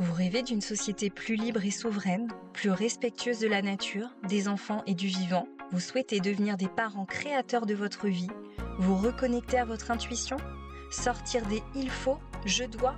Vous 0.00 0.12
rêvez 0.12 0.42
d'une 0.42 0.60
société 0.60 1.08
plus 1.08 1.36
libre 1.36 1.64
et 1.64 1.70
souveraine, 1.70 2.26
plus 2.52 2.70
respectueuse 2.70 3.38
de 3.38 3.46
la 3.46 3.62
nature, 3.62 4.08
des 4.28 4.48
enfants 4.48 4.82
et 4.88 4.94
du 4.94 5.06
vivant. 5.06 5.46
Vous 5.70 5.78
souhaitez 5.78 6.18
devenir 6.18 6.56
des 6.56 6.66
parents 6.66 7.04
créateurs 7.04 7.64
de 7.64 7.74
votre 7.74 8.08
vie. 8.08 8.30
Vous 8.80 8.96
reconnecter 8.96 9.56
à 9.56 9.64
votre 9.64 9.92
intuition. 9.92 10.36
Sortir 10.90 11.46
des 11.46 11.62
il 11.76 11.90
faut, 11.90 12.18
je 12.44 12.64
dois 12.64 12.96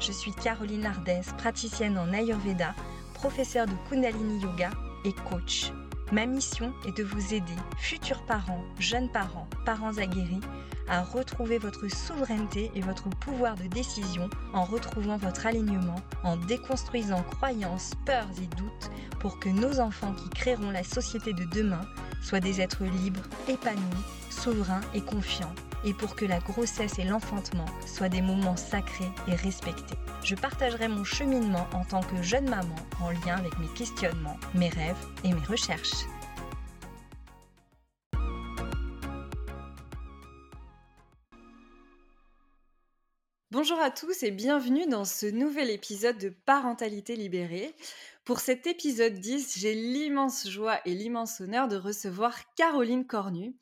Je 0.00 0.10
suis 0.10 0.32
Caroline 0.32 0.86
Ardès, 0.86 1.20
praticienne 1.36 1.98
en 1.98 2.14
Ayurveda, 2.14 2.74
professeure 3.12 3.66
de 3.66 3.74
Kundalini 3.90 4.40
Yoga 4.40 4.70
et 5.04 5.12
coach. 5.28 5.70
Ma 6.12 6.24
mission 6.24 6.72
est 6.86 6.96
de 6.96 7.04
vous 7.04 7.34
aider, 7.34 7.56
futurs 7.76 8.24
parents, 8.24 8.64
jeunes 8.78 9.10
parents, 9.12 9.48
parents 9.66 9.98
aguerris, 9.98 10.40
à 10.88 11.02
retrouver 11.02 11.58
votre 11.58 11.88
souveraineté 11.88 12.70
et 12.74 12.80
votre 12.80 13.08
pouvoir 13.08 13.54
de 13.56 13.66
décision 13.66 14.28
en 14.52 14.64
retrouvant 14.64 15.16
votre 15.16 15.46
alignement, 15.46 16.02
en 16.24 16.36
déconstruisant 16.36 17.22
croyances, 17.22 17.92
peurs 18.04 18.28
et 18.42 18.56
doutes 18.56 18.90
pour 19.20 19.38
que 19.38 19.48
nos 19.48 19.80
enfants 19.80 20.14
qui 20.14 20.28
créeront 20.30 20.70
la 20.70 20.84
société 20.84 21.32
de 21.32 21.44
demain 21.44 21.86
soient 22.22 22.40
des 22.40 22.60
êtres 22.60 22.84
libres, 22.84 23.24
épanouis, 23.48 23.82
souverains 24.30 24.80
et 24.94 25.00
confiants 25.00 25.54
et 25.84 25.92
pour 25.94 26.16
que 26.16 26.24
la 26.24 26.40
grossesse 26.40 26.98
et 26.98 27.04
l'enfantement 27.04 27.66
soient 27.86 28.08
des 28.08 28.22
moments 28.22 28.56
sacrés 28.56 29.10
et 29.28 29.34
respectés. 29.34 29.96
Je 30.24 30.34
partagerai 30.34 30.88
mon 30.88 31.04
cheminement 31.04 31.66
en 31.72 31.84
tant 31.84 32.02
que 32.02 32.20
jeune 32.22 32.48
maman 32.48 32.74
en 33.00 33.10
lien 33.10 33.36
avec 33.36 33.56
mes 33.58 33.68
questionnements, 33.68 34.38
mes 34.54 34.68
rêves 34.68 34.96
et 35.24 35.32
mes 35.32 35.46
recherches. 35.46 36.04
Bonjour 43.50 43.80
à 43.80 43.90
tous 43.90 44.24
et 44.24 44.30
bienvenue 44.30 44.86
dans 44.86 45.06
ce 45.06 45.24
nouvel 45.24 45.70
épisode 45.70 46.18
de 46.18 46.28
Parentalité 46.28 47.16
libérée. 47.16 47.74
Pour 48.26 48.40
cet 48.40 48.66
épisode 48.66 49.14
10, 49.14 49.58
j'ai 49.58 49.72
l'immense 49.72 50.50
joie 50.50 50.80
et 50.84 50.94
l'immense 50.94 51.40
honneur 51.40 51.66
de 51.66 51.76
recevoir 51.76 52.34
Caroline 52.56 53.06
Cornu. 53.06 53.56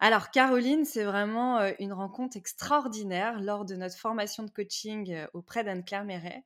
Alors, 0.00 0.32
Caroline, 0.32 0.84
c'est 0.84 1.04
vraiment 1.04 1.60
une 1.78 1.92
rencontre 1.92 2.36
extraordinaire 2.36 3.40
lors 3.40 3.64
de 3.64 3.76
notre 3.76 3.96
formation 3.96 4.42
de 4.42 4.50
coaching 4.50 5.16
auprès 5.34 5.62
d'Anne-Claire 5.62 6.04
Méret. 6.04 6.42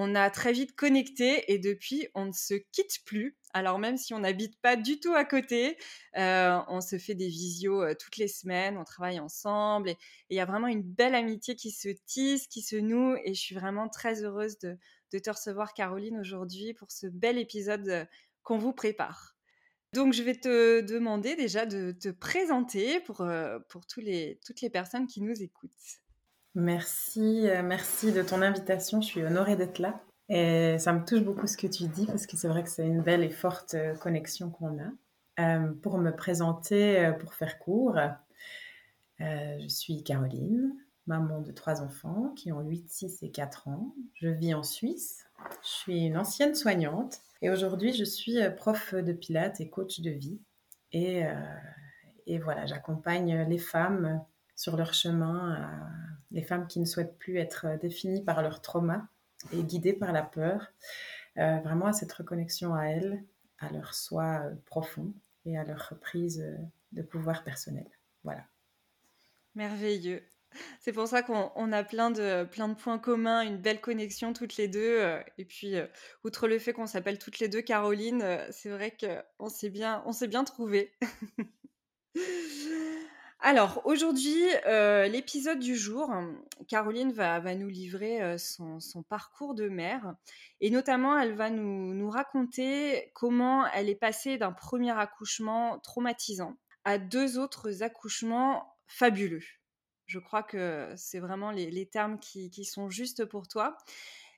On 0.00 0.14
a 0.14 0.30
très 0.30 0.52
vite 0.52 0.76
connecté 0.76 1.52
et 1.52 1.58
depuis, 1.58 2.06
on 2.14 2.26
ne 2.26 2.32
se 2.32 2.54
quitte 2.54 3.04
plus. 3.04 3.36
Alors, 3.52 3.80
même 3.80 3.96
si 3.96 4.14
on 4.14 4.20
n'habite 4.20 4.54
pas 4.60 4.76
du 4.76 5.00
tout 5.00 5.12
à 5.12 5.24
côté, 5.24 5.76
on 6.14 6.80
se 6.80 6.98
fait 6.98 7.16
des 7.16 7.26
visios 7.26 7.82
toutes 7.96 8.16
les 8.16 8.28
semaines, 8.28 8.78
on 8.78 8.84
travaille 8.84 9.18
ensemble 9.18 9.88
et 9.88 9.96
il 10.30 10.36
y 10.36 10.40
a 10.40 10.44
vraiment 10.44 10.68
une 10.68 10.84
belle 10.84 11.16
amitié 11.16 11.56
qui 11.56 11.72
se 11.72 11.88
tisse, 12.06 12.46
qui 12.46 12.62
se 12.62 12.76
noue 12.76 13.16
et 13.24 13.34
je 13.34 13.40
suis 13.40 13.56
vraiment 13.56 13.88
très 13.88 14.22
heureuse 14.22 14.60
de 14.60 14.78
te 15.18 15.30
recevoir, 15.30 15.74
Caroline, 15.74 16.20
aujourd'hui 16.20 16.74
pour 16.74 16.92
ce 16.92 17.08
bel 17.08 17.36
épisode 17.36 18.06
qu'on 18.44 18.58
vous 18.58 18.72
prépare. 18.72 19.36
Donc, 19.94 20.12
je 20.12 20.22
vais 20.22 20.36
te 20.36 20.80
demander 20.80 21.34
déjà 21.34 21.66
de 21.66 21.90
te 21.90 22.10
présenter 22.10 23.00
pour, 23.00 23.22
euh, 23.22 23.58
pour 23.68 23.84
toutes 23.84 24.04
les 24.04 24.38
personnes 24.72 25.08
qui 25.08 25.22
nous 25.22 25.42
écoutent. 25.42 25.72
Merci, 26.54 27.48
euh, 27.48 27.62
merci 27.62 28.12
de 28.12 28.22
ton 28.22 28.42
invitation. 28.42 29.00
Je 29.00 29.06
suis 29.06 29.22
honorée 29.22 29.56
d'être 29.56 29.78
là. 29.78 30.00
Et 30.28 30.78
ça 30.78 30.92
me 30.92 31.04
touche 31.04 31.22
beaucoup 31.22 31.46
ce 31.46 31.56
que 31.56 31.66
tu 31.66 31.84
dis 31.88 32.06
parce 32.06 32.26
que 32.26 32.36
c'est 32.36 32.48
vrai 32.48 32.62
que 32.62 32.68
c'est 32.68 32.86
une 32.86 33.02
belle 33.02 33.24
et 33.24 33.30
forte 33.30 33.74
euh, 33.74 33.94
connexion 33.94 34.50
qu'on 34.50 34.78
a. 34.78 35.58
pour 35.82 35.98
me 35.98 36.10
présenter, 36.10 37.12
pour 37.20 37.34
faire 37.34 37.58
court, 37.58 37.98
je 39.20 39.68
suis 39.68 40.02
Caroline, 40.02 40.74
maman 41.06 41.40
de 41.40 41.52
trois 41.52 41.80
enfants 41.80 42.32
qui 42.36 42.52
ont 42.52 42.60
8, 42.60 42.90
6 42.90 43.22
et 43.22 43.30
4 43.30 43.68
ans. 43.68 43.94
Je 44.14 44.28
vis 44.28 44.54
en 44.54 44.62
Suisse. 44.62 45.24
Je 45.62 45.68
suis 45.68 46.06
une 46.06 46.18
ancienne 46.18 46.54
soignante 46.54 47.20
et 47.40 47.50
aujourd'hui, 47.50 47.92
je 47.92 48.04
suis 48.04 48.40
euh, 48.40 48.50
prof 48.50 48.94
de 48.94 49.12
pilates 49.12 49.60
et 49.60 49.68
coach 49.68 50.00
de 50.00 50.10
vie. 50.10 50.40
Et, 50.92 51.24
euh, 51.24 51.32
et 52.26 52.38
voilà, 52.38 52.66
j'accompagne 52.66 53.46
les 53.48 53.58
femmes 53.58 54.24
sur 54.58 54.76
leur 54.76 54.92
chemin, 54.92 55.80
les 56.32 56.42
femmes 56.42 56.66
qui 56.66 56.80
ne 56.80 56.84
souhaitent 56.84 57.16
plus 57.18 57.38
être 57.38 57.78
définies 57.80 58.24
par 58.24 58.42
leur 58.42 58.60
trauma 58.60 59.08
et 59.52 59.62
guidées 59.62 59.92
par 59.92 60.12
la 60.12 60.22
peur, 60.22 60.72
euh, 61.36 61.58
vraiment 61.60 61.86
à 61.86 61.92
cette 61.92 62.12
reconnexion 62.12 62.74
à 62.74 62.86
elles, 62.86 63.24
à 63.60 63.70
leur 63.70 63.94
soi 63.94 64.42
profond 64.66 65.12
et 65.44 65.56
à 65.56 65.64
leur 65.64 65.90
reprise 65.90 66.44
de 66.92 67.02
pouvoir 67.02 67.44
personnel. 67.44 67.86
Voilà. 68.24 68.44
Merveilleux. 69.54 70.22
C'est 70.80 70.92
pour 70.92 71.06
ça 71.06 71.22
qu'on 71.22 71.72
a 71.72 71.84
plein 71.84 72.10
de, 72.10 72.44
plein 72.44 72.68
de 72.68 72.74
points 72.74 72.98
communs, 72.98 73.42
une 73.42 73.58
belle 73.58 73.80
connexion 73.80 74.32
toutes 74.32 74.56
les 74.56 74.68
deux. 74.68 75.00
Euh, 75.00 75.20
et 75.36 75.44
puis, 75.44 75.76
euh, 75.76 75.86
outre 76.24 76.48
le 76.48 76.58
fait 76.58 76.72
qu'on 76.72 76.86
s'appelle 76.86 77.18
toutes 77.18 77.38
les 77.38 77.48
deux 77.48 77.62
Caroline, 77.62 78.22
euh, 78.22 78.46
c'est 78.50 78.70
vrai 78.70 78.96
qu'on 78.98 79.48
s'est 79.48 79.70
bien, 79.70 80.02
on 80.06 80.12
s'est 80.12 80.28
bien 80.28 80.44
trouvés. 80.44 80.92
Alors, 83.40 83.82
aujourd'hui, 83.84 84.42
l'épisode 84.66 85.60
du 85.60 85.76
jour, 85.76 86.12
Caroline 86.66 87.12
va, 87.12 87.38
va 87.38 87.54
nous 87.54 87.68
livrer 87.68 88.36
son, 88.36 88.80
son, 88.80 89.02
parcours 89.02 89.54
de 89.54 89.68
mère. 89.68 90.14
Et 90.60 90.70
notamment, 90.70 91.16
elle 91.18 91.34
va 91.34 91.48
nous, 91.48 91.94
nous 91.94 92.10
raconter 92.10 93.12
comment 93.14 93.66
elle 93.68 93.88
est 93.88 93.94
passée 93.94 94.38
d'un 94.38 94.52
premier 94.52 94.90
accouchement 94.90 95.78
traumatisant 95.78 96.56
à 96.84 96.98
deux 96.98 97.38
autres 97.38 97.82
accouchements 97.82 98.76
fabuleux. 98.86 99.44
Je 100.06 100.18
crois 100.18 100.42
que 100.42 100.90
c'est 100.96 101.18
vraiment 101.18 101.50
les, 101.50 101.86
termes 101.86 102.18
qui, 102.18 102.64
sont 102.64 102.88
justes 102.88 103.26
pour 103.26 103.46
toi. 103.46 103.76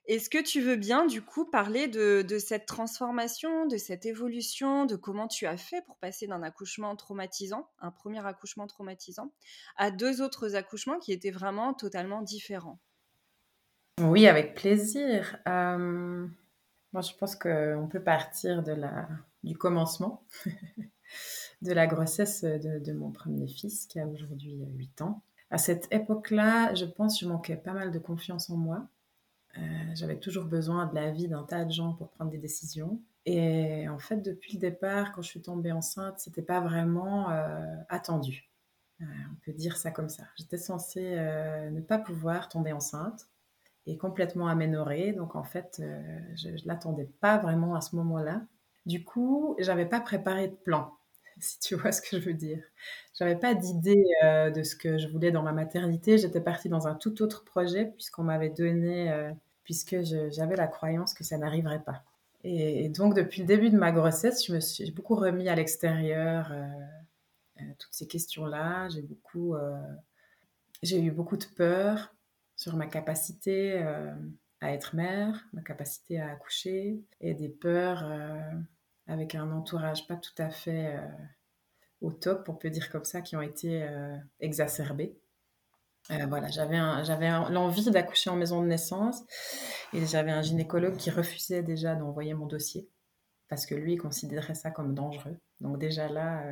Est-ce 0.07 0.29
que 0.29 0.41
tu 0.41 0.61
veux 0.61 0.75
bien, 0.75 1.05
du 1.05 1.21
coup, 1.21 1.45
parler 1.45 1.87
de, 1.87 2.25
cette 2.39 2.65
transformation, 2.65 3.67
de 3.67 3.77
cette 3.77 4.05
évolution, 4.05 4.85
de 4.85 4.95
comment 4.95 5.27
tu 5.27 5.45
as 5.45 5.57
fait 5.57 5.83
pour 5.85 5.97
passer 5.97 6.27
d'un 6.27 6.41
accouchement 6.43 6.95
traumatisant, 6.95 7.69
un 7.79 7.91
premier 7.91 8.25
accouchement 8.25 8.67
traumatisant, 8.67 9.31
à 9.77 9.91
deux 9.91 10.21
autres 10.21 10.55
accouchements 10.55 10.99
qui 10.99 11.11
étaient 11.11 11.31
vraiment 11.31 11.73
totalement 11.73 12.21
différents? 12.21 12.79
Oui, 13.99 14.27
avec 14.27 14.55
plaisir. 14.55 15.37
moi, 15.45 17.01
je 17.01 17.13
pense 17.19 17.35
qu'on 17.35 17.87
peut 17.89 18.03
partir 18.03 18.63
de 18.63 18.71
la, 18.71 19.07
du 19.43 19.55
commencement, 19.55 20.25
de 21.61 21.73
la 21.73 21.85
grossesse 21.85 22.43
de, 22.43 22.79
de, 22.79 22.93
mon 22.93 23.11
premier 23.11 23.47
fils 23.47 23.85
qui 23.85 23.99
a 23.99 24.07
aujourd'hui 24.07 24.63
8 24.75 25.01
ans 25.03 25.21
à 25.51 25.57
cette 25.57 25.93
époque-là, 25.93 26.73
je 26.75 26.85
pense 26.85 27.19
que 27.19 27.25
je 27.25 27.29
manquais 27.29 27.57
pas 27.57 27.73
mal 27.73 27.91
de 27.91 27.99
confiance 27.99 28.49
en 28.49 28.55
moi. 28.55 28.87
Euh, 29.57 29.61
j'avais 29.95 30.17
toujours 30.17 30.45
besoin 30.45 30.85
de 30.85 30.95
l'avis 30.95 31.27
d'un 31.27 31.43
tas 31.43 31.65
de 31.65 31.71
gens 31.71 31.93
pour 31.93 32.09
prendre 32.09 32.31
des 32.31 32.37
décisions. 32.37 33.01
Et 33.25 33.87
en 33.89 33.99
fait, 33.99 34.17
depuis 34.17 34.53
le 34.53 34.59
départ, 34.59 35.11
quand 35.11 35.21
je 35.21 35.27
suis 35.27 35.41
tombée 35.41 35.71
enceinte, 35.71 36.19
c'était 36.19 36.41
pas 36.41 36.59
vraiment 36.59 37.29
euh, 37.31 37.75
attendu. 37.89 38.49
Euh, 39.01 39.05
on 39.31 39.35
peut 39.45 39.53
dire 39.53 39.77
ça 39.77 39.91
comme 39.91 40.09
ça. 40.09 40.23
J'étais 40.37 40.57
censée 40.57 41.15
ne 41.71 41.81
pas 41.81 41.97
pouvoir 41.97 42.49
tomber 42.49 42.71
enceinte 42.71 43.27
et 43.85 43.97
complètement 43.97 44.47
aménorée. 44.47 45.13
Donc 45.13 45.35
en 45.35 45.43
fait, 45.43 45.81
je, 46.35 46.49
ne 46.49 46.67
l'attendais 46.67 47.09
pas 47.19 47.37
vraiment 47.37 47.75
à 47.75 47.81
ce 47.81 47.95
moment-là. 47.95 48.41
Du 48.85 49.03
coup, 49.03 49.55
j'avais 49.59 49.85
pas 49.85 49.99
préparé 49.99 50.47
de 50.47 50.55
plan. 50.55 50.93
si 51.43 51.59
tu 51.59 51.75
vois 51.75 51.91
ce 51.91 52.01
que 52.01 52.19
je 52.19 52.25
veux 52.25 52.33
dire. 52.33 52.63
J'avais 53.17 53.35
pas 53.35 53.53
d'idée 53.53 54.03
euh, 54.23 54.51
de 54.51 54.63
ce 54.63 54.75
que 54.75 54.97
je 54.97 55.07
voulais 55.07 55.31
dans 55.31 55.43
ma 55.43 55.51
maternité. 55.51 56.17
J'étais 56.17 56.41
partie 56.41 56.69
dans 56.69 56.87
un 56.87 56.95
tout 56.95 57.21
autre 57.21 57.43
projet 57.43 57.85
puisqu'on 57.85 58.23
m'avait 58.23 58.49
donné, 58.49 59.11
euh, 59.11 59.31
puisque 59.63 60.01
j'avais 60.01 60.55
la 60.55 60.67
croyance 60.67 61.13
que 61.13 61.23
ça 61.23 61.37
n'arriverait 61.37 61.83
pas. 61.83 62.03
Et, 62.43 62.89
donc 62.89 63.15
depuis 63.15 63.41
le 63.41 63.47
début 63.47 63.69
de 63.69 63.77
ma 63.77 63.91
grossesse, 63.91 64.45
je 64.45 64.53
me 64.53 64.59
suis 64.59 64.91
beaucoup 64.91 65.15
remis 65.15 65.49
à 65.49 65.55
l'extérieur 65.55 66.51
euh, 66.51 67.63
toutes 67.77 67.93
ces 67.93 68.07
questions-là. 68.07 68.89
J'ai 68.89 69.01
beaucoup, 69.01 69.55
j'ai 70.81 70.99
eu 70.99 71.11
beaucoup 71.11 71.37
de 71.37 71.45
peur 71.45 72.15
sur 72.55 72.75
ma 72.75 72.87
capacité 72.87 73.77
à 74.61 74.73
être 74.73 74.95
mère, 74.95 75.45
ma 75.53 75.61
capacité 75.61 76.19
à 76.19 76.31
accoucher, 76.31 76.99
et 77.19 77.35
des 77.35 77.49
peurs 77.49 78.03
avec 79.11 79.35
un 79.35 79.51
entourage 79.51 80.07
pas 80.07 80.15
tout 80.15 80.33
à 80.37 80.49
fait 80.49 80.95
euh, 80.95 81.07
au 81.99 82.11
top, 82.11 82.47
on 82.47 82.53
peut 82.53 82.69
dire 82.69 82.89
comme 82.89 83.03
ça, 83.03 83.21
qui 83.21 83.35
ont 83.35 83.41
été 83.41 83.83
euh, 83.83 84.15
exacerbés. 84.39 85.19
Euh, 86.11 86.25
voilà, 86.27 86.47
j'avais, 86.47 86.79
j'avais 87.03 87.29
l'envie 87.51 87.91
d'accoucher 87.91 88.29
en 88.29 88.37
maison 88.37 88.61
de 88.61 88.67
naissance 88.67 89.21
et 89.93 90.05
j'avais 90.05 90.31
un 90.31 90.41
gynécologue 90.41 90.95
qui 90.95 91.11
refusait 91.11 91.61
déjà 91.61 91.93
d'envoyer 91.93 92.33
mon 92.33 92.47
dossier 92.47 92.89
parce 93.49 93.65
que 93.65 93.75
lui 93.75 93.93
il 93.93 93.97
considérait 93.97 94.55
ça 94.55 94.71
comme 94.71 94.95
dangereux. 94.95 95.37
Donc 95.59 95.77
déjà 95.77 96.07
là, 96.07 96.43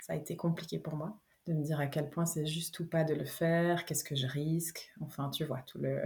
ça 0.00 0.12
a 0.12 0.16
été 0.16 0.36
compliqué 0.36 0.78
pour 0.78 0.96
moi 0.96 1.18
de 1.46 1.54
me 1.54 1.62
dire 1.62 1.80
à 1.80 1.86
quel 1.86 2.10
point 2.10 2.26
c'est 2.26 2.46
juste 2.46 2.78
ou 2.80 2.86
pas 2.86 3.04
de 3.04 3.14
le 3.14 3.24
faire, 3.24 3.86
qu'est-ce 3.86 4.04
que 4.04 4.16
je 4.16 4.26
risque, 4.26 4.92
enfin 5.00 5.30
tu 5.30 5.44
vois 5.44 5.62
tout 5.62 5.78
le, 5.78 6.02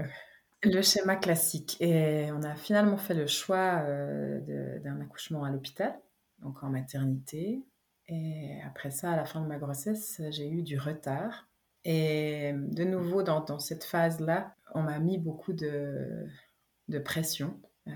le 0.63 0.83
schéma 0.83 1.17
classique. 1.17 1.77
Et 1.81 2.31
on 2.33 2.43
a 2.43 2.55
finalement 2.55 2.97
fait 2.97 3.15
le 3.15 3.27
choix 3.27 3.83
euh, 3.85 4.79
d'un 4.81 5.01
accouchement 5.01 5.45
à 5.45 5.51
l'hôpital, 5.51 5.99
donc 6.41 6.63
en 6.63 6.71
maternité. 6.71 7.63
Et 8.09 8.61
après 8.67 8.91
ça, 8.91 9.13
à 9.13 9.17
la 9.17 9.25
fin 9.25 9.41
de 9.41 9.47
ma 9.47 9.59
grossesse, 9.59 10.21
j'ai 10.31 10.49
eu 10.49 10.63
du 10.63 10.79
retard. 10.79 11.49
Et 11.85 12.53
de 12.55 12.85
nouveau, 12.85 13.23
dans, 13.23 13.59
cette 13.59 13.85
phase-là, 13.85 14.55
on 14.75 14.83
m'a 14.83 14.99
mis 14.99 15.19
beaucoup 15.19 15.53
de, 15.53 16.27
pression. 17.05 17.61
Euh, 17.89 17.93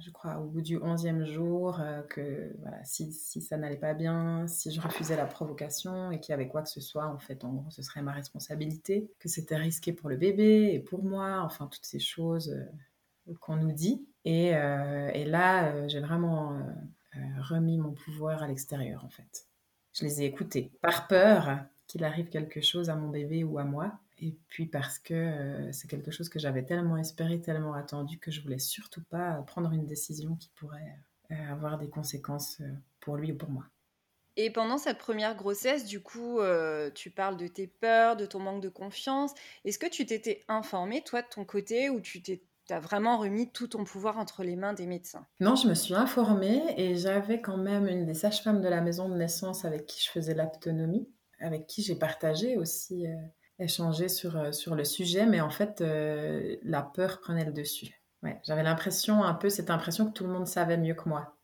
je 0.00 0.10
crois, 0.10 0.38
au 0.38 0.46
bout 0.46 0.60
du 0.60 0.78
11e 0.78 1.24
jour, 1.24 1.80
que 2.08 2.54
voilà, 2.60 2.82
si, 2.84 3.12
ça 3.12 3.56
n'allait 3.56 3.76
pas 3.76 3.94
bien, 3.94 4.46
si 4.46 4.70
je 4.70 4.80
refusais 4.80 5.16
la 5.16 5.26
provocation 5.26 6.10
et 6.10 6.20
qu'il 6.20 6.32
y 6.32 6.34
avait 6.34 6.48
quoi 6.48 6.62
que 6.62 6.68
ce 6.68 6.80
soit, 6.80 7.06
en 7.06 7.18
fait, 7.18 7.44
en 7.44 7.54
gros, 7.54 7.70
ce 7.70 7.82
serait 7.82 8.02
ma 8.02 8.12
responsabilité, 8.12 9.10
que 9.18 9.28
c'était 9.28 9.56
risqué 9.56 9.92
pour 9.92 10.08
le 10.10 10.16
bébé 10.16 10.70
et 10.72 10.78
pour 10.80 11.02
moi, 11.02 11.40
enfin, 11.42 11.66
toutes 11.66 11.86
ces 11.86 12.00
choses 12.00 12.54
qu'on 13.40 13.56
nous 13.56 13.72
dit. 13.72 14.06
Et, 14.24 14.48
et 14.48 15.24
là, 15.24 15.88
j'ai 15.88 16.00
vraiment 16.00 16.58
remis 17.40 17.78
mon 17.78 17.92
pouvoir 17.92 18.42
à 18.42 18.48
l'extérieur, 18.48 19.04
en 19.04 19.10
fait. 19.10 19.46
Je 19.92 20.04
les 20.04 20.22
ai 20.22 20.26
écoutés, 20.26 20.70
par 20.82 21.08
peur 21.08 21.60
qu'il 21.86 22.04
arrive 22.04 22.28
quelque 22.28 22.60
chose 22.60 22.90
à 22.90 22.94
mon 22.94 23.08
bébé 23.08 23.42
ou 23.42 23.58
à 23.58 23.64
moi. 23.64 23.98
Et 24.22 24.36
puis 24.48 24.66
parce 24.66 24.98
que 24.98 25.14
euh, 25.14 25.72
c'est 25.72 25.88
quelque 25.88 26.10
chose 26.10 26.28
que 26.28 26.38
j'avais 26.38 26.62
tellement 26.62 26.98
espéré, 26.98 27.40
tellement 27.40 27.72
attendu 27.72 28.18
que 28.18 28.30
je 28.30 28.42
voulais 28.42 28.58
surtout 28.58 29.02
pas 29.02 29.42
prendre 29.46 29.72
une 29.72 29.86
décision 29.86 30.36
qui 30.36 30.50
pourrait 30.56 30.98
euh, 31.30 31.50
avoir 31.50 31.78
des 31.78 31.88
conséquences 31.88 32.60
euh, 32.60 32.70
pour 33.00 33.16
lui 33.16 33.32
ou 33.32 33.36
pour 33.36 33.48
moi. 33.48 33.64
Et 34.36 34.50
pendant 34.50 34.76
cette 34.76 34.98
première 34.98 35.36
grossesse, 35.36 35.84
du 35.84 36.00
coup, 36.00 36.38
tu 36.94 37.10
parles 37.10 37.36
de 37.36 37.48
tes 37.48 37.66
peurs, 37.66 38.16
de 38.16 38.24
ton 38.24 38.38
manque 38.38 38.62
de 38.62 38.68
confiance. 38.68 39.32
Est-ce 39.64 39.78
que 39.78 39.88
tu 39.88 40.06
t'étais 40.06 40.44
informée, 40.48 41.02
toi, 41.02 41.20
de 41.20 41.26
ton 41.26 41.44
côté, 41.44 41.90
ou 41.90 42.00
tu 42.00 42.22
t'es 42.22 42.40
as 42.70 42.78
vraiment 42.78 43.18
remis 43.18 43.50
tout 43.50 43.66
ton 43.66 43.84
pouvoir 43.84 44.18
entre 44.18 44.44
les 44.44 44.54
mains 44.54 44.72
des 44.72 44.86
médecins? 44.86 45.26
Non, 45.40 45.56
je 45.56 45.66
me 45.66 45.74
suis 45.74 45.94
informée 45.94 46.62
et 46.78 46.94
j'avais 46.94 47.42
quand 47.42 47.58
même 47.58 47.88
une 47.88 48.06
des 48.06 48.14
sages-femmes 48.14 48.62
de 48.62 48.68
la 48.68 48.80
maison 48.80 49.08
de 49.08 49.16
naissance 49.16 49.64
avec 49.64 49.84
qui 49.84 50.02
je 50.02 50.10
faisais 50.10 50.34
l'autonomie, 50.34 51.08
avec 51.40 51.66
qui 51.66 51.82
j'ai 51.82 51.96
partagé 51.96 52.56
aussi 52.56 53.06
échanger 53.60 54.08
sur, 54.08 54.36
euh, 54.36 54.52
sur 54.52 54.74
le 54.74 54.84
sujet, 54.84 55.26
mais 55.26 55.40
en 55.40 55.50
fait, 55.50 55.80
euh, 55.80 56.56
la 56.62 56.82
peur 56.82 57.20
prenait 57.20 57.44
le 57.44 57.52
dessus. 57.52 58.02
Ouais, 58.22 58.40
j'avais 58.44 58.62
l'impression, 58.62 59.22
un 59.22 59.34
peu 59.34 59.48
cette 59.48 59.70
impression 59.70 60.06
que 60.06 60.12
tout 60.12 60.24
le 60.24 60.32
monde 60.32 60.46
savait 60.46 60.76
mieux 60.76 60.94
que 60.94 61.08
moi. 61.08 61.36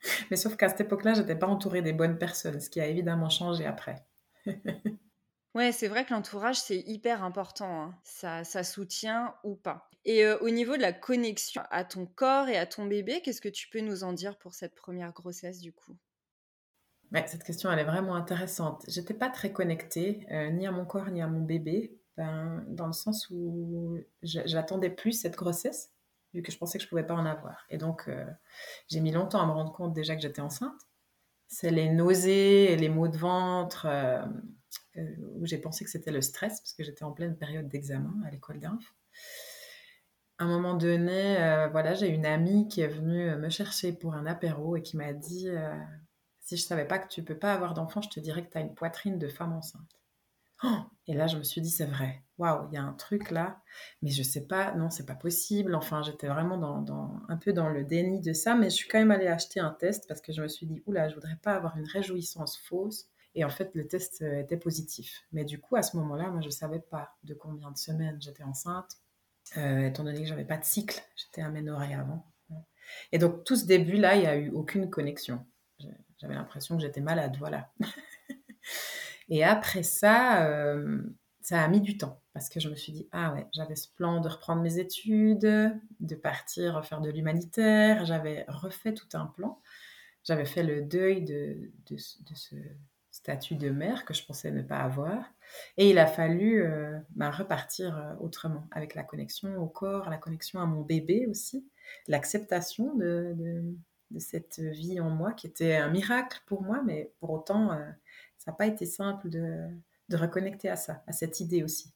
Mais 0.30 0.36
sauf 0.36 0.56
qu'à 0.56 0.68
cette 0.68 0.80
époque-là, 0.80 1.14
j'étais 1.14 1.36
pas 1.36 1.46
entourée 1.46 1.82
des 1.82 1.92
bonnes 1.92 2.18
personnes, 2.18 2.60
ce 2.60 2.70
qui 2.70 2.80
a 2.80 2.86
évidemment 2.86 3.28
changé 3.28 3.66
après. 3.66 4.04
ouais, 5.54 5.72
c'est 5.72 5.88
vrai 5.88 6.04
que 6.04 6.12
l'entourage, 6.12 6.60
c'est 6.60 6.78
hyper 6.86 7.22
important. 7.22 7.82
Hein. 7.82 7.94
Ça, 8.02 8.44
ça 8.44 8.64
soutient 8.64 9.34
ou 9.44 9.54
pas. 9.54 9.88
Et 10.04 10.24
euh, 10.24 10.36
au 10.40 10.50
niveau 10.50 10.76
de 10.76 10.82
la 10.82 10.92
connexion 10.92 11.62
à 11.70 11.84
ton 11.84 12.06
corps 12.06 12.48
et 12.48 12.58
à 12.58 12.66
ton 12.66 12.86
bébé, 12.86 13.22
qu'est-ce 13.22 13.40
que 13.40 13.48
tu 13.48 13.68
peux 13.68 13.80
nous 13.80 14.04
en 14.04 14.12
dire 14.12 14.36
pour 14.36 14.54
cette 14.54 14.74
première 14.74 15.12
grossesse 15.12 15.60
du 15.60 15.72
coup? 15.72 15.96
Cette 17.26 17.44
question, 17.44 17.70
elle 17.70 17.78
est 17.78 17.84
vraiment 17.84 18.14
intéressante. 18.14 18.84
J'étais 18.88 19.14
pas 19.14 19.30
très 19.30 19.52
connectée, 19.52 20.26
euh, 20.30 20.50
ni 20.50 20.66
à 20.66 20.72
mon 20.72 20.84
corps, 20.84 21.10
ni 21.10 21.22
à 21.22 21.26
mon 21.26 21.40
bébé, 21.40 21.96
ben, 22.16 22.64
dans 22.68 22.86
le 22.86 22.92
sens 22.92 23.28
où 23.30 23.98
j'attendais 24.22 24.90
plus 24.90 25.12
cette 25.12 25.36
grossesse, 25.36 25.92
vu 26.32 26.42
que 26.42 26.50
je 26.50 26.58
pensais 26.58 26.78
que 26.78 26.84
je 26.84 26.88
pouvais 26.88 27.06
pas 27.06 27.14
en 27.14 27.26
avoir. 27.26 27.66
Et 27.70 27.78
donc, 27.78 28.08
euh, 28.08 28.26
j'ai 28.88 29.00
mis 29.00 29.12
longtemps 29.12 29.40
à 29.40 29.46
me 29.46 29.52
rendre 29.52 29.72
compte 29.72 29.92
déjà 29.92 30.14
que 30.16 30.22
j'étais 30.22 30.40
enceinte. 30.40 30.80
C'est 31.46 31.70
les 31.70 31.88
nausées 31.88 32.76
les 32.76 32.88
maux 32.88 33.08
de 33.08 33.16
ventre 33.16 33.86
euh, 33.86 34.24
où 35.36 35.46
j'ai 35.46 35.58
pensé 35.58 35.84
que 35.84 35.90
c'était 35.90 36.12
le 36.12 36.20
stress, 36.20 36.60
parce 36.60 36.72
que 36.72 36.82
j'étais 36.82 37.04
en 37.04 37.12
pleine 37.12 37.36
période 37.36 37.68
d'examen 37.68 38.14
à 38.26 38.30
l'école 38.30 38.60
d'inf. 38.60 38.94
À 40.38 40.44
un 40.44 40.48
moment 40.48 40.74
donné, 40.74 41.36
voilà, 41.70 41.94
j'ai 41.94 42.08
une 42.08 42.26
amie 42.26 42.66
qui 42.66 42.80
est 42.80 42.88
venue 42.88 43.36
me 43.36 43.48
chercher 43.50 43.92
pour 43.92 44.14
un 44.14 44.26
apéro 44.26 44.74
et 44.74 44.82
qui 44.82 44.96
m'a 44.96 45.12
dit 45.12 45.48
si 46.44 46.56
je 46.56 46.62
savais 46.62 46.86
pas 46.86 46.98
que 46.98 47.08
tu 47.08 47.24
peux 47.24 47.38
pas 47.38 47.52
avoir 47.54 47.74
d'enfant, 47.74 48.02
je 48.02 48.10
te 48.10 48.20
dirais 48.20 48.44
que 48.44 48.50
tu 48.50 48.58
as 48.58 48.60
une 48.60 48.74
poitrine 48.74 49.18
de 49.18 49.28
femme 49.28 49.52
enceinte. 49.52 49.98
Oh 50.62 50.76
et 51.06 51.14
là, 51.14 51.26
je 51.26 51.36
me 51.36 51.42
suis 51.42 51.60
dit, 51.60 51.70
c'est 51.70 51.86
vrai. 51.86 52.22
Waouh, 52.38 52.68
il 52.70 52.74
y 52.74 52.76
a 52.76 52.82
un 52.82 52.92
truc 52.92 53.30
là, 53.30 53.60
mais 54.02 54.10
je 54.10 54.22
sais 54.22 54.46
pas, 54.46 54.72
non, 54.74 54.90
c'est 54.90 55.06
pas 55.06 55.14
possible. 55.14 55.74
Enfin, 55.74 56.02
j'étais 56.02 56.28
vraiment 56.28 56.56
dans, 56.56 57.20
un 57.28 57.36
peu 57.36 57.52
dans 57.52 57.68
le 57.68 57.84
déni 57.84 58.20
de 58.20 58.32
ça, 58.32 58.54
mais 58.54 58.70
je 58.70 58.74
suis 58.74 58.88
quand 58.88 58.98
même 58.98 59.10
allée 59.10 59.26
acheter 59.26 59.60
un 59.60 59.70
test 59.70 60.06
parce 60.06 60.20
que 60.20 60.32
je 60.32 60.42
me 60.42 60.48
suis 60.48 60.66
dit, 60.66 60.82
oula, 60.86 61.08
je 61.08 61.14
voudrais 61.14 61.36
pas 61.42 61.54
avoir 61.54 61.76
une 61.76 61.86
réjouissance 61.86 62.58
fausse. 62.58 63.06
Et 63.34 63.44
en 63.44 63.50
fait, 63.50 63.70
le 63.74 63.86
test 63.88 64.22
euh, 64.22 64.40
était 64.40 64.56
positif. 64.56 65.24
Mais 65.32 65.44
du 65.44 65.60
coup, 65.60 65.76
à 65.76 65.82
ce 65.82 65.96
moment-là, 65.96 66.30
moi, 66.30 66.40
je 66.40 66.50
savais 66.50 66.78
pas 66.78 67.16
de 67.24 67.34
combien 67.34 67.70
de 67.70 67.76
semaines 67.76 68.20
j'étais 68.20 68.44
enceinte, 68.44 68.98
euh, 69.56 69.88
étant 69.88 70.04
donné 70.04 70.20
que 70.20 70.28
j'avais 70.28 70.44
pas 70.44 70.56
de 70.56 70.64
cycle, 70.64 71.02
j'étais 71.16 71.42
aménorrhée 71.42 71.94
avant. 71.94 72.24
Et 73.12 73.18
donc, 73.18 73.44
tout 73.44 73.56
ce 73.56 73.66
début-là, 73.66 74.14
il 74.16 74.20
n'y 74.20 74.26
a 74.26 74.36
eu 74.36 74.50
aucune 74.50 74.88
connexion. 74.90 75.44
J'avais 76.24 76.36
l'impression 76.36 76.76
que 76.76 76.82
j'étais 76.82 77.02
malade, 77.02 77.36
voilà. 77.38 77.70
et 79.28 79.44
après 79.44 79.82
ça, 79.82 80.46
euh, 80.46 81.02
ça 81.42 81.60
a 81.60 81.68
mis 81.68 81.82
du 81.82 81.98
temps 81.98 82.22
parce 82.32 82.48
que 82.48 82.60
je 82.60 82.70
me 82.70 82.76
suis 82.76 82.92
dit, 82.92 83.06
ah 83.12 83.34
ouais, 83.34 83.46
j'avais 83.52 83.76
ce 83.76 83.88
plan 83.88 84.22
de 84.22 84.28
reprendre 84.30 84.62
mes 84.62 84.78
études, 84.78 85.40
de 86.00 86.14
partir 86.14 86.82
faire 86.82 87.02
de 87.02 87.10
l'humanitaire, 87.10 88.06
j'avais 88.06 88.46
refait 88.48 88.94
tout 88.94 89.06
un 89.12 89.26
plan. 89.26 89.60
J'avais 90.22 90.46
fait 90.46 90.62
le 90.62 90.80
deuil 90.80 91.22
de, 91.22 91.70
de, 91.90 91.96
ce 91.98 92.56
statut 93.10 93.56
de 93.56 93.68
mère 93.68 94.06
que 94.06 94.14
je 94.14 94.24
pensais 94.24 94.50
ne 94.50 94.62
pas 94.62 94.78
avoir. 94.78 95.30
Et 95.76 95.90
il 95.90 95.98
a 95.98 96.06
fallu 96.06 96.62
euh, 96.62 96.98
bah, 97.10 97.30
repartir 97.30 97.98
euh, 97.98 98.14
autrement, 98.20 98.66
avec 98.70 98.94
la 98.94 99.04
connexion 99.04 99.58
au 99.58 99.66
corps, 99.66 100.08
la 100.08 100.16
connexion 100.16 100.60
à 100.60 100.64
mon 100.64 100.80
bébé 100.80 101.26
aussi, 101.26 101.68
l'acceptation 102.08 102.94
de, 102.94 103.34
de 103.36 103.76
cette 104.20 104.60
vie 104.60 105.00
en 105.00 105.10
moi 105.10 105.32
qui 105.32 105.46
était 105.46 105.76
un 105.76 105.90
miracle 105.90 106.40
pour 106.46 106.62
moi, 106.62 106.82
mais 106.84 107.12
pour 107.20 107.30
autant, 107.30 107.72
euh, 107.72 107.90
ça 108.38 108.50
n'a 108.50 108.56
pas 108.56 108.66
été 108.66 108.86
simple 108.86 109.28
de, 109.28 109.68
de, 110.08 110.16
reconnecter 110.16 110.68
à 110.68 110.76
ça, 110.76 111.02
à 111.06 111.12
cette 111.12 111.40
idée 111.40 111.62
aussi, 111.62 111.92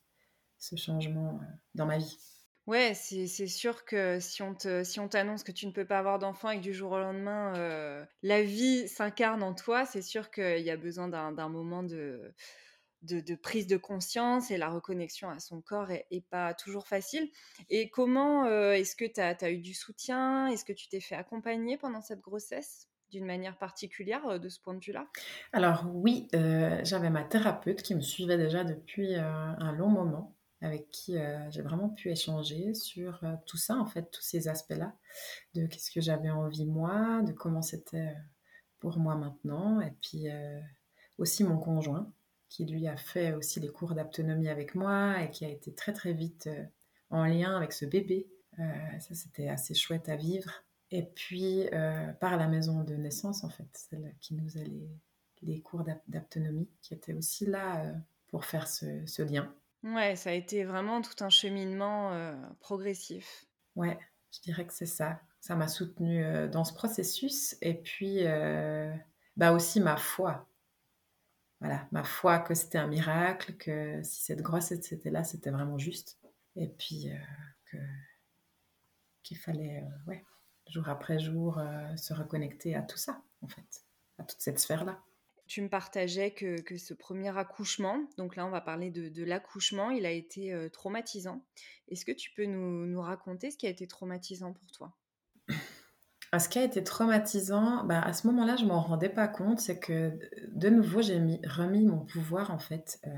ce 0.59 0.77
changement 0.77 1.41
euh, 1.43 1.47
dans 1.75 1.87
ma 1.87 1.99
vie. 1.99 2.19
Ouais, 2.67 2.93
c'est 2.93 3.27
sûr 3.47 3.87
que 3.87 4.21
si 4.21 4.43
on 4.43 4.55
te, 4.55 4.85
si 4.85 5.01
on 5.01 5.09
t'annonce 5.09 5.43
que 5.43 5.53
tu 5.53 5.67
ne 5.67 5.73
peux 5.73 5.87
pas 5.87 6.01
avoir 6.01 6.19
d'enfant 6.19 6.51
et 6.51 6.59
que 6.59 6.63
du 6.63 6.75
jour 6.75 6.93
au 6.93 6.99
lendemain, 6.99 7.55
euh, 7.57 8.05
la 8.23 8.43
vie 8.43 8.87
s'incarne 8.89 9.43
en 9.43 9.55
toi, 9.55 9.87
c'est 9.87 10.03
sûr 10.03 10.31
qu'il 10.31 10.61
y 10.61 10.71
a 10.71 10.77
besoin 10.77 11.09
d'un 11.09 11.49
moment 11.49 11.83
de, 11.83 12.35
de, 13.03 13.35
prise 13.35 13.67
de 13.67 13.77
conscience 13.77 14.51
et 14.51 14.57
la 14.57 14.69
reconnexion 14.69 15.31
à 15.31 15.39
son 15.39 15.61
corps 15.61 15.91
est, 15.91 16.25
pas 16.31 16.55
toujours 16.55 16.87
facile. 16.87 17.31
Et 17.71 17.91
comment 17.91 18.47
euh, 18.47 18.73
est-ce 18.73 18.97
que 18.97 19.05
tu 19.05 19.21
as, 19.21 19.51
eu 19.51 19.59
du 19.59 19.75
soutien? 19.75 20.49
Est-ce 20.49 20.65
que 20.65 20.73
tu 20.73 20.89
t'es 20.89 21.01
fait 21.01 21.15
accompagner 21.15 21.77
pendant 21.77 22.01
cette 22.01 22.21
grossesse 22.21 22.89
d'une 23.11 23.25
manière 23.25 23.57
particulière 23.57 24.27
euh, 24.27 24.39
de 24.39 24.49
ce 24.49 24.61
point 24.61 24.75
de 24.75 24.85
vue-là? 24.85 25.07
Alors 25.53 25.85
oui, 25.93 26.29
euh, 26.35 26.81
j'avais 26.85 27.11
ma 27.11 27.25
thérapeute 27.25 27.83
qui 27.83 27.95
me 27.95 28.01
suivait 28.01 28.37
déjà 28.37 28.65
depuis 28.65 29.15
un 29.15 29.73
long 29.73 29.89
moment, 29.89 30.35
avec 30.61 30.91
qui 30.91 31.17
j'ai 31.51 31.63
vraiment 31.63 31.89
pu 31.89 32.11
échanger 32.11 32.75
sur 32.75 33.23
tout 33.47 33.57
ça, 33.57 33.77
en 33.77 33.87
fait, 33.87 34.11
tous 34.11 34.23
ces 34.23 34.49
aspects-là, 34.49 34.93
de 35.55 35.67
qu'est-ce 35.67 35.93
que 35.93 36.01
j'avais 36.01 36.31
envie 36.31 36.67
moi, 36.67 37.23
de 37.23 37.33
comment 37.33 37.63
c'était 37.63 38.15
pour 38.81 38.99
moi 38.99 39.15
maintenant, 39.15 39.81
et 39.81 39.93
puis 40.03 40.27
aussi 41.17 41.45
mon 41.45 41.59
conjoint 41.59 42.13
qui 42.49 42.65
lui 42.65 42.89
a 42.89 42.97
fait 42.97 43.33
aussi 43.35 43.61
les 43.61 43.69
cours 43.69 43.95
d'autonomie 43.95 44.49
avec 44.49 44.75
moi 44.75 45.23
et 45.23 45.31
qui 45.31 45.45
a 45.45 45.49
été 45.49 45.75
très 45.75 45.93
très 45.93 46.13
vite 46.13 46.47
euh, 46.47 46.65
en 47.11 47.25
lien 47.25 47.57
avec 47.57 47.73
ce 47.73 47.85
bébé. 47.85 48.27
Euh, 48.59 48.99
ça, 49.01 49.15
c'était 49.15 49.49
assez 49.49 49.75
chouette 49.75 50.09
à 50.09 50.17
vivre. 50.17 50.51
Et 50.91 51.05
puis, 51.05 51.69
euh, 51.73 52.13
par 52.15 52.37
la 52.37 52.49
maison 52.49 52.83
de 52.83 52.95
naissance, 52.95 53.45
en 53.45 53.51
fait, 53.51 53.69
celle 53.75 54.15
qui 54.21 54.35
nous 54.35 54.57
a 54.57 54.63
les, 54.63 54.89
les 55.43 55.61
cours 55.61 55.85
d'autonomie, 56.09 56.69
qui 56.81 56.95
était 56.95 57.13
aussi 57.13 57.47
là 57.47 57.95
pour 58.29 58.45
faire 58.47 58.67
ce, 58.67 59.05
ce, 59.07 59.23
lien. 59.23 59.55
Ouais, 59.83 60.17
ça 60.17 60.31
a 60.31 60.33
été 60.33 60.65
vraiment 60.65 61.03
tout 61.03 61.23
un 61.23 61.29
cheminement 61.29 62.13
progressif. 62.59 63.47
Ouais, 63.77 63.99
je 64.33 64.41
dirais 64.41 64.67
que 64.67 64.73
c'est 64.73 64.87
ça. 64.87 65.21
Ça 65.41 65.55
m'a 65.55 65.69
soutenue 65.69 66.25
dans 66.49 66.65
ce 66.65 66.73
processus 66.73 67.57
et 67.61 67.75
puis 67.75 68.25
bah 69.37 69.53
aussi 69.53 69.81
ma 69.81 69.97
foi 69.97 70.49
voilà, 71.61 71.89
ma 71.91 72.05
foi 72.05 72.39
que 72.39 72.55
c'était 72.55 72.79
un 72.79 72.87
miracle, 72.87 73.57
que 73.57 74.01
si 74.05 74.23
cette 74.23 74.43
grossesse 74.43 74.93
était 74.93 75.11
là, 75.11 75.25
c'était 75.25 75.51
vraiment 75.51 75.79
juste. 75.79 76.19
Et 76.55 76.69
puis 76.69 77.11
euh, 77.75 77.79
qu'il 79.23 79.39
fallait, 79.39 79.83
euh, 79.83 80.11
ouais, 80.11 80.25
jour 80.69 80.89
après 80.89 81.19
jour, 81.19 81.59
euh, 81.59 81.97
se 81.97 82.15
reconnecter 82.15 82.75
à 82.75 82.83
tout 82.83 82.97
ça, 82.97 83.23
en 83.43 83.49
fait, 83.49 83.85
à 84.19 84.25
toute 84.25 84.41
cette 84.41 84.59
sphère-là. 84.61 85.03
Tu 85.47 85.63
me 85.63 85.69
partageais 85.69 86.33
que, 86.33 86.61
que, 86.61 86.77
ce 86.77 86.95
premier 86.95 87.37
accouchement, 87.37 88.07
donc 88.19 88.37
là 88.37 88.45
on 88.45 88.51
va 88.51 88.61
parler 88.61 88.91
de, 88.91 89.09
de 89.09 89.25
l'accouchement, 89.25 89.91
il 89.91 90.05
a 90.05 90.11
été 90.11 90.69
traumatisant. 90.71 91.43
Est-ce 91.89 92.05
que 92.05 92.13
tu 92.13 92.33
peux 92.33 92.45
nous, 92.45 92.85
nous 92.85 93.01
raconter 93.01 93.51
ce 93.51 93.57
qui 93.57 93.67
a 93.67 93.71
été 93.71 93.87
traumatisant 93.87 94.53
pour 94.53 94.71
toi? 94.73 94.95
ce 96.37 96.49
qui 96.49 96.59
a 96.59 96.65
été 96.65 96.85
traumatisant, 96.85 97.85
bah, 97.85 98.03
à 98.03 98.13
ce 98.13 98.27
moment-là, 98.27 98.57
je 98.57 98.67
m'en 98.67 98.81
rendais 98.81 99.09
pas 99.09 99.29
compte, 99.29 99.61
c'est 99.61 99.79
que 99.79 100.13
de 100.53 100.69
nouveau, 100.69 101.01
j'ai 101.01 101.19
remis 101.47 101.87
mon 101.87 102.01
pouvoir 102.01 102.51
en 102.51 102.59
fait 102.59 103.01
euh, 103.07 103.11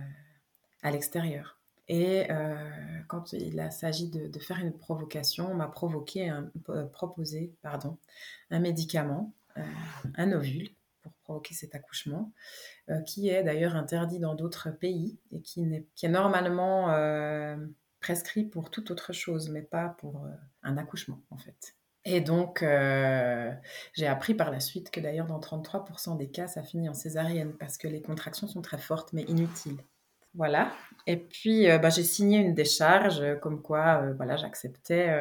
à 0.82 0.92
l'extérieur. 0.92 1.58
Et 1.88 2.30
euh, 2.30 2.54
quand 3.08 3.32
il 3.32 3.60
s'agit 3.72 4.08
de, 4.08 4.38
faire 4.38 4.60
une 4.60 4.72
provocation, 4.72 5.50
on 5.50 5.54
m'a 5.54 5.66
provoqué, 5.66 6.30
euh, 6.68 6.86
proposé 6.86 7.52
pardon, 7.62 7.98
un 8.50 8.60
médicament, 8.60 9.32
un 10.14 10.32
ovule, 10.32 10.70
pour 11.02 11.12
provoquer 11.24 11.54
cet 11.54 11.74
accouchement, 11.74 12.30
qui 13.06 13.28
est 13.28 13.42
d'ailleurs 13.42 13.74
interdit 13.74 14.20
dans 14.20 14.36
d'autres 14.36 14.70
pays 14.70 15.18
et 15.32 15.40
qui, 15.40 15.62
est, 15.64 15.84
qui 15.96 16.06
est 16.06 16.10
normalement 16.10 16.94
prescrit 17.98 18.44
pour 18.44 18.70
toute 18.70 18.92
autre 18.92 19.12
chose, 19.12 19.50
mais 19.50 19.62
pas 19.62 19.88
pour 19.98 20.24
un 20.62 20.76
accouchement 20.76 21.20
en 21.30 21.38
fait. 21.38 21.74
Et 22.04 22.20
donc, 22.20 22.62
euh, 22.62 23.52
j'ai 23.92 24.06
appris 24.06 24.34
par 24.34 24.50
la 24.50 24.60
suite 24.60 24.90
que 24.90 25.00
d'ailleurs, 25.00 25.26
dans 25.26 25.38
33% 25.38 26.16
des 26.16 26.30
cas, 26.30 26.46
ça 26.46 26.62
finit 26.62 26.88
en 26.88 26.94
césarienne 26.94 27.52
parce 27.58 27.76
que 27.76 27.88
les 27.88 28.00
contractions 28.00 28.48
sont 28.48 28.62
très 28.62 28.78
fortes 28.78 29.12
mais 29.12 29.22
inutiles. 29.22 29.82
Voilà. 30.34 30.72
Et 31.06 31.16
puis, 31.16 31.68
euh, 31.68 31.78
bah, 31.78 31.90
j'ai 31.90 32.04
signé 32.04 32.38
une 32.38 32.54
décharge 32.54 33.22
comme 33.40 33.60
quoi 33.60 34.12
voilà, 34.16 34.36
j'acceptais 34.36 35.14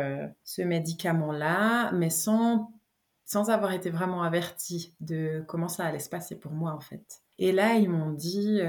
ce 0.44 0.62
médicament-là, 0.62 1.92
mais 1.92 2.10
sans, 2.10 2.72
sans 3.26 3.50
avoir 3.50 3.74
été 3.74 3.90
vraiment 3.90 4.24
avertie 4.24 4.96
de 5.02 5.44
comment 5.48 5.68
ça 5.68 5.86
allait 5.86 6.00
se 6.00 6.10
passer 6.10 6.36
pour 6.40 6.52
moi, 6.52 6.72
en 6.72 6.80
fait. 6.80 7.22
Et 7.40 7.52
là, 7.52 7.76
ils 7.76 7.90
m'ont 7.90 8.12
dit, 8.12 8.62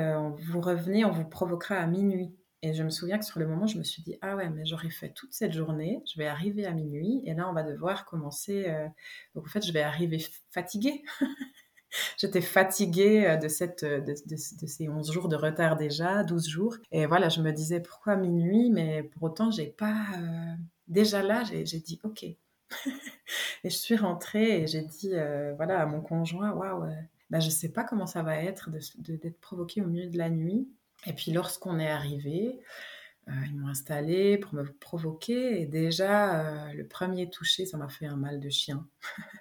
vous 0.49 0.61
revenez, 0.61 1.05
on 1.05 1.11
vous 1.11 1.25
provoquera 1.25 1.77
à 1.77 1.87
minuit. 1.87 2.35
Et 2.63 2.75
je 2.75 2.83
me 2.83 2.91
souviens 2.91 3.19
que 3.19 3.25
sur 3.25 3.41
le 3.41 3.47
moment, 3.47 3.67
je 3.67 3.79
me 3.79 3.83
suis 3.83 4.03
dit, 4.03 4.17
ah 4.21 4.37
ouais, 4.37 4.51
mais 4.51 4.67
j'aurais 4.67 4.91
fait 4.91 5.11
toute 5.11 5.33
cette 5.33 5.53
journée, 5.53 6.03
je 6.07 6.19
vais 6.19 6.27
arriver 6.27 6.67
à 6.67 6.73
minuit, 6.73 7.23
et 7.25 7.33
là, 7.33 7.49
on 7.49 7.55
va 7.55 7.63
devoir 7.63 8.05
commencer. 8.05 8.67
Euh, 8.69 8.87
donc, 9.35 9.47
en 9.47 9.49
fait, 9.49 9.67
je 9.67 9.73
vais 9.73 9.81
arriver 9.81 10.19
fatiguée. 10.51 11.03
J'étais 12.19 12.43
fatiguée 12.43 13.27
euh, 13.27 13.37
de, 13.37 13.49
cette, 13.49 13.83
euh, 13.83 14.01
de, 14.01 14.15
de, 14.27 14.37
ces 14.37 14.89
11 14.91 15.11
jours 15.11 15.29
de 15.29 15.37
retard 15.37 15.77
déjà, 15.77 16.23
12 16.23 16.49
jours. 16.49 16.77
Et 16.93 17.07
voilà, 17.07 17.31
je 17.31 17.41
me 17.41 17.51
disais, 17.51 17.81
pourquoi 17.81 18.17
minuit? 18.17 18.71
Mais 18.71 19.05
pour 19.05 19.23
autant, 19.23 19.51
j'ai 19.51 19.69
pas. 19.69 20.07
Déjà 20.87 21.23
là, 21.23 21.45
j'ai 21.45 21.65
dit, 21.65 21.99
OK. 22.05 22.25
et 22.25 22.39
je 23.65 23.69
suis 23.69 23.97
rentrée 23.97 24.63
et 24.63 24.67
j'ai 24.67 24.83
dit, 24.83 25.13
voilà, 25.57 25.81
à 25.81 25.87
mon 25.87 26.03
conjoint, 26.03 26.53
waouh, 26.53 26.87
bah, 27.31 27.41
je 27.41 27.49
sais 27.49 27.71
pas 27.71 27.85
comment 27.85 28.07
ça 28.07 28.23
va 28.23 28.37
être 28.37 28.71
d'être 28.99 29.41
provoquée 29.41 29.81
au 29.81 29.87
milieu 29.87 30.09
de 30.09 30.19
la 30.19 30.29
nuit. 30.29 30.69
Et 31.07 31.13
puis 31.13 31.33
lorsqu'on 31.33 31.79
est 31.79 31.89
arrivé, 31.89 32.61
euh, 33.29 33.33
ils 33.47 33.57
m'ont 33.57 33.69
installé 33.69 34.39
pour 34.39 34.55
me 34.55 34.65
provoquer. 34.65 35.61
Et 35.61 35.67
déjà, 35.67 36.41
euh, 36.41 36.73
le 36.73 36.87
premier 36.87 37.31
toucher, 37.31 37.67
ça 37.67 37.77
m'a 37.77 37.89
fait 37.89 38.07
un 38.07 38.17
mal 38.17 38.41
de 38.41 38.51
chien. 38.51 38.87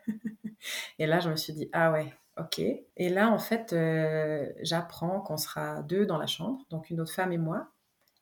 et 0.99 1.07
là, 1.07 1.19
je 1.19 1.29
me 1.29 1.35
suis 1.35 1.53
dit, 1.53 1.69
ah 1.73 1.91
ouais, 1.91 2.13
ok. 2.37 2.59
Et 2.59 3.09
là, 3.09 3.29
en 3.29 3.39
fait, 3.39 3.73
euh, 3.73 4.47
j'apprends 4.61 5.21
qu'on 5.21 5.37
sera 5.37 5.81
deux 5.83 6.05
dans 6.05 6.17
la 6.17 6.27
chambre, 6.27 6.65
donc 6.69 6.89
une 6.89 7.01
autre 7.01 7.13
femme 7.13 7.31
et 7.31 7.37
moi. 7.37 7.71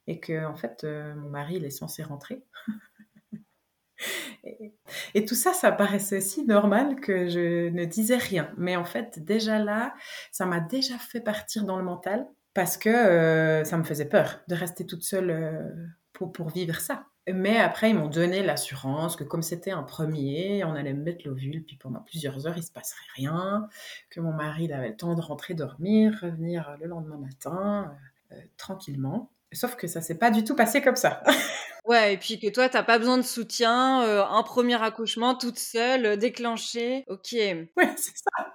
Et 0.08 0.20
que, 0.20 0.46
en 0.46 0.56
fait, 0.56 0.86
mon 0.86 1.30
mari, 1.30 1.56
il 1.56 1.66
est 1.66 1.70
censé 1.70 2.02
rentrer. 2.02 2.42
et, 4.46 4.74
et, 5.16 5.26
tout 5.26 5.36
ça, 5.36 5.52
ça 5.52 5.70
paraissait 5.74 6.22
si 6.22 6.46
normal 6.46 7.02
que 7.02 7.28
je 7.28 7.68
ne 7.70 7.84
disais 7.84 8.16
rien. 8.16 8.54
Mais 8.56 8.78
en 8.78 8.86
fait, 8.86 9.20
déjà 9.20 9.60
là, 9.60 9.94
ça 10.32 10.46
m'a 10.46 10.62
déjà 10.62 10.98
fait 10.98 11.20
partir 11.20 11.66
dans 11.66 11.78
le 11.78 11.84
mental 11.84 12.26
parce 12.58 12.76
que 12.76 12.90
euh, 12.90 13.64
ça 13.66 13.78
me 13.78 13.84
faisait 13.84 14.10
peur 14.10 14.40
de 14.48 14.56
rester 14.56 14.84
toute 14.84 15.04
seule 15.04 15.30
euh, 15.30 15.70
pour, 16.12 16.32
pour, 16.32 16.50
vivre 16.50 16.80
ça. 16.80 17.06
Mais 17.32 17.60
après, 17.60 17.92
ils 17.92 17.96
m'ont 17.96 18.08
donné 18.08 18.42
l'assurance 18.42 19.16
que 19.16 19.24
comme 19.24 19.44
c'était 19.44 19.70
un 19.70 19.84
premier, 19.84 20.64
on 20.64 20.74
allait 20.74 20.96
me 20.96 21.04
mettre 21.04 21.28
l'ovule, 21.28 21.64
puis 21.64 21.76
pendant 21.76 22.00
plusieurs 22.00 22.48
heures, 22.48 22.58
il 22.58 22.64
se 22.64 22.72
passerait 22.72 23.06
rien, 23.16 23.70
que 24.10 24.20
mon 24.22 24.34
mari 24.34 24.64
il 24.64 24.74
avait 24.74 24.90
le 24.90 24.98
temps 24.98 25.14
de 25.14 25.22
rentrer 25.22 25.54
dormir, 25.54 26.18
revenir 26.20 26.76
le 26.82 26.88
lendemain 26.88 27.20
matin, 27.20 27.94
euh, 28.32 28.36
tranquillement. 28.58 29.30
Sauf 29.54 29.76
que 29.76 29.86
ça 29.86 30.02
s'est 30.02 30.18
pas 30.18 30.32
du 30.32 30.44
tout 30.44 30.56
passé 30.56 30.82
comme 30.82 30.96
ça. 30.96 31.22
ouais, 31.86 32.16
et 32.16 32.18
puis 32.18 32.40
que 32.40 32.50
toi, 32.50 32.70
t'as 32.70 32.82
pas 32.82 32.98
besoin 32.98 33.20
de 33.20 33.22
soutien, 33.22 34.00
un 34.00 34.42
premier 34.42 34.82
accouchement 34.82 35.36
toute 35.36 35.60
seule, 35.60 36.18
déclenché. 36.18 37.04
Ok. 37.08 37.34
Ouais, 37.34 37.94
c'est 37.98 38.18
ça 38.18 38.52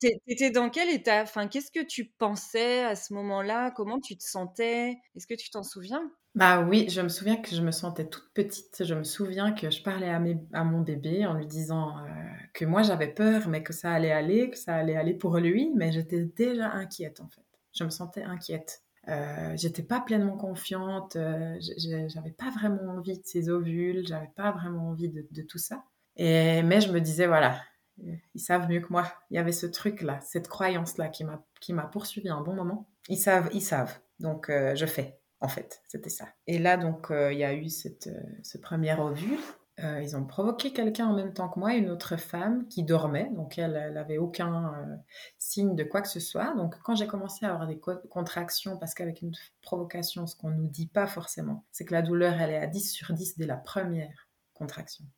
t'étais 0.00 0.50
dans 0.50 0.70
quel 0.70 0.90
état? 0.90 1.22
Enfin, 1.22 1.48
qu'est-ce 1.48 1.70
que 1.70 1.84
tu 1.84 2.06
pensais 2.18 2.84
à 2.84 2.96
ce 2.96 3.12
moment-là? 3.14 3.70
Comment 3.70 4.00
tu 4.00 4.16
te 4.16 4.24
sentais? 4.24 4.98
Est-ce 5.16 5.26
que 5.26 5.34
tu 5.34 5.50
t'en 5.50 5.62
souviens? 5.62 6.10
Bah 6.36 6.60
oui, 6.62 6.88
je 6.88 7.00
me 7.00 7.08
souviens 7.08 7.36
que 7.36 7.50
je 7.50 7.60
me 7.60 7.72
sentais 7.72 8.08
toute 8.08 8.32
petite. 8.34 8.84
Je 8.84 8.94
me 8.94 9.02
souviens 9.02 9.52
que 9.52 9.70
je 9.70 9.82
parlais 9.82 10.10
à, 10.10 10.22
à 10.52 10.64
mon 10.64 10.80
bébé 10.80 11.26
en 11.26 11.34
lui 11.34 11.46
disant 11.46 11.98
euh, 11.98 12.10
que 12.54 12.64
moi 12.64 12.82
j'avais 12.82 13.08
peur, 13.12 13.48
mais 13.48 13.62
que 13.64 13.72
ça 13.72 13.92
allait 13.92 14.12
aller, 14.12 14.50
que 14.50 14.56
ça 14.56 14.76
allait 14.76 14.96
aller 14.96 15.14
pour 15.14 15.38
lui, 15.38 15.72
mais 15.74 15.90
j'étais 15.90 16.24
déjà 16.24 16.70
inquiète 16.70 17.20
en 17.20 17.28
fait. 17.28 17.42
Je 17.74 17.82
me 17.84 17.90
sentais 17.90 18.22
inquiète. 18.22 18.84
Euh, 19.08 19.56
j'étais 19.56 19.82
pas 19.82 20.00
pleinement 20.00 20.36
confiante, 20.36 21.16
euh, 21.16 21.56
j'avais 21.58 22.32
pas 22.32 22.50
vraiment 22.50 22.92
envie 22.92 23.18
de 23.18 23.24
ces 23.24 23.48
ovules, 23.48 24.06
j'avais 24.06 24.30
pas 24.36 24.52
vraiment 24.52 24.90
envie 24.90 25.08
de, 25.08 25.26
de 25.30 25.42
tout 25.42 25.58
ça. 25.58 25.84
Et, 26.16 26.62
mais 26.62 26.80
je 26.80 26.92
me 26.92 27.00
disais, 27.00 27.26
voilà, 27.26 27.60
ils 28.34 28.40
savent 28.40 28.68
mieux 28.68 28.80
que 28.80 28.92
moi. 28.92 29.12
Il 29.30 29.36
y 29.36 29.38
avait 29.38 29.52
ce 29.52 29.66
truc-là, 29.66 30.20
cette 30.22 30.48
croyance-là 30.48 31.08
qui 31.08 31.24
m'a, 31.24 31.82
poursuivi 31.84 32.28
un 32.28 32.40
bon 32.40 32.54
moment. 32.54 32.88
Ils 33.08 33.18
savent, 33.18 33.50
ils 33.52 33.62
savent. 33.62 33.98
Donc, 34.18 34.50
euh, 34.50 34.74
je 34.74 34.86
fais, 34.86 35.18
en 35.40 35.48
fait. 35.48 35.82
C'était 35.88 36.10
ça. 36.10 36.26
Et 36.46 36.58
là, 36.58 36.76
donc, 36.76 37.10
euh, 37.10 37.32
il 37.32 37.38
y 37.38 37.44
a 37.44 37.54
eu 37.54 37.68
cette, 37.68 38.08
euh, 38.08 38.20
ce 38.42 38.58
premier 38.58 38.94
ovule. 38.98 39.38
ils 40.02 40.14
ont 40.14 40.26
provoqué 40.26 40.74
quelqu'un 40.74 41.06
en 41.06 41.14
même 41.14 41.32
temps 41.32 41.48
que 41.48 41.58
moi, 41.58 41.72
une 41.72 41.88
autre 41.88 42.18
femme 42.18 42.68
qui 42.68 42.82
dormait. 42.82 43.30
Donc, 43.30 43.58
elle 43.58 43.94
n'avait 43.94 44.18
aucun 44.18 44.74
signe 45.38 45.74
de 45.74 45.84
quoi 45.84 46.02
que 46.02 46.08
ce 46.08 46.20
soit. 46.20 46.54
Donc, 46.54 46.78
quand 46.82 46.94
j'ai 46.94 47.06
commencé 47.06 47.46
à 47.46 47.54
avoir 47.54 47.66
des 47.66 47.80
contractions, 48.10 48.76
parce 48.76 48.92
qu'avec 48.92 49.22
une 49.22 49.32
provocation, 49.62 50.26
ce 50.26 50.36
qu'on 50.36 50.50
ne 50.50 50.56
nous 50.56 50.68
dit 50.68 50.86
pas 50.86 51.06
forcément, 51.06 51.64
c'est 51.72 51.86
que 51.86 51.94
la 51.94 52.02
douleur, 52.02 52.34
elle 52.42 52.50
est 52.50 52.58
à 52.58 52.66
10 52.66 52.92
sur 52.92 53.14
10 53.14 53.38
dès 53.38 53.46
la 53.46 53.56
première 53.56 54.29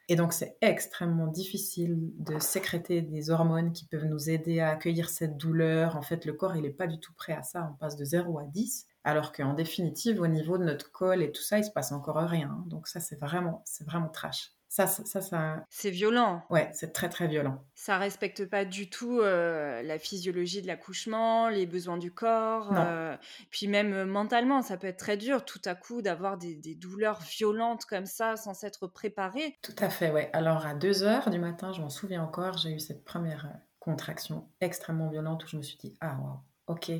Et 0.08 0.16
donc 0.16 0.32
c'est 0.32 0.56
extrêmement 0.60 1.26
difficile 1.26 2.12
de 2.18 2.38
sécréter 2.38 3.02
des 3.02 3.30
hormones 3.30 3.72
qui 3.72 3.86
peuvent 3.86 4.04
nous 4.04 4.30
aider 4.30 4.60
à 4.60 4.70
accueillir 4.70 5.10
cette 5.10 5.36
douleur. 5.36 5.96
En 5.96 6.02
fait, 6.02 6.24
le 6.24 6.32
corps, 6.32 6.56
il 6.56 6.62
n'est 6.62 6.70
pas 6.70 6.86
du 6.86 6.98
tout 6.98 7.12
prêt 7.14 7.32
à 7.32 7.42
ça. 7.42 7.68
On 7.72 7.76
passe 7.76 7.96
de 7.96 8.04
0 8.04 8.38
à 8.38 8.44
10. 8.44 8.86
Alors 9.04 9.32
qu'en 9.32 9.54
définitive, 9.54 10.20
au 10.20 10.28
niveau 10.28 10.58
de 10.58 10.64
notre 10.64 10.92
col 10.92 11.22
et 11.22 11.32
tout 11.32 11.42
ça, 11.42 11.58
il 11.58 11.64
se 11.64 11.70
passe 11.70 11.92
encore 11.92 12.16
rien. 12.16 12.64
Donc 12.66 12.86
ça, 12.86 13.00
c'est 13.00 13.18
vraiment, 13.18 13.62
c'est 13.64 13.84
vraiment 13.84 14.08
trash. 14.08 14.52
Ça, 14.72 14.86
ça, 14.86 15.20
ça, 15.20 15.66
C'est 15.68 15.90
violent. 15.90 16.46
Ouais, 16.48 16.70
c'est 16.72 16.94
très 16.94 17.10
très 17.10 17.28
violent. 17.28 17.62
Ça 17.74 17.98
respecte 17.98 18.48
pas 18.48 18.64
du 18.64 18.88
tout 18.88 19.20
euh, 19.20 19.82
la 19.82 19.98
physiologie 19.98 20.62
de 20.62 20.66
l'accouchement, 20.66 21.50
les 21.50 21.66
besoins 21.66 21.98
du 21.98 22.10
corps. 22.10 22.70
Euh, 22.74 23.14
puis 23.50 23.68
même 23.68 23.92
euh, 23.92 24.06
mentalement, 24.06 24.62
ça 24.62 24.78
peut 24.78 24.86
être 24.86 24.96
très 24.96 25.18
dur 25.18 25.44
tout 25.44 25.60
à 25.66 25.74
coup 25.74 26.00
d'avoir 26.00 26.38
des, 26.38 26.74
douleurs 26.74 27.20
violentes 27.20 27.84
comme 27.84 28.06
ça 28.06 28.36
sans 28.36 28.54
s'être 28.54 28.86
préparé. 28.86 29.58
Tout 29.60 29.76
à 29.76 29.90
fait, 29.90 30.10
ouais. 30.10 30.30
Alors 30.32 30.64
à 30.64 30.72
2 30.72 31.02
heures 31.02 31.28
du 31.28 31.38
matin, 31.38 31.74
je 31.74 31.82
m'en 31.82 31.90
souviens 31.90 32.22
encore, 32.22 32.56
j'ai 32.56 32.70
eu 32.70 32.80
cette 32.80 33.04
première 33.04 33.52
contraction 33.78 34.48
extrêmement 34.62 35.10
violente 35.10 35.44
où 35.44 35.48
je 35.48 35.58
me 35.58 35.62
suis 35.62 35.76
dit 35.76 35.98
ah 36.00 36.16
waouh, 36.18 36.40
ok, 36.68 36.92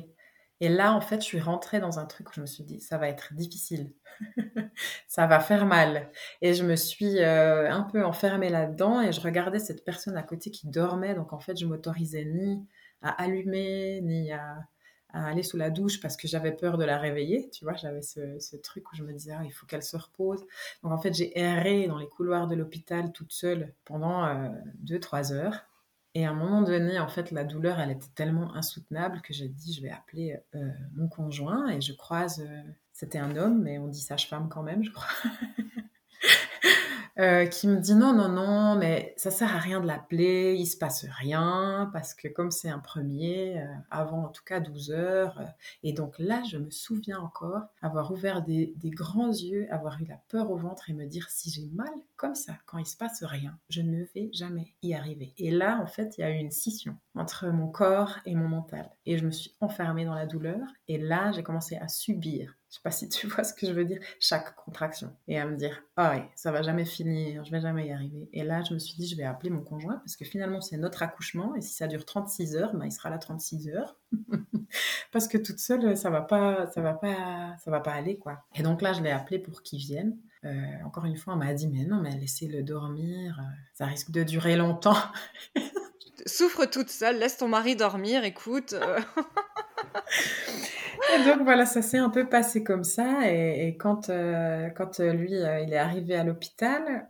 et 0.59 0.69
là, 0.69 0.93
en 0.93 1.01
fait, 1.01 1.17
je 1.17 1.25
suis 1.25 1.39
rentrée 1.39 1.79
dans 1.79 1.99
un 1.99 2.05
truc 2.05 2.29
où 2.29 2.33
je 2.33 2.41
me 2.41 2.45
suis 2.45 2.63
dit, 2.63 2.79
ça 2.79 2.97
va 2.97 3.09
être 3.09 3.33
difficile, 3.33 3.91
ça 5.07 5.27
va 5.27 5.39
faire 5.39 5.65
mal. 5.65 6.09
Et 6.41 6.53
je 6.53 6.63
me 6.63 6.75
suis 6.75 7.19
euh, 7.19 7.69
un 7.69 7.83
peu 7.83 8.05
enfermée 8.05 8.49
là-dedans 8.49 9.01
et 9.01 9.11
je 9.11 9.19
regardais 9.21 9.59
cette 9.59 9.83
personne 9.83 10.15
à 10.15 10.23
côté 10.23 10.51
qui 10.51 10.67
dormait. 10.67 11.15
Donc, 11.15 11.33
en 11.33 11.39
fait, 11.39 11.57
je 11.59 11.65
m'autorisais 11.65 12.25
ni 12.25 12.65
à 13.01 13.09
allumer, 13.21 13.99
ni 14.01 14.31
à, 14.31 14.59
aller 15.09 15.43
sous 15.43 15.57
la 15.57 15.69
douche 15.69 15.99
parce 15.99 16.17
que 16.17 16.27
j'avais 16.27 16.53
peur 16.53 16.77
de 16.77 16.85
la 16.85 16.97
réveiller. 16.97 17.49
Tu 17.51 17.65
vois, 17.65 17.75
j'avais 17.75 18.01
ce, 18.01 18.55
truc 18.57 18.91
où 18.91 18.95
je 18.95 19.03
me 19.03 19.11
disais, 19.11 19.33
ah, 19.37 19.43
il 19.43 19.51
faut 19.51 19.65
qu'elle 19.65 19.83
se 19.83 19.97
repose. 19.97 20.45
Donc, 20.83 20.93
en 20.93 20.97
fait, 20.97 21.13
j'ai 21.13 21.37
erré 21.37 21.87
dans 21.87 21.97
les 21.97 22.07
couloirs 22.07 22.47
de 22.47 22.55
l'hôpital 22.55 23.11
toute 23.11 23.33
seule 23.33 23.73
pendant 23.85 24.25
2-3 24.85 25.33
euh, 25.33 25.35
heures. 25.35 25.65
Et 26.15 26.25
à 26.25 26.31
un 26.31 26.33
moment 26.33 26.61
donné, 26.61 26.99
en 26.99 27.07
fait, 27.07 27.31
la 27.31 27.43
douleur, 27.43 27.79
elle 27.79 27.91
était 27.91 28.11
tellement 28.13 28.53
insoutenable 28.55 29.21
que 29.21 29.33
j'ai 29.33 29.47
dit, 29.47 29.73
je 29.73 29.81
vais 29.81 29.89
appeler 29.89 30.37
euh, 30.53 30.69
mon 30.95 31.07
conjoint 31.07 31.69
et 31.69 31.81
je 31.81 31.93
croise, 31.93 32.39
euh, 32.47 32.61
c'était 32.91 33.17
un 33.17 33.35
homme, 33.35 33.63
mais 33.63 33.79
on 33.79 33.87
dit 33.87 33.99
sage-femme 33.99 34.47
quand 34.49 34.61
même, 34.61 34.83
je 34.83 34.91
crois. 34.91 35.07
Euh, 37.19 37.45
qui 37.45 37.67
me 37.67 37.77
dit 37.77 37.93
non, 37.93 38.11
non, 38.11 38.27
non, 38.27 38.75
mais 38.75 39.13
ça 39.17 39.29
sert 39.29 39.55
à 39.55 39.59
rien 39.59 39.79
de 39.79 39.85
l'appeler, 39.85 40.55
il 40.57 40.65
se 40.65 40.75
passe 40.75 41.05
rien, 41.05 41.87
parce 41.93 42.15
que 42.15 42.27
comme 42.27 42.49
c'est 42.49 42.69
un 42.69 42.79
premier, 42.79 43.61
euh, 43.61 43.67
avant 43.91 44.23
en 44.23 44.29
tout 44.29 44.41
cas 44.43 44.59
12 44.59 44.89
heures, 44.89 45.39
euh, 45.39 45.45
et 45.83 45.93
donc 45.93 46.15
là, 46.17 46.41
je 46.49 46.57
me 46.57 46.71
souviens 46.71 47.19
encore 47.19 47.61
avoir 47.83 48.11
ouvert 48.11 48.41
des, 48.41 48.73
des, 48.77 48.89
grands 48.89 49.31
yeux, 49.31 49.71
avoir 49.71 50.01
eu 50.01 50.05
la 50.05 50.17
peur 50.27 50.49
au 50.49 50.57
ventre 50.57 50.89
et 50.89 50.93
me 50.93 51.05
dire 51.05 51.29
si 51.29 51.51
j'ai 51.51 51.67
mal 51.75 51.93
comme 52.15 52.33
ça, 52.33 52.53
quand 52.65 52.79
il 52.79 52.87
se 52.87 52.97
passe 52.97 53.23
rien, 53.23 53.59
je 53.69 53.83
ne 53.83 54.05
vais 54.15 54.31
jamais 54.33 54.73
y 54.81 54.95
arriver. 54.95 55.35
Et 55.37 55.51
là, 55.51 55.79
en 55.83 55.85
fait, 55.85 56.17
il 56.17 56.21
y 56.21 56.23
a 56.23 56.31
eu 56.31 56.39
une 56.39 56.49
scission 56.49 56.97
entre 57.13 57.47
mon 57.49 57.67
corps 57.67 58.17
et 58.25 58.33
mon 58.33 58.47
mental, 58.47 58.89
et 59.05 59.19
je 59.19 59.25
me 59.25 59.31
suis 59.31 59.53
enfermée 59.61 60.05
dans 60.05 60.15
la 60.15 60.25
douleur, 60.25 60.61
et 60.87 60.97
là, 60.97 61.31
j'ai 61.31 61.43
commencé 61.43 61.75
à 61.75 61.87
subir 61.87 62.55
je 62.73 62.77
sais 62.77 62.81
pas 62.83 62.89
si 62.89 63.07
tu 63.07 63.27
vois 63.27 63.43
ce 63.43 63.53
que 63.53 63.67
je 63.67 63.71
veux 63.71 63.85
dire, 63.85 63.99
chaque 64.19 64.55
contraction. 64.55 65.15
Et 65.27 65.39
à 65.39 65.45
me 65.45 65.55
dire, 65.55 65.83
ah 65.95 66.09
ouais, 66.09 66.27
ça 66.33 66.51
va 66.51 66.63
jamais 66.63 66.85
finir, 66.85 67.45
je 67.45 67.51
vais 67.51 67.61
jamais 67.61 67.85
y 67.85 67.91
arriver. 67.91 68.27
Et 68.33 68.43
là, 68.43 68.63
je 68.63 68.73
me 68.73 68.79
suis 68.79 68.95
dit, 68.95 69.07
je 69.07 69.15
vais 69.15 69.23
appeler 69.23 69.51
mon 69.51 69.61
conjoint 69.61 69.97
parce 69.97 70.15
que 70.15 70.25
finalement, 70.25 70.59
c'est 70.59 70.77
notre 70.77 71.03
accouchement. 71.03 71.53
Et 71.53 71.61
si 71.61 71.71
ça 71.71 71.85
dure 71.85 72.03
36 72.03 72.55
heures, 72.55 72.73
ben, 72.73 72.85
il 72.85 72.91
sera 72.91 73.11
là 73.11 73.19
36 73.19 73.69
heures. 73.69 73.95
parce 75.11 75.27
que 75.27 75.37
toute 75.37 75.59
seule, 75.59 75.95
ça 75.95 76.09
va 76.09 76.21
pas, 76.21 76.65
ça 76.71 76.81
va 76.81 76.93
pas, 76.93 77.55
ça 77.63 77.69
va 77.69 77.79
pas 77.79 77.91
aller, 77.91 78.17
quoi. 78.17 78.43
Et 78.55 78.63
donc 78.63 78.81
là, 78.81 78.93
je 78.93 79.03
l'ai 79.03 79.11
appelé 79.11 79.37
pour 79.37 79.61
qu'il 79.61 79.77
vienne. 79.77 80.17
Euh, 80.43 80.49
encore 80.83 81.05
une 81.05 81.15
fois, 81.15 81.35
on 81.35 81.37
m'a 81.37 81.53
dit, 81.53 81.67
mais 81.67 81.85
non, 81.85 82.01
mais 82.01 82.17
laissez-le 82.17 82.63
dormir, 82.63 83.37
euh, 83.39 83.43
ça 83.75 83.85
risque 83.85 84.09
de 84.09 84.23
durer 84.23 84.55
longtemps. 84.55 84.97
Souffre 86.25 86.65
toute 86.65 86.89
seule, 86.89 87.19
laisse 87.19 87.37
ton 87.37 87.49
mari 87.49 87.75
dormir, 87.75 88.23
écoute. 88.23 88.73
Euh. 91.11 91.15
Et 91.15 91.25
donc 91.25 91.43
voilà, 91.43 91.65
ça 91.65 91.81
s'est 91.81 91.97
un 91.97 92.09
peu 92.09 92.27
passé 92.27 92.63
comme 92.63 92.83
ça. 92.83 93.31
Et, 93.31 93.75
quand, 93.77 94.09
euh, 94.09 94.69
quand 94.69 94.99
euh, 94.99 95.13
lui, 95.13 95.35
euh, 95.35 95.59
il 95.61 95.73
est 95.73 95.77
arrivé 95.77 96.15
à 96.15 96.23
l'hôpital, 96.23 97.07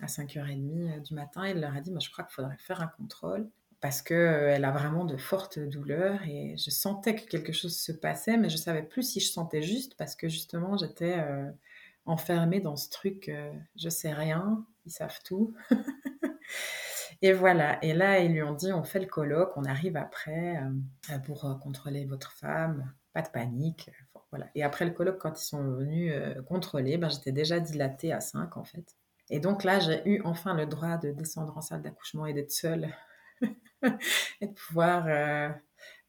à 0.00 0.06
5h30 0.06 1.02
du 1.02 1.14
matin. 1.14 1.46
Il 1.48 1.60
leur 1.60 1.74
a 1.74 1.80
dit, 1.80 1.92
je 2.00 2.10
crois 2.10 2.24
qu'il 2.24 2.34
faudrait 2.34 2.56
faire 2.58 2.80
un 2.80 2.88
contrôle 2.88 3.48
parce 3.80 4.00
qu'elle 4.00 4.64
a 4.64 4.70
vraiment 4.70 5.04
de 5.04 5.16
fortes 5.16 5.58
douleurs 5.58 6.22
et 6.24 6.56
je 6.56 6.70
sentais 6.70 7.14
que 7.14 7.26
quelque 7.28 7.52
chose 7.52 7.78
se 7.78 7.92
passait, 7.92 8.38
mais 8.38 8.48
je 8.48 8.56
savais 8.56 8.82
plus 8.82 9.02
si 9.02 9.20
je 9.20 9.30
sentais 9.30 9.60
juste 9.60 9.94
parce 9.98 10.16
que 10.16 10.26
justement 10.26 10.78
j'étais 10.78 11.22
enfermée 12.06 12.60
dans 12.60 12.76
ce 12.76 12.88
truc, 12.88 13.30
je 13.76 13.88
sais 13.90 14.12
rien, 14.14 14.64
ils 14.86 14.90
savent 14.90 15.20
tout. 15.22 15.54
Et 17.22 17.32
voilà. 17.32 17.82
Et 17.84 17.94
là, 17.94 18.20
ils 18.20 18.32
lui 18.32 18.42
ont 18.42 18.54
dit, 18.54 18.72
on 18.72 18.84
fait 18.84 19.00
le 19.00 19.06
colloque, 19.06 19.56
on 19.56 19.64
arrive 19.64 19.96
après 19.96 20.58
euh, 21.10 21.18
pour 21.20 21.44
euh, 21.44 21.54
contrôler 21.54 22.04
votre 22.04 22.32
femme, 22.32 22.92
pas 23.12 23.22
de 23.22 23.28
panique. 23.28 23.90
voilà. 24.30 24.48
Et 24.54 24.62
après 24.62 24.84
le 24.84 24.90
colloque, 24.92 25.18
quand 25.18 25.40
ils 25.40 25.44
sont 25.44 25.62
venus 25.62 26.12
euh, 26.14 26.42
contrôler, 26.42 26.98
ben, 26.98 27.08
j'étais 27.08 27.32
déjà 27.32 27.60
dilatée 27.60 28.12
à 28.12 28.20
5 28.20 28.56
en 28.56 28.64
fait. 28.64 28.96
Et 29.30 29.40
donc 29.40 29.64
là, 29.64 29.80
j'ai 29.80 30.06
eu 30.08 30.20
enfin 30.24 30.54
le 30.54 30.66
droit 30.66 30.98
de 30.98 31.10
descendre 31.10 31.56
en 31.56 31.62
salle 31.62 31.82
d'accouchement 31.82 32.26
et 32.26 32.34
d'être 32.34 32.52
seule. 32.52 32.88
et 34.40 34.46
de 34.46 34.52
pouvoir 34.52 35.06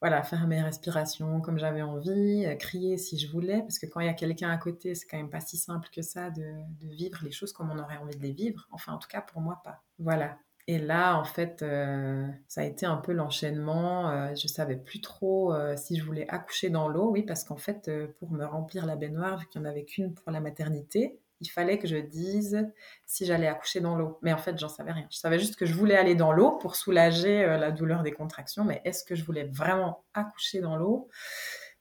voilà, 0.01 0.21
faire 0.23 0.45
mes 0.47 0.61
respirations 0.61 1.41
comme 1.41 1.57
j'avais 1.57 1.81
envie, 1.81 2.45
crier 2.59 2.97
si 2.97 3.17
je 3.17 3.31
voulais, 3.31 3.61
parce 3.61 3.79
que 3.79 3.85
quand 3.85 4.01
il 4.01 4.05
y 4.05 4.09
a 4.09 4.13
quelqu'un 4.13 4.49
à 4.49 4.57
côté, 4.57 4.95
c'est 4.95 5.07
quand 5.07 5.17
même 5.17 5.29
pas 5.29 5.39
si 5.39 5.57
simple 5.57 5.89
que 5.91 6.01
ça 6.01 6.29
de, 6.29 6.43
vivre 6.81 7.19
les 7.23 7.31
choses 7.31 7.53
comme 7.53 7.71
on 7.71 7.79
aurait 7.79 7.97
envie 7.97 8.15
de 8.15 8.21
les 8.21 8.31
vivre. 8.31 8.67
Enfin, 8.71 8.93
en 8.93 8.97
tout 8.97 9.07
cas, 9.07 9.21
pour 9.21 9.41
moi, 9.41 9.61
pas. 9.63 9.81
Voilà. 9.97 10.37
Et 10.67 10.79
là, 10.79 11.15
en 11.19 11.23
fait, 11.23 11.61
euh, 11.61 12.27
ça 12.47 12.61
a 12.61 12.63
été 12.63 12.87
un 12.87 12.97
peu 12.97 13.11
l'enchaînement. 13.11 14.09
Euh, 14.09 14.33
je 14.35 14.47
savais 14.47 14.77
plus 14.77 14.99
trop 14.99 15.53
euh, 15.53 15.75
si 15.77 15.95
je 15.95 16.03
voulais 16.03 16.27
accoucher 16.27 16.69
dans 16.71 16.87
l'eau, 16.87 17.11
oui, 17.11 17.21
parce 17.21 17.43
qu'en 17.43 17.57
fait, 17.57 17.91
pour 18.19 18.31
me 18.31 18.45
remplir 18.45 18.85
la 18.87 18.95
baignoire, 18.95 19.37
vu 19.37 19.45
qu'il 19.47 19.61
n'y 19.61 19.67
en 19.67 19.69
avait 19.69 19.85
qu'une 19.85 20.15
pour 20.15 20.31
la 20.31 20.39
maternité, 20.39 21.19
il 21.41 21.49
fallait 21.49 21.77
que 21.77 21.87
je 21.87 21.97
dise 21.97 22.67
si 23.05 23.25
j'allais 23.27 23.47
accoucher 23.47 23.79
dans 23.79 23.95
l'eau. 23.95 24.17
Mais 24.23 24.33
en 24.33 24.37
fait, 24.37 24.57
j'en 24.57 24.69
savais 24.69 24.91
rien. 24.91 25.07
Je 25.11 25.17
savais 25.17 25.37
juste 25.37 25.55
que 25.55 25.67
je 25.67 25.73
voulais 25.73 25.97
aller 25.97 26.15
dans 26.15 26.31
l'eau 26.31 26.53
pour 26.53 26.75
soulager 26.75 27.45
la 27.45 27.71
douleur 27.71 28.01
des 28.01 28.13
contractions, 28.13 28.63
mais 28.63 28.81
est-ce 28.85 29.03
que 29.03 29.13
je 29.13 29.23
voulais 29.23 29.43
vraiment 29.43 30.03
accoucher 30.15 30.61
dans 30.61 30.77
l'eau? 30.77 31.09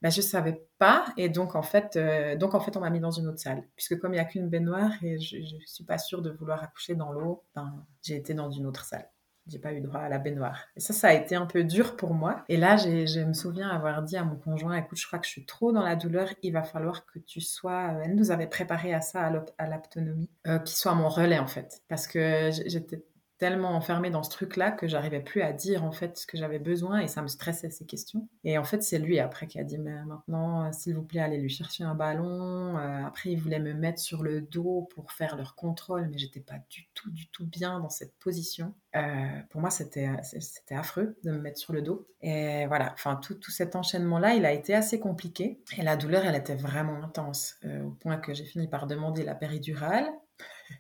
Bah, 0.05 0.11
je 0.11 0.21
savais 0.21 0.69
pas 0.77 1.07
et 1.17 1.31
donc 1.31 1.55
en 1.55 1.63
fait 1.63 1.97
euh, 1.97 2.37
donc 2.37 2.53
en 2.53 2.61
fait 2.61 2.77
on 2.77 2.81
m'a 2.81 2.91
mis 2.91 3.01
dans 3.01 3.11
une 3.11 3.27
autre 3.27 3.39
salle. 3.39 3.65
Puisque 3.75 3.99
comme 3.99 4.13
il 4.13 4.19
y 4.19 4.21
a 4.21 4.27
qu'une 4.27 4.51
baignoire 4.51 4.93
et 5.03 5.19
je, 5.19 5.39
ne 5.39 5.65
suis 5.65 5.85
pas 5.85 5.97
sûre 5.97 6.21
de 6.21 6.31
vouloir 6.31 6.63
accoucher 6.63 6.95
dans 6.95 7.11
l'eau 7.11 7.43
ben, 7.55 7.87
j'ai 8.03 8.17
été 8.17 8.35
dans 8.35 8.51
une 8.51 8.67
autre 8.67 8.85
salle. 8.85 9.09
J'ai 9.47 9.59
pas 9.59 9.73
eu 9.73 9.81
droit 9.81 10.01
à 10.01 10.11
la 10.11 10.19
baignoire. 10.19 10.61
Et 10.77 10.81
ça 10.81 10.93
ça 10.93 11.09
a 11.09 11.15
été 11.15 11.37
un 11.37 11.47
peu 11.47 11.65
dur 11.65 11.97
pour 11.97 12.13
moi. 12.13 12.45
Et 12.51 12.59
là 12.59 12.77
je 12.77 13.21
me 13.21 13.33
souviens 13.33 13.71
avoir 13.71 14.03
dit 14.03 14.19
à 14.19 14.25
mon 14.25 14.37
conjoint 14.37 14.77
écoute 14.77 14.99
je 14.99 15.07
crois 15.07 15.19
que 15.19 15.27
je 15.27 15.31
suis 15.31 15.47
trop 15.47 15.73
dans 15.73 15.83
la 15.83 15.97
douleur. 15.97 16.29
Il 16.43 16.53
va 16.53 16.65
falloir 16.65 17.07
que 17.07 17.19
tu 17.19 17.41
sois 17.41 17.95
elle 18.05 18.15
nous 18.15 18.31
avait 18.31 18.47
préparé 18.47 18.93
à 18.93 19.01
ça 19.01 19.23
à 19.57 19.67
l'autonomie 19.67 20.29
euh, 20.47 20.59
qui 20.59 20.77
soit 20.77 20.95
mon 20.95 21.09
relais 21.09 21.39
en 21.39 21.47
fait. 21.47 21.81
Parce 21.89 22.07
que 22.07 22.51
j'étais 22.67 23.03
tellement 23.45 23.73
enfermée 23.73 24.09
dans 24.09 24.23
ce 24.23 24.31
truc-là 24.31 24.71
que 24.71 24.89
j'arrivais 24.89 25.21
plus 25.21 25.43
à 25.43 25.53
dire 25.53 25.85
en 25.85 25.93
fait 25.93 26.17
ce 26.17 26.27
que 26.27 26.39
j'avais 26.39 26.59
besoin 26.59 27.01
et 27.01 27.09
ça 27.09 27.21
me 27.21 27.29
stressait 27.29 27.69
ces 27.69 27.85
questions. 27.85 28.27
Et 28.43 28.57
en 28.57 28.65
fait, 28.65 28.83
c'est 28.83 28.99
lui 28.99 29.21
après 29.21 29.47
qui 29.47 29.61
a 29.61 29.65
dit 29.65 29.77
mais 29.77 30.03
maintenant, 30.07 30.65
euh, 30.65 30.73
s'il 30.73 30.95
vous 30.95 31.03
plaît, 31.03 31.21
allez 31.21 31.37
lui 31.37 31.51
chercher 31.51 31.85
un 31.85 31.95
ballon. 31.95 32.79
Euh, 32.79 33.05
après, 33.05 33.33
il 33.33 33.37
voulait 33.39 33.59
me 33.59 33.75
mettre 33.75 34.01
sur 34.01 34.23
le 34.23 34.41
dos 34.41 34.89
pour 34.95 35.13
faire 35.13 35.37
leur 35.37 35.57
contrôle, 35.57 36.09
mais 36.11 36.17
j'étais 36.17 36.41
pas 36.41 36.55
du 36.71 36.89
tout, 36.95 37.11
du 37.11 37.29
tout 37.29 37.47
bien 37.47 37.81
dans 37.81 37.91
cette 37.91 38.15
position. 38.19 38.73
Euh, 38.97 39.03
pour 39.51 39.61
moi, 39.61 39.69
c'était 39.69 40.09
c'était 40.23 40.77
affreux 40.77 41.19
de 41.23 41.31
me 41.31 41.39
mettre 41.39 41.59
sur 41.59 41.75
le 41.75 41.83
dos. 41.83 42.09
Et 42.23 42.65
voilà, 42.67 42.95
enfin 42.95 43.17
tout, 43.17 43.35
tout 43.35 43.51
cet 43.51 43.77
enchaînement-là, 43.77 44.37
il 44.37 44.47
a 44.47 44.55
été 44.55 44.75
assez 44.75 44.99
compliqué. 44.99 45.61
Et 45.77 45.83
la 45.83 45.99
douleur, 45.99 46.25
elle 46.25 46.37
était 46.37 46.57
vraiment 46.57 47.05
intense 47.05 47.59
au 47.63 47.91
point 47.91 48.17
que 48.17 48.33
j'ai 48.33 48.47
fini 48.47 48.69
par 48.69 48.87
demander 48.87 49.23
la 49.23 49.35
péridurale. 49.35 50.11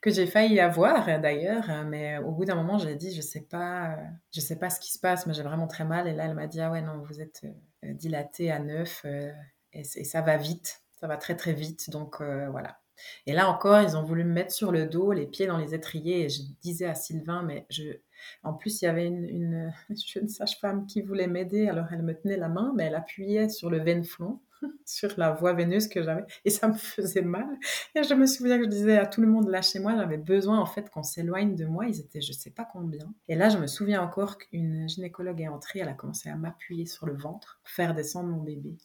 que 0.00 0.10
j'ai 0.10 0.26
failli 0.26 0.60
avoir 0.60 1.20
d'ailleurs, 1.20 1.84
mais 1.86 2.18
au 2.18 2.32
bout 2.32 2.44
d'un 2.44 2.54
moment, 2.54 2.78
j'ai 2.78 2.94
dit, 2.96 3.14
je 3.14 3.20
sais 3.20 3.42
pas, 3.42 3.98
je 4.32 4.40
sais 4.40 4.58
pas 4.58 4.70
ce 4.70 4.80
qui 4.80 4.92
se 4.92 4.98
passe, 4.98 5.26
mais 5.26 5.34
j'ai 5.34 5.42
vraiment 5.42 5.66
très 5.66 5.84
mal. 5.84 6.08
Et 6.08 6.12
là, 6.12 6.24
elle 6.26 6.34
m'a 6.34 6.46
dit, 6.46 6.60
ah 6.60 6.70
ouais, 6.70 6.82
non, 6.82 6.98
vous 6.98 7.20
êtes 7.20 7.42
euh, 7.84 7.92
dilaté 7.94 8.50
à 8.50 8.58
neuf 8.60 9.02
euh, 9.04 9.32
et, 9.72 9.84
ça 9.84 10.20
va 10.20 10.36
vite, 10.36 10.82
ça 10.92 11.06
va 11.06 11.16
très 11.16 11.36
très 11.36 11.52
vite. 11.52 11.90
Donc 11.90 12.20
euh, 12.20 12.48
voilà. 12.50 12.78
Et 13.26 13.32
là 13.32 13.50
encore, 13.50 13.80
ils 13.80 13.96
ont 13.96 14.04
voulu 14.04 14.22
me 14.22 14.32
mettre 14.32 14.52
sur 14.52 14.70
le 14.70 14.86
dos, 14.86 15.12
les 15.12 15.26
pieds 15.26 15.46
dans 15.46 15.58
les 15.58 15.74
étriers. 15.74 16.24
Et 16.24 16.28
je 16.28 16.42
disais 16.60 16.86
à 16.86 16.94
Sylvain, 16.94 17.42
mais 17.42 17.66
je. 17.70 17.98
En 18.44 18.54
plus, 18.54 18.80
il 18.80 18.84
y 18.84 18.88
avait 18.88 19.06
une, 19.06 19.24
une 19.24 19.74
jeune 20.06 20.28
sage-femme 20.28 20.86
qui 20.86 21.02
voulait 21.02 21.26
m'aider. 21.26 21.68
Alors, 21.68 21.86
elle 21.90 22.02
me 22.02 22.14
tenait 22.14 22.36
la 22.36 22.48
main, 22.48 22.72
mais 22.76 22.84
elle 22.84 22.94
appuyait 22.94 23.48
sur 23.48 23.70
le 23.70 23.78
venflon 23.78 24.40
sur 24.84 25.10
la 25.16 25.32
voie 25.32 25.52
veineuse 25.52 25.88
que 25.88 26.02
j'avais 26.02 26.24
et 26.44 26.50
ça 26.50 26.68
me 26.68 26.74
faisait 26.74 27.22
mal. 27.22 27.46
Et 27.94 28.02
je 28.02 28.14
me 28.14 28.26
souviens 28.26 28.58
que 28.58 28.64
je 28.64 28.68
disais 28.68 28.98
à 28.98 29.06
tout 29.06 29.20
le 29.20 29.28
monde 29.28 29.48
là 29.48 29.62
chez 29.62 29.78
moi, 29.78 29.94
j'avais 29.96 30.18
besoin 30.18 30.58
en 30.58 30.66
fait 30.66 30.90
qu'on 30.90 31.02
s'éloigne 31.02 31.54
de 31.54 31.66
moi. 31.66 31.86
Ils 31.86 32.00
étaient 32.00 32.20
je 32.20 32.32
sais 32.32 32.50
pas 32.50 32.64
combien. 32.64 33.12
Et 33.28 33.34
là, 33.34 33.48
je 33.48 33.58
me 33.58 33.66
souviens 33.66 34.02
encore 34.02 34.38
qu'une 34.38 34.88
gynécologue 34.88 35.40
est 35.40 35.48
entrée, 35.48 35.80
elle 35.80 35.88
a 35.88 35.94
commencé 35.94 36.28
à 36.28 36.36
m'appuyer 36.36 36.86
sur 36.86 37.06
le 37.06 37.16
ventre, 37.16 37.60
faire 37.64 37.94
descendre 37.94 38.28
mon 38.28 38.42
bébé. 38.42 38.76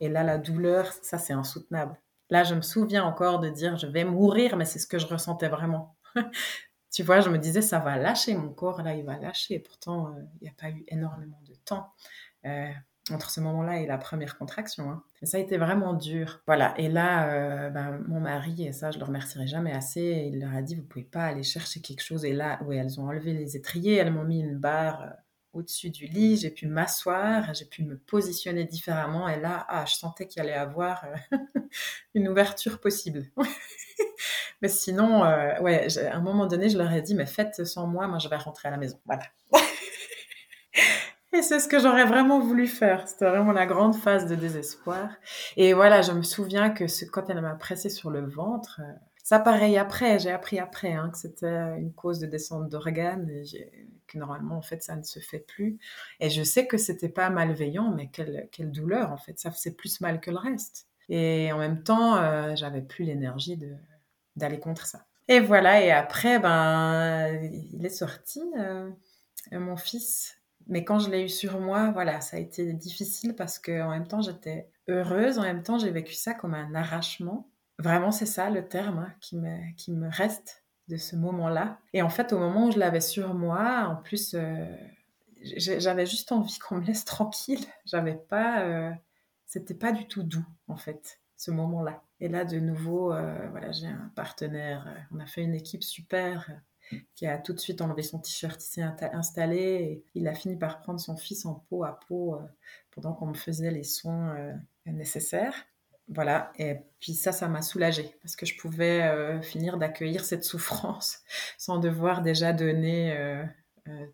Et 0.00 0.08
là, 0.08 0.22
la 0.22 0.38
douleur, 0.38 0.92
ça 1.02 1.18
c'est 1.18 1.32
insoutenable. 1.32 1.98
Là, 2.30 2.42
je 2.42 2.54
me 2.54 2.62
souviens 2.62 3.04
encore 3.04 3.40
de 3.40 3.48
dire 3.48 3.76
je 3.76 3.86
vais 3.86 4.04
mourir, 4.04 4.56
mais 4.56 4.64
c'est 4.64 4.78
ce 4.78 4.86
que 4.86 4.98
je 4.98 5.06
ressentais 5.06 5.48
vraiment. 5.48 5.96
tu 6.90 7.02
vois, 7.02 7.20
je 7.20 7.30
me 7.30 7.38
disais 7.38 7.62
ça 7.62 7.78
va 7.78 7.96
lâcher 7.98 8.34
mon 8.34 8.48
corps, 8.48 8.82
là 8.82 8.94
il 8.94 9.04
va 9.04 9.18
lâcher. 9.18 9.58
Pourtant, 9.58 10.08
euh, 10.08 10.22
il 10.40 10.44
n'y 10.44 10.48
a 10.48 10.54
pas 10.58 10.70
eu 10.70 10.84
énormément 10.88 11.40
de 11.46 11.54
temps. 11.64 11.92
Euh, 12.46 12.70
entre 13.12 13.30
ce 13.30 13.40
moment-là 13.40 13.80
et 13.80 13.86
la 13.86 13.98
première 13.98 14.36
contraction. 14.36 14.90
Hein. 14.90 15.02
ça 15.22 15.36
a 15.36 15.40
été 15.40 15.58
vraiment 15.58 15.94
dur. 15.94 16.40
Voilà. 16.46 16.74
Et 16.78 16.88
là, 16.88 17.28
euh, 17.30 17.70
ben, 17.70 18.02
mon 18.08 18.20
mari, 18.20 18.66
et 18.66 18.72
ça, 18.72 18.90
je 18.90 18.98
le 18.98 19.04
remercierai 19.04 19.46
jamais 19.46 19.72
assez, 19.72 20.30
il 20.32 20.40
leur 20.40 20.54
a 20.54 20.62
dit, 20.62 20.74
vous 20.74 20.82
pouvez 20.82 21.04
pas 21.04 21.24
aller 21.24 21.42
chercher 21.42 21.80
quelque 21.80 22.02
chose. 22.02 22.24
Et 22.24 22.32
là, 22.32 22.58
oui, 22.66 22.76
elles 22.76 23.00
ont 23.00 23.04
enlevé 23.04 23.32
les 23.32 23.56
étriers, 23.56 23.94
elles 23.94 24.12
m'ont 24.12 24.24
mis 24.24 24.40
une 24.40 24.58
barre 24.58 25.02
euh, 25.02 25.10
au-dessus 25.52 25.90
du 25.90 26.06
lit, 26.06 26.36
j'ai 26.36 26.50
pu 26.50 26.66
m'asseoir, 26.66 27.54
j'ai 27.54 27.64
pu 27.64 27.82
me 27.82 27.96
positionner 27.96 28.64
différemment. 28.64 29.28
Et 29.28 29.40
là, 29.40 29.64
ah, 29.68 29.84
je 29.86 29.94
sentais 29.94 30.26
qu'il 30.26 30.42
allait 30.42 30.52
avoir 30.52 31.04
euh, 31.04 31.38
une 32.14 32.28
ouverture 32.28 32.80
possible. 32.80 33.24
mais 34.62 34.68
sinon, 34.68 35.20
ouais, 35.60 35.86
à 35.98 36.16
un 36.16 36.20
moment 36.20 36.46
donné, 36.46 36.68
je 36.68 36.76
leur 36.76 36.92
ai 36.92 37.02
dit, 37.02 37.14
mais 37.14 37.26
faites 37.26 37.64
sans 37.64 37.86
moi, 37.86 38.06
moi 38.08 38.18
je 38.18 38.28
vais 38.28 38.36
rentrer 38.36 38.68
à 38.68 38.72
la 38.72 38.76
maison. 38.76 38.98
Voilà. 39.06 39.24
C'est 41.42 41.60
ce 41.60 41.68
que 41.68 41.78
j'aurais 41.78 42.04
vraiment 42.04 42.40
voulu 42.40 42.66
faire. 42.66 43.06
C'était 43.06 43.28
vraiment 43.28 43.52
la 43.52 43.66
grande 43.66 43.94
phase 43.94 44.26
de 44.26 44.34
désespoir. 44.34 45.10
Et 45.56 45.72
voilà, 45.74 46.02
je 46.02 46.12
me 46.12 46.22
souviens 46.22 46.70
que 46.70 46.84
quand 47.10 47.28
elle 47.28 47.40
m'a 47.40 47.54
pressé 47.54 47.88
sur 47.88 48.10
le 48.10 48.26
ventre, 48.26 48.80
euh, 48.82 48.92
ça 49.22 49.40
pareil 49.40 49.76
après, 49.76 50.18
j'ai 50.20 50.30
appris 50.30 50.60
après 50.60 50.92
hein, 50.92 51.10
que 51.10 51.18
c'était 51.18 51.78
une 51.78 51.92
cause 51.92 52.20
de 52.20 52.26
descente 52.26 52.68
d'organes 52.68 53.28
et 53.28 53.72
que 54.06 54.18
normalement 54.18 54.56
en 54.56 54.62
fait 54.62 54.84
ça 54.84 54.94
ne 54.94 55.02
se 55.02 55.18
fait 55.18 55.40
plus. 55.40 55.78
Et 56.20 56.30
je 56.30 56.44
sais 56.44 56.66
que 56.68 56.76
c'était 56.76 57.08
pas 57.08 57.28
malveillant, 57.28 57.90
mais 57.90 58.08
quelle, 58.08 58.70
douleur 58.70 59.10
en 59.10 59.16
fait, 59.16 59.38
ça 59.38 59.50
faisait 59.50 59.72
plus 59.72 60.00
mal 60.00 60.20
que 60.20 60.30
le 60.30 60.38
reste. 60.38 60.86
Et 61.08 61.50
en 61.52 61.58
même 61.58 61.82
temps, 61.82 62.16
euh, 62.16 62.54
j'avais 62.54 62.82
plus 62.82 63.04
l'énergie 63.04 63.60
d'aller 64.36 64.60
contre 64.60 64.86
ça. 64.86 65.06
Et 65.28 65.40
voilà, 65.40 65.82
et 65.82 65.90
après, 65.90 66.38
ben, 66.38 67.32
il 67.72 67.84
est 67.84 67.90
sorti, 67.90 68.40
euh, 68.58 68.88
mon 69.50 69.76
fils, 69.76 70.36
mais 70.66 70.84
quand 70.84 70.98
je 70.98 71.10
l'ai 71.10 71.24
eu 71.24 71.28
sur 71.28 71.60
moi, 71.60 71.90
voilà, 71.92 72.20
ça 72.20 72.36
a 72.36 72.40
été 72.40 72.72
difficile 72.72 73.34
parce 73.34 73.58
que 73.58 73.82
en 73.82 73.90
même 73.90 74.06
temps 74.06 74.20
j'étais 74.20 74.68
heureuse, 74.88 75.38
en 75.38 75.42
même 75.42 75.62
temps 75.62 75.78
j'ai 75.78 75.90
vécu 75.90 76.14
ça 76.14 76.34
comme 76.34 76.54
un 76.54 76.74
arrachement. 76.74 77.48
Vraiment, 77.78 78.10
c'est 78.10 78.26
ça 78.26 78.50
le 78.50 78.66
terme 78.66 78.98
hein, 78.98 79.12
qui, 79.20 79.36
me, 79.36 79.74
qui 79.76 79.92
me 79.92 80.08
reste 80.08 80.64
de 80.88 80.96
ce 80.96 81.16
moment-là. 81.16 81.78
Et 81.92 82.02
en 82.02 82.08
fait, 82.08 82.32
au 82.32 82.38
moment 82.38 82.66
où 82.66 82.70
je 82.72 82.78
l'avais 82.78 83.00
sur 83.00 83.34
moi, 83.34 83.86
en 83.88 83.96
plus, 83.96 84.34
euh, 84.34 84.66
j'avais 85.42 86.06
juste 86.06 86.32
envie 86.32 86.58
qu'on 86.58 86.76
me 86.76 86.84
laisse 86.84 87.04
tranquille. 87.04 87.64
J'avais 87.84 88.14
pas, 88.14 88.62
euh, 88.62 88.90
c'était 89.44 89.74
pas 89.74 89.92
du 89.92 90.06
tout 90.06 90.22
doux 90.22 90.46
en 90.68 90.76
fait, 90.76 91.20
ce 91.36 91.50
moment-là. 91.50 92.02
Et 92.20 92.28
là, 92.28 92.44
de 92.44 92.58
nouveau, 92.58 93.12
euh, 93.12 93.48
voilà, 93.50 93.72
j'ai 93.72 93.88
un 93.88 94.10
partenaire. 94.14 95.06
on 95.12 95.20
a 95.20 95.26
fait 95.26 95.42
une 95.42 95.54
équipe 95.54 95.84
super 95.84 96.50
qui 97.14 97.26
a 97.26 97.38
tout 97.38 97.52
de 97.52 97.58
suite 97.58 97.80
enlevé 97.80 98.02
son 98.02 98.18
t-shirt, 98.18 98.62
il 98.62 98.66
s'est 98.66 98.82
installé 98.82 100.04
il 100.14 100.28
a 100.28 100.34
fini 100.34 100.56
par 100.56 100.80
prendre 100.80 101.00
son 101.00 101.16
fils 101.16 101.44
en 101.46 101.54
peau 101.68 101.84
à 101.84 101.98
peau 102.08 102.34
euh, 102.34 102.38
pendant 102.90 103.12
qu'on 103.12 103.26
me 103.26 103.34
faisait 103.34 103.70
les 103.70 103.84
soins 103.84 104.36
euh, 104.36 104.52
nécessaires. 104.86 105.66
Voilà, 106.08 106.52
et 106.56 106.76
puis 107.00 107.14
ça, 107.14 107.32
ça 107.32 107.48
m'a 107.48 107.62
soulagée 107.62 108.16
parce 108.22 108.36
que 108.36 108.46
je 108.46 108.56
pouvais 108.56 109.02
euh, 109.02 109.42
finir 109.42 109.76
d'accueillir 109.76 110.24
cette 110.24 110.44
souffrance 110.44 111.18
sans 111.58 111.78
devoir 111.78 112.22
déjà 112.22 112.52
donner 112.52 113.16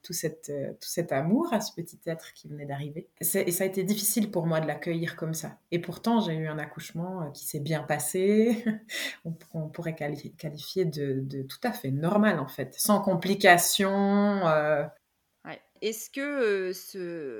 tout, 0.02 0.12
cette, 0.12 0.50
euh, 0.50 0.72
tout 0.72 0.88
cet 0.88 1.12
amour 1.12 1.52
à 1.52 1.61
ce 1.61 1.72
petit 1.74 1.98
être 2.06 2.32
qui 2.35 2.48
venait 2.48 2.66
d'arriver. 2.66 3.08
Et 3.20 3.24
ça 3.24 3.64
a 3.64 3.66
été 3.66 3.82
difficile 3.85 4.30
pour 4.30 4.46
moi 4.46 4.61
de 4.61 4.66
l'accueillir 4.66 5.16
comme 5.16 5.35
ça. 5.35 5.58
Et 5.70 5.78
pourtant, 5.78 6.20
j'ai 6.20 6.35
eu 6.35 6.46
un 6.46 6.58
accouchement 6.58 7.22
euh, 7.22 7.30
qui 7.30 7.44
s'est 7.44 7.61
bien 7.61 7.82
passé. 7.82 8.64
on, 9.24 9.68
pourrait 9.68 9.94
qualifier, 9.94 10.85
de, 10.85 11.42
tout 11.42 11.61
à 11.62 11.72
fait 11.72 11.90
normal, 11.90 12.38
en 12.38 12.48
fait, 12.48 12.74
sans 12.74 13.00
complications. 13.00 14.42
Est-ce 15.80 16.11
que 16.11 16.72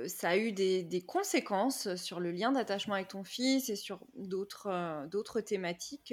ça 0.09 0.31
a 0.31 0.37
eu 0.37 0.51
des, 0.51 1.05
conséquences 1.07 1.95
sur 1.95 2.19
le 2.19 2.33
lien 2.33 2.51
d'attachement 2.51 2.95
avec 2.95 3.09
ton 3.09 3.23
fils 3.23 3.71
et 3.71 3.77
sur 3.77 4.01
d'autres 4.17 5.41
thématiques, 5.41 6.13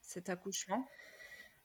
cet 0.00 0.30
accouchement? 0.30 0.86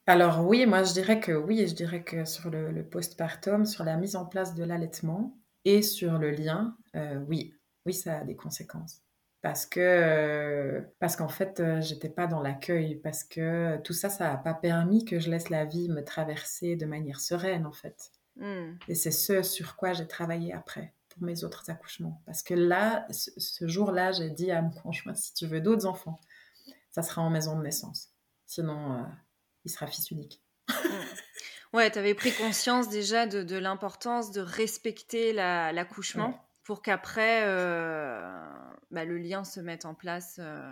Alors 0.09 0.43
oui, 0.43 0.65
moi 0.65 0.81
je 0.81 0.93
dirais 0.93 1.19
que 1.19 1.31
oui, 1.33 1.67
je 1.67 1.75
dirais 1.75 2.03
que 2.03 2.25
sur 2.25 2.49
le, 2.49 2.81
postpartum, 2.81 3.67
sur 3.67 3.83
la 3.83 3.95
mise 3.95 4.15
en 4.15 4.25
place 4.25 4.55
de 4.55 4.63
l'allaitement 4.63 5.37
et 5.65 5.83
sur 5.83 6.17
le 6.17 6.31
lien, 6.31 6.75
euh, 6.95 7.19
oui, 7.27 7.53
oui, 7.85 7.93
ça 7.93 8.17
a 8.17 8.23
des 8.23 8.35
conséquences. 8.35 9.03
Parce 9.43 9.67
que 9.67 10.83
parce 10.97 11.15
qu'en 11.15 11.27
fait, 11.27 11.59
euh, 11.59 11.79
j'étais 11.81 12.09
pas 12.09 12.25
dans 12.25 12.41
l'accueil, 12.41 12.95
parce 12.95 13.23
que 13.23 13.77
tout 13.83 13.93
ça, 13.93 14.09
ça 14.09 14.31
n'a 14.31 14.37
pas 14.37 14.55
permis 14.55 15.05
que 15.05 15.19
je 15.19 15.29
laisse 15.29 15.51
la 15.51 15.65
vie 15.65 15.89
me 15.89 16.03
traverser 16.03 16.75
de 16.75 16.87
manière 16.87 17.19
sereine, 17.19 17.67
en 17.67 17.71
fait. 17.71 18.09
Hmm. 18.35 18.77
Et 18.87 18.95
c'est 18.95 19.11
ce 19.11 19.43
sur 19.43 19.75
quoi 19.75 19.93
j'ai 19.93 20.07
travaillé 20.07 20.53
après 20.53 20.91
pour 21.09 21.21
mes 21.21 21.43
autres 21.43 21.69
accouchements. 21.69 22.19
Parce 22.25 22.41
que 22.41 22.55
là, 22.55 23.05
ce, 23.11 23.67
jour-là, 23.67 24.11
j'ai 24.11 24.31
dit 24.31 24.49
à 24.49 24.63
mon 24.63 24.71
conjoint, 24.71 25.13
si 25.13 25.35
tu 25.35 25.45
veux 25.45 25.61
d'autres 25.61 25.85
enfants, 25.85 26.19
ça 26.89 27.03
sera 27.03 27.21
en 27.21 27.29
maison 27.29 27.55
de 27.55 27.61
naissance. 27.61 28.09
Sinon, 28.47 28.93
euh, 28.93 29.03
il 29.65 29.71
sera 29.71 29.87
fils 29.87 30.11
unique. 30.11 30.41
ouais, 31.73 31.91
tu 31.91 31.99
avais 31.99 32.13
pris 32.13 32.33
conscience 32.33 32.89
déjà 32.89 33.25
de, 33.25 33.57
l'importance 33.57 34.31
de 34.31 34.41
respecter 34.41 35.33
l'accouchement 35.33 36.45
pour 36.63 36.81
qu'après, 36.81 37.43
euh, 37.45 38.21
bah, 38.91 39.03
le 39.03 39.17
lien 39.17 39.43
se 39.43 39.59
mette 39.59 39.85
en 39.85 39.95
place. 39.95 40.37
Euh. 40.39 40.71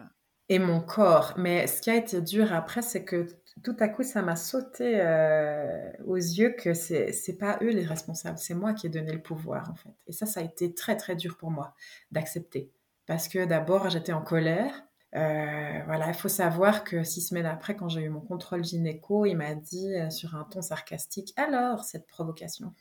Et 0.49 0.59
mon 0.59 0.79
corps. 0.79 1.33
Mais 1.37 1.67
ce 1.67 1.81
qui 1.81 1.89
a 1.89 1.95
été 1.95 2.21
dur 2.21 2.53
après, 2.53 2.81
c'est 2.81 3.03
que 3.03 3.27
tout 3.63 3.75
à 3.79 3.87
coup, 3.87 4.03
ça 4.03 4.21
m'a 4.21 4.35
sauté 4.35 4.99
euh, 5.01 5.91
aux 6.05 6.15
yeux 6.15 6.51
que 6.51 6.73
c'est 6.73 7.11
n'est 7.27 7.33
pas 7.33 7.57
eux 7.61 7.71
les 7.71 7.85
responsables, 7.85 8.37
c'est 8.37 8.53
moi 8.53 8.73
qui 8.73 8.85
ai 8.85 8.89
donné 8.89 9.11
le 9.11 9.21
pouvoir 9.21 9.71
en 9.71 9.75
fait. 9.75 9.95
Et 10.05 10.11
ça, 10.11 10.25
ça 10.25 10.41
a 10.41 10.43
été 10.43 10.73
très 10.73 10.95
très 10.95 11.15
dur 11.15 11.37
pour 11.37 11.49
moi 11.49 11.73
d'accepter. 12.11 12.71
Parce 13.07 13.27
que 13.27 13.45
d'abord, 13.45 13.89
j'étais 13.89 14.13
en 14.13 14.21
colère. 14.21 14.86
Euh, 15.17 15.81
voilà, 15.85 16.07
il 16.09 16.13
faut 16.13 16.29
savoir 16.29 16.83
que 16.83 17.03
six 17.03 17.21
semaines 17.21 17.45
après, 17.45 17.75
quand 17.75 17.89
j'ai 17.89 18.01
eu 18.01 18.09
mon 18.09 18.21
contrôle 18.21 18.63
gynéco, 18.63 19.25
il 19.25 19.35
m'a 19.35 19.55
dit 19.55 19.95
euh, 19.95 20.09
sur 20.09 20.35
un 20.35 20.43
ton 20.43 20.61
sarcastique 20.61 21.33
Alors, 21.37 21.83
cette 21.83 22.07
provocation? 22.07 22.73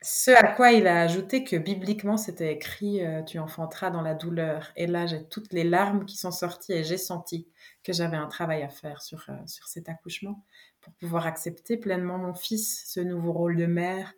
Ce 0.00 0.30
à 0.30 0.52
quoi 0.54 0.70
il 0.70 0.86
a 0.86 1.02
ajouté 1.02 1.42
que 1.42 1.56
bibliquement, 1.56 2.16
c'était 2.16 2.52
écrit 2.52 3.00
Tu 3.26 3.40
enfanteras 3.40 3.90
dans 3.90 4.00
la 4.00 4.14
douleur. 4.14 4.70
Et 4.76 4.86
là, 4.86 5.06
j'ai 5.06 5.26
toutes 5.28 5.52
les 5.52 5.64
larmes 5.64 6.06
qui 6.06 6.16
sont 6.16 6.30
sorties 6.30 6.72
et 6.72 6.84
j'ai 6.84 6.96
senti 6.96 7.48
que 7.88 7.94
j'avais 7.94 8.18
un 8.18 8.26
travail 8.26 8.62
à 8.62 8.68
faire 8.68 9.00
sur, 9.00 9.24
euh, 9.30 9.46
sur 9.46 9.66
cet 9.66 9.88
accouchement 9.88 10.44
pour 10.82 10.92
pouvoir 10.94 11.26
accepter 11.26 11.78
pleinement 11.78 12.18
mon 12.18 12.34
fils, 12.34 12.84
ce 12.86 13.00
nouveau 13.00 13.32
rôle 13.32 13.56
de 13.56 13.64
mère. 13.66 14.12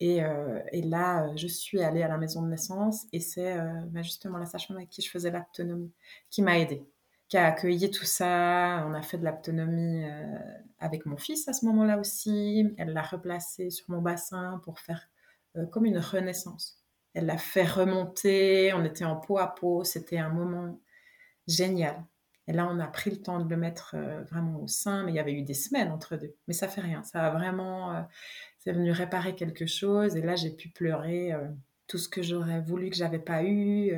Et, 0.00 0.22
euh, 0.22 0.60
et 0.72 0.82
là, 0.82 1.24
euh, 1.24 1.36
je 1.36 1.46
suis 1.46 1.82
allée 1.82 2.02
à 2.02 2.08
la 2.08 2.18
maison 2.18 2.42
de 2.42 2.48
naissance 2.48 3.06
et 3.12 3.20
c'est 3.20 3.56
bah, 3.86 4.02
justement 4.02 4.38
la 4.38 4.46
sage-femme 4.46 4.76
avec 4.76 4.90
qui 4.90 5.02
je 5.02 5.10
faisais 5.10 5.30
l'autonomie 5.30 5.92
qui 6.30 6.42
m'a 6.42 6.58
aidée, 6.58 6.86
qui 7.28 7.36
a 7.36 7.46
accueilli 7.46 7.90
tout 7.90 8.04
ça. 8.04 8.84
On 8.88 8.94
a 8.94 9.02
fait 9.02 9.18
de 9.18 9.24
l'autonomie 9.24 10.04
avec 10.78 11.04
mon 11.06 11.16
fils 11.16 11.48
à 11.48 11.52
ce 11.52 11.66
moment-là 11.66 11.98
aussi. 11.98 12.72
Elle 12.78 12.92
l'a 12.92 13.02
replacé 13.02 13.70
sur 13.70 13.90
mon 13.90 14.00
bassin 14.00 14.60
pour 14.64 14.78
faire 14.78 15.08
comme 15.72 15.86
une 15.86 15.98
renaissance. 15.98 16.84
Elle 17.14 17.26
l'a 17.26 17.38
fait 17.38 17.64
remonter, 17.64 18.72
on 18.74 18.84
était 18.84 19.04
en 19.04 19.16
peau 19.16 19.38
à 19.38 19.52
peau, 19.52 19.82
c'était 19.82 20.18
un 20.18 20.28
moment 20.28 20.78
génial. 21.48 22.04
Et 22.48 22.52
là, 22.54 22.66
on 22.66 22.80
a 22.80 22.86
pris 22.86 23.10
le 23.10 23.20
temps 23.20 23.38
de 23.38 23.48
le 23.48 23.58
mettre 23.58 23.92
euh, 23.94 24.22
vraiment 24.22 24.58
au 24.62 24.66
sein, 24.66 25.04
mais 25.04 25.12
il 25.12 25.14
y 25.14 25.20
avait 25.20 25.34
eu 25.34 25.42
des 25.42 25.54
semaines 25.54 25.92
entre 25.92 26.16
deux. 26.16 26.34
Mais 26.48 26.54
ça 26.54 26.66
fait 26.66 26.80
rien, 26.80 27.02
ça 27.02 27.26
a 27.26 27.30
vraiment, 27.30 27.94
euh, 27.94 28.00
c'est 28.58 28.72
venu 28.72 28.90
réparer 28.90 29.34
quelque 29.34 29.66
chose. 29.66 30.16
Et 30.16 30.22
là, 30.22 30.34
j'ai 30.34 30.50
pu 30.50 30.70
pleurer 30.70 31.34
euh, 31.34 31.46
tout 31.86 31.98
ce 31.98 32.08
que 32.08 32.22
j'aurais 32.22 32.62
voulu 32.62 32.88
que 32.88 32.96
j'avais 32.96 33.18
pas 33.18 33.44
eu. 33.44 33.92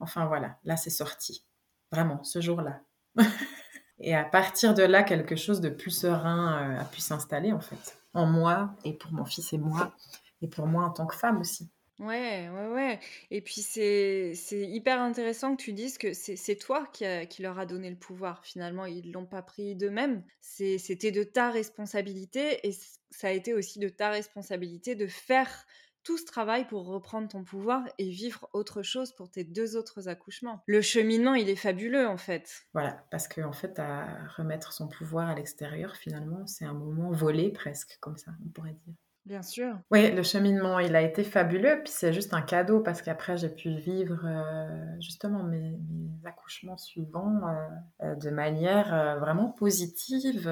enfin 0.00 0.26
voilà, 0.26 0.58
là, 0.64 0.76
c'est 0.76 0.90
sorti. 0.90 1.44
Vraiment, 1.92 2.22
ce 2.22 2.40
jour-là. 2.40 2.80
et 3.98 4.14
à 4.14 4.24
partir 4.24 4.72
de 4.72 4.82
là, 4.82 5.02
quelque 5.02 5.36
chose 5.36 5.60
de 5.60 5.68
plus 5.68 5.90
serein 5.90 6.78
a 6.78 6.84
pu 6.84 7.00
s'installer 7.00 7.52
en 7.52 7.60
fait, 7.60 7.98
en 8.14 8.26
moi 8.26 8.74
et 8.84 8.94
pour 8.94 9.12
mon 9.12 9.24
fils 9.26 9.52
et 9.52 9.58
moi, 9.58 9.94
et 10.42 10.48
pour 10.48 10.66
moi 10.66 10.84
en 10.84 10.90
tant 10.90 11.06
que 11.06 11.14
femme 11.14 11.38
aussi. 11.40 11.70
Ouais, 12.00 12.48
ouais, 12.48 12.68
ouais. 12.72 13.00
Et 13.30 13.40
puis 13.40 13.60
c'est 13.62 14.34
hyper 14.52 15.00
intéressant 15.00 15.54
que 15.54 15.62
tu 15.62 15.72
dises 15.72 15.96
que 15.96 16.12
c'est 16.12 16.56
toi 16.56 16.88
qui, 16.92 17.04
qui 17.28 17.42
leur 17.42 17.58
a 17.58 17.66
donné 17.66 17.88
le 17.88 17.96
pouvoir. 17.96 18.44
Finalement, 18.44 18.84
ils 18.84 19.12
l'ont 19.12 19.26
pas 19.26 19.42
pris 19.42 19.76
d'eux-mêmes. 19.76 20.24
C'était 20.40 21.12
de 21.12 21.22
ta 21.22 21.50
responsabilité 21.50 22.66
et 22.66 22.72
ça 23.10 23.28
a 23.28 23.30
été 23.30 23.54
aussi 23.54 23.78
de 23.78 23.88
ta 23.88 24.10
responsabilité 24.10 24.96
de 24.96 25.06
faire 25.06 25.66
tout 26.02 26.18
ce 26.18 26.24
travail 26.24 26.66
pour 26.66 26.86
reprendre 26.86 27.28
ton 27.28 27.44
pouvoir 27.44 27.82
et 27.98 28.10
vivre 28.10 28.48
autre 28.52 28.82
chose 28.82 29.12
pour 29.12 29.30
tes 29.30 29.44
deux 29.44 29.76
autres 29.76 30.08
accouchements. 30.08 30.62
Le 30.66 30.82
cheminement, 30.82 31.34
il 31.34 31.48
est 31.48 31.56
fabuleux 31.56 32.06
en 32.06 32.18
fait. 32.18 32.66
Voilà, 32.74 33.06
parce 33.10 33.26
qu'en 33.26 33.48
en 33.48 33.52
fait, 33.52 33.78
à 33.78 34.26
remettre 34.36 34.72
son 34.72 34.88
pouvoir 34.88 35.28
à 35.28 35.34
l'extérieur, 35.34 35.96
finalement, 35.96 36.46
c'est 36.46 36.66
un 36.66 36.74
moment 36.74 37.10
volé 37.10 37.50
presque, 37.50 37.96
comme 38.00 38.18
ça, 38.18 38.32
on 38.44 38.48
pourrait 38.50 38.76
dire. 38.84 38.94
Bien 39.26 39.40
sûr. 39.40 39.78
Oui, 39.90 40.10
le 40.10 40.22
cheminement, 40.22 40.78
il 40.80 40.94
a 40.94 41.00
été 41.00 41.24
fabuleux. 41.24 41.80
Puis 41.82 41.92
c'est 41.94 42.12
juste 42.12 42.34
un 42.34 42.42
cadeau 42.42 42.80
parce 42.80 43.00
qu'après, 43.00 43.38
j'ai 43.38 43.48
pu 43.48 43.74
vivre 43.74 44.20
euh, 44.24 45.00
justement 45.00 45.42
mes, 45.42 45.78
accouchements 46.24 46.76
suivants 46.76 47.40
euh, 47.48 47.68
euh, 48.02 48.14
de 48.16 48.28
manière 48.28 49.18
vraiment 49.20 49.48
positive. 49.48 50.50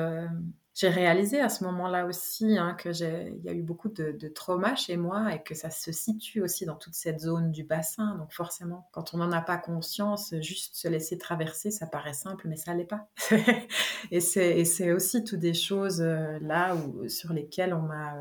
J'ai 0.74 0.88
réalisé 0.88 1.38
à 1.38 1.50
ce 1.50 1.64
moment-là 1.64 2.06
aussi 2.06 2.56
hein, 2.56 2.74
que 2.78 2.92
j'ai, 2.92 3.34
il 3.36 3.44
y 3.44 3.50
a 3.50 3.52
eu 3.52 3.62
beaucoup 3.62 3.90
de, 3.90 4.12
de 4.12 4.28
traumas 4.28 4.74
chez 4.74 4.96
moi 4.96 5.34
et 5.34 5.42
que 5.42 5.54
ça 5.54 5.68
se 5.68 5.92
situe 5.92 6.40
aussi 6.40 6.64
dans 6.64 6.76
toute 6.76 6.94
cette 6.94 7.20
zone 7.20 7.52
du 7.52 7.62
bassin. 7.62 8.16
Donc 8.16 8.32
forcément, 8.32 8.88
quand 8.92 9.12
on 9.12 9.18
n'en 9.18 9.32
a 9.32 9.42
pas 9.42 9.58
conscience, 9.58 10.34
juste 10.40 10.76
se 10.76 10.88
laisser 10.88 11.18
traverser, 11.18 11.70
ça 11.70 11.86
paraît 11.86 12.14
simple, 12.14 12.48
mais 12.48 12.56
ça 12.56 12.72
l'est 12.72 12.86
pas. 12.86 13.06
et, 14.10 14.20
c'est, 14.20 14.58
et 14.58 14.64
c'est 14.64 14.92
aussi 14.92 15.24
toutes 15.24 15.40
des 15.40 15.52
choses 15.52 16.00
là 16.00 16.74
où, 16.74 17.06
sur 17.06 17.34
lesquelles 17.34 17.74
on 17.74 17.82
m'a 17.82 18.14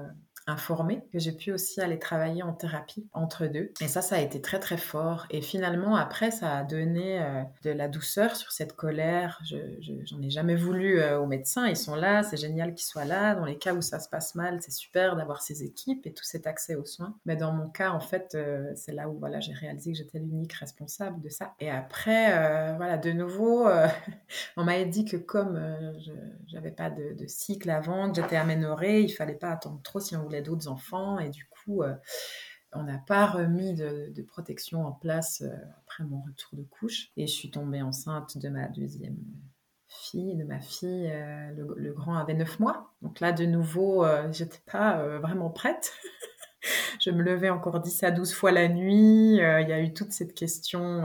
informée, 0.48 1.04
que 1.12 1.20
j'ai 1.20 1.32
pu 1.32 1.52
aussi 1.52 1.82
aller 1.82 2.00
travailler 2.00 2.44
en 2.44 2.54
thérapie 2.54 3.08
entre 3.14 3.46
deux. 3.46 3.72
Et 3.82 3.88
ça, 3.88 4.02
ça 4.02 4.16
a 4.16 4.20
été 4.20 4.42
très 4.42 4.60
très 4.60 4.78
fort. 4.78 5.26
Et 5.30 5.42
finalement, 5.42 5.96
après, 5.96 6.32
ça 6.32 6.58
a 6.58 6.64
donné 6.64 7.22
euh, 7.22 7.44
de 7.64 7.70
la 7.70 7.88
douceur 7.88 8.36
sur 8.36 8.52
cette 8.52 8.74
colère. 8.74 9.40
Je, 9.46 9.58
j'en 10.06 10.22
ai 10.22 10.30
jamais 10.30 10.56
voulu 10.56 11.00
euh, 11.00 11.20
aux 11.20 11.28
médecins. 11.28 11.68
Ils 11.68 11.78
sont 11.78 11.96
là, 11.96 12.24
c'est 12.24 12.38
génial 12.38 12.74
qu'ils 12.74 12.86
soient 12.86 13.06
là. 13.06 13.36
Dans 13.36 13.46
les 13.46 13.58
cas 13.58 13.74
où 13.74 13.82
ça 13.82 14.00
se 14.00 14.10
passe 14.10 14.36
mal, 14.36 14.60
c'est 14.62 14.72
super 14.72 15.16
d'avoir 15.16 15.42
ces 15.42 15.64
équipes 15.64 16.06
et 16.08 16.14
tout 16.14 16.24
cet 16.24 16.48
accès 16.48 16.76
aux 16.76 16.86
soins. 16.86 17.16
Mais 17.26 17.36
dans 17.36 17.52
mon 17.52 17.70
cas, 17.70 17.92
en 17.92 18.00
fait, 18.00 18.34
euh, 18.36 18.72
c'est 18.76 18.94
là 18.94 19.10
où 19.10 19.18
voilà, 19.20 19.40
j'ai 19.40 19.54
réalisé 19.54 19.92
que 19.92 19.98
j'étais 19.98 20.20
l'unique 20.20 20.54
responsable 20.54 21.22
de 21.22 21.30
ça. 21.30 21.54
Et 21.60 21.70
après, 21.70 22.76
voilà, 22.78 22.98
de 22.98 23.12
nouveau, 23.12 23.68
on 24.58 24.64
m'a 24.64 24.84
dit 24.84 25.06
que 25.06 25.18
comme 25.18 25.62
je 26.00 26.56
n'avais 26.56 26.72
pas 26.72 26.90
de, 26.90 27.14
de, 27.14 27.28
cycle 27.28 27.70
avant, 27.70 28.12
que 28.12 28.22
j'étais 28.22 28.36
aménorée, 28.36 29.02
il 29.02 29.10
fallait 29.10 29.36
pas 29.36 29.52
attendre 29.52 29.80
trop 29.84 30.00
si 30.00 30.16
on 30.16 30.24
voulait 30.24 30.31
d'autres 30.40 30.70
enfants 30.70 31.20
et 31.20 31.30
du 31.30 31.46
coup, 31.46 31.84
euh, 31.84 31.94
on 32.74 32.84
n'a 32.84 33.00
pas 33.00 33.26
remis 33.26 33.74
de, 33.74 34.22
protection 34.28 34.86
en 34.86 34.94
place 34.94 35.42
euh, 35.42 35.54
après 35.80 36.06
mon 36.06 36.22
retour 36.22 36.58
de 36.58 36.64
couche 36.64 37.12
et 37.18 37.28
je 37.28 37.34
suis 37.34 37.52
tombée 37.52 37.82
enceinte 37.82 38.38
de 38.38 38.48
ma 38.48 38.68
deuxième 38.70 39.18
fille, 39.88 40.38
de 40.38 40.46
ma 40.46 40.62
fille. 40.62 41.10
Euh, 41.12 41.52
le, 41.76 41.92
grand 41.92 42.16
avait 42.16 42.34
9 42.34 42.60
mois. 42.60 42.94
Donc 43.02 43.20
là, 43.20 43.34
de 43.34 43.46
nouveau, 43.46 44.06
j'étais 44.32 44.62
pas 44.72 45.06
vraiment 45.18 45.50
prête. 45.50 45.92
je 47.02 47.12
me 47.12 47.22
levais 47.22 47.50
encore 47.50 47.82
10 47.82 48.04
à 48.04 48.12
12 48.12 48.34
fois 48.34 48.52
la 48.52 48.70
nuit. 48.70 49.34
Il 49.34 49.68
y 49.68 49.74
a 49.74 49.82
eu 49.82 49.94
toute 49.94 50.14
cette 50.14 50.34
question 50.34 51.02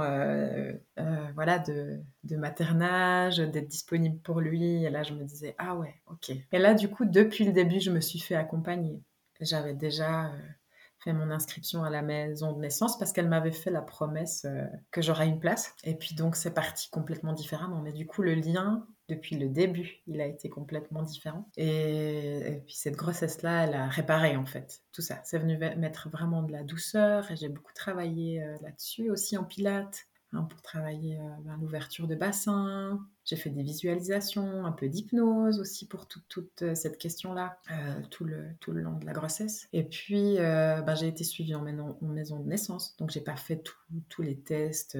voilà, 1.35 1.59
de, 1.59 2.01
de 2.25 2.37
maternage, 2.37 3.39
d'être 3.39 3.69
disponible 3.69 4.19
pour 4.21 4.41
lui. 4.41 4.85
Et 4.85 4.91
là, 4.91 5.03
je 5.03 5.15
me 5.15 5.25
disais, 5.25 5.57
ah 5.59 5.75
ouais, 5.77 5.95
ok. 6.07 6.31
Et 6.53 6.59
là, 6.59 6.75
du 6.75 6.89
coup, 6.89 7.05
depuis 7.05 7.45
le 7.45 7.53
début, 7.53 7.81
je 7.81 7.91
me 7.91 8.01
suis 8.01 8.21
fait 8.21 8.37
accompagner. 8.37 9.03
J'avais 9.41 9.75
déjà 9.75 10.27
euh, 10.27 10.39
fait 10.99 11.13
mon 11.13 11.31
inscription 11.31 11.85
à 11.85 11.91
la 11.91 12.03
maison 12.03 12.53
de 12.53 12.61
naissance 12.61 12.99
parce 12.99 13.13
qu'elle 13.13 13.29
m'avait 13.29 13.53
fait 13.53 13.71
la 13.71 13.83
promesse 13.83 14.45
euh, 14.45 14.65
que 14.91 15.03
j'aurais 15.03 15.29
une 15.29 15.41
place. 15.41 15.75
Et 15.85 15.95
puis 15.95 16.15
donc 16.15 16.37
c'est 16.37 16.55
parti 16.55 16.91
complètement 16.91 17.33
différemment. 17.33 17.81
Mais 17.83 17.93
du 17.93 18.07
coup 18.07 18.23
le 18.23 18.35
lien 18.35 18.87
depuis 19.09 19.37
le 19.37 19.49
début, 19.49 20.03
il 20.07 20.21
a 20.21 20.27
été 20.27 20.49
complètement 20.49 21.03
différent. 21.03 21.49
Et, 21.57 22.61
puis 22.67 22.75
cette 22.75 22.97
grossesse-là, 22.97 23.65
elle 23.65 23.75
a 23.75 23.87
réparé 23.87 24.37
en 24.37 24.47
fait 24.47 24.83
tout 24.93 25.03
ça. 25.03 25.21
C'est 25.25 25.39
venu 25.39 25.57
mettre 25.57 26.09
vraiment 26.09 26.43
de 26.43 26.51
la 26.51 26.65
douceur 26.65 27.31
et 27.31 27.37
j'ai 27.37 27.49
beaucoup 27.49 27.73
travaillé 27.73 28.43
euh, 28.43 28.57
là-dessus 28.63 29.11
aussi 29.11 29.37
en 29.37 29.45
pilates. 29.45 30.07
Hein, 30.33 30.43
pour 30.51 30.61
travailler 30.61 31.19
euh, 31.19 31.57
l'ouverture 31.61 32.07
de 32.09 32.15
bassin. 32.15 33.01
J'ai 33.27 33.37
fait 33.37 33.51
des 33.51 33.63
visualisations, 33.63 34.65
un 34.65 34.73
peu 34.73 34.89
d'hypnose 34.89 35.61
aussi 35.61 35.87
pour 35.87 36.07
toute 36.07 36.63
euh, 36.63 36.75
cette 36.75 36.97
question-là, 36.97 37.59
euh, 37.71 38.01
tout, 38.11 38.25
le, 38.25 38.81
long 38.81 38.99
de 38.99 39.05
la 39.05 39.13
grossesse. 39.13 39.69
Et 39.73 39.83
puis, 39.83 40.37
ben, 40.37 40.95
j'ai 40.95 41.09
été 41.09 41.25
suivie 41.25 41.55
en, 41.55 41.63
maison, 41.63 42.39
de 42.41 42.49
naissance, 42.49 42.97
donc 42.99 43.11
j'ai 43.11 43.21
pas 43.21 43.37
fait 43.37 43.63
tous 44.09 44.23
les 44.23 44.37
tests 44.37 44.99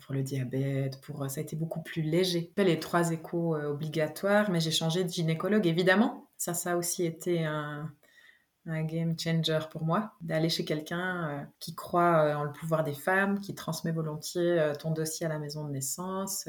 pour 0.00 0.14
le 0.14 0.22
diabète, 0.22 1.00
ça 1.28 1.40
a 1.40 1.42
été 1.42 1.56
beaucoup 1.56 1.82
plus 1.82 2.02
léger. 2.02 2.52
Fait 2.56 2.64
les 2.64 2.78
trois 2.78 3.10
échos 3.10 3.56
obligatoires, 3.56 4.50
mais 4.50 4.60
j'ai 4.60 4.70
changé 4.70 5.04
de 5.04 5.10
gynécologue, 5.10 5.66
évidemment. 5.66 6.28
Ça, 6.36 6.54
ça 6.54 6.72
a 6.72 6.76
aussi 6.76 7.04
été 7.04 7.44
un, 7.44 7.92
un 8.70 8.82
game 8.82 9.18
changer 9.18 9.58
pour 9.70 9.84
moi, 9.84 10.12
d'aller 10.20 10.48
chez 10.48 10.64
quelqu'un 10.64 11.28
euh, 11.28 11.44
qui 11.58 11.74
croit 11.74 12.24
euh, 12.24 12.34
en 12.34 12.44
le 12.44 12.52
pouvoir 12.52 12.84
des 12.84 12.94
femmes, 12.94 13.40
qui 13.40 13.54
transmet 13.54 13.92
volontiers 13.92 14.58
euh, 14.58 14.74
ton 14.74 14.90
dossier 14.90 15.26
à 15.26 15.28
la 15.28 15.38
maison 15.38 15.64
de 15.64 15.70
naissance, 15.70 16.48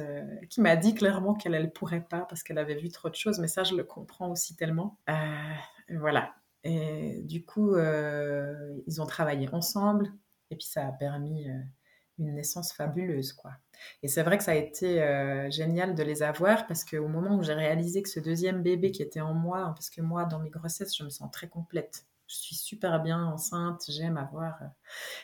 qui 0.50 0.62
m'a 0.62 0.76
dit 0.76 0.94
clairement 0.94 1.34
qu'elle 1.34 1.62
ne 1.62 1.68
pourrait 1.68 2.06
pas 2.08 2.22
parce 2.22 2.44
qu'elle 2.44 2.58
avait 2.58 2.76
vu 2.76 2.90
trop 2.90 3.10
de 3.10 3.16
choses, 3.16 3.40
mais 3.40 3.48
ça, 3.48 3.64
je 3.64 3.76
le 3.76 3.84
comprends 3.84 4.30
aussi 4.30 4.56
tellement. 4.56 4.98
voilà. 5.90 6.34
Et 6.64 7.22
du 7.24 7.46
coup, 7.46 7.76
ils 7.78 9.02
ont 9.02 9.06
travaillé 9.06 9.50
ensemble, 9.54 10.12
et 10.52 10.56
puis 10.56 10.66
ça 10.66 10.88
a 10.88 10.92
permis 10.92 11.48
une 12.18 12.36
naissance 12.36 12.74
fabuleuse, 12.74 13.32
quoi. 13.32 13.52
Et 14.04 14.10
c'est 14.10 14.24
vrai 14.24 14.38
que 14.38 14.44
ça 14.44 14.52
a 14.52 14.56
été 14.56 14.98
génial 15.52 15.96
de 15.96 16.04
les 16.04 16.22
avoir 16.22 16.68
parce 16.68 16.84
qu'au 16.84 17.08
moment 17.08 17.38
où 17.38 17.44
j'ai 17.44 17.54
réalisé 17.54 18.02
que 18.02 18.10
ce 18.10 18.20
deuxième 18.20 18.62
bébé 18.62 18.92
qui 18.92 19.02
était 19.02 19.22
en 19.22 19.34
moi, 19.34 19.60
hein, 19.60 19.72
parce 19.74 19.90
que 19.90 20.02
moi, 20.02 20.26
dans 20.26 20.40
mes 20.40 20.50
grossesses, 20.50 20.96
je 20.98 21.04
me 21.04 21.10
sens 21.10 21.32
très 21.32 21.48
complète. 21.48 22.09
Je 22.30 22.36
suis 22.36 22.56
super 22.56 23.02
bien 23.02 23.26
enceinte, 23.26 23.86
j'aime 23.90 24.16
avoir 24.16 24.62
euh, 24.62 24.68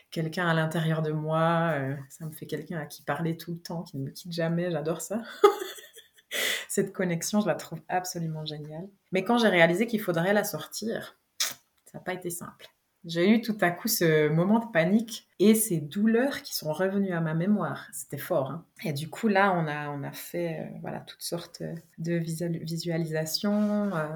quelqu'un 0.10 0.48
à 0.48 0.56
l'intérieur 0.56 1.04
de 1.04 1.12
moi, 1.12 1.74
euh, 1.76 1.96
ça 2.10 2.26
me 2.26 2.32
fait 2.32 2.48
quelqu'un 2.48 2.80
à 2.80 2.88
qui 2.88 3.04
parler 3.04 3.38
tout 3.38 3.52
le 3.52 3.60
temps, 3.60 3.84
qui 3.84 3.98
ne 3.98 4.06
me 4.06 4.10
quitte 4.10 4.32
jamais, 4.32 4.72
j'adore 4.72 5.02
ça. 5.02 5.22
Cette 6.68 6.94
connexion, 6.94 7.42
je 7.42 7.48
la 7.48 7.54
trouve 7.54 7.80
absolument 7.90 8.44
géniale. 8.44 8.90
Mais 9.12 9.24
quand 9.24 9.38
j'ai 9.38 9.50
réalisé 9.50 9.86
qu'il 9.86 10.02
faudrait 10.02 10.34
la 10.34 10.44
sortir, 10.44 11.20
ça 11.40 11.56
n'a 11.94 12.00
pas 12.00 12.14
été 12.14 12.32
simple. 12.32 12.68
J'ai 13.06 13.30
eu 13.30 13.40
tout 13.40 13.58
à 13.62 13.70
coup 13.70 13.88
ce 13.88 14.30
moment 14.30 14.58
de 14.58 14.66
panique 14.72 15.30
et 15.38 15.54
ces 15.54 15.80
douleurs 15.80 16.42
qui 16.42 16.56
sont 16.56 16.74
revenues 16.74 17.14
à 17.14 17.22
ma 17.22 17.36
mémoire. 17.36 17.88
C'était 17.94 18.18
fort. 18.18 18.50
Hein. 18.50 18.66
et 18.84 18.94
du 18.94 19.10
coup, 19.12 19.28
là, 19.28 19.54
on 19.54 19.68
a, 19.68 19.90
on 19.90 20.02
a 20.02 20.12
fait 20.12 20.60
euh, 20.60 20.78
voilà, 20.82 21.02
toutes 21.02 21.22
sortes 21.22 21.62
de 22.00 22.16
visualisations. 22.16 23.96
Euh, 23.96 24.08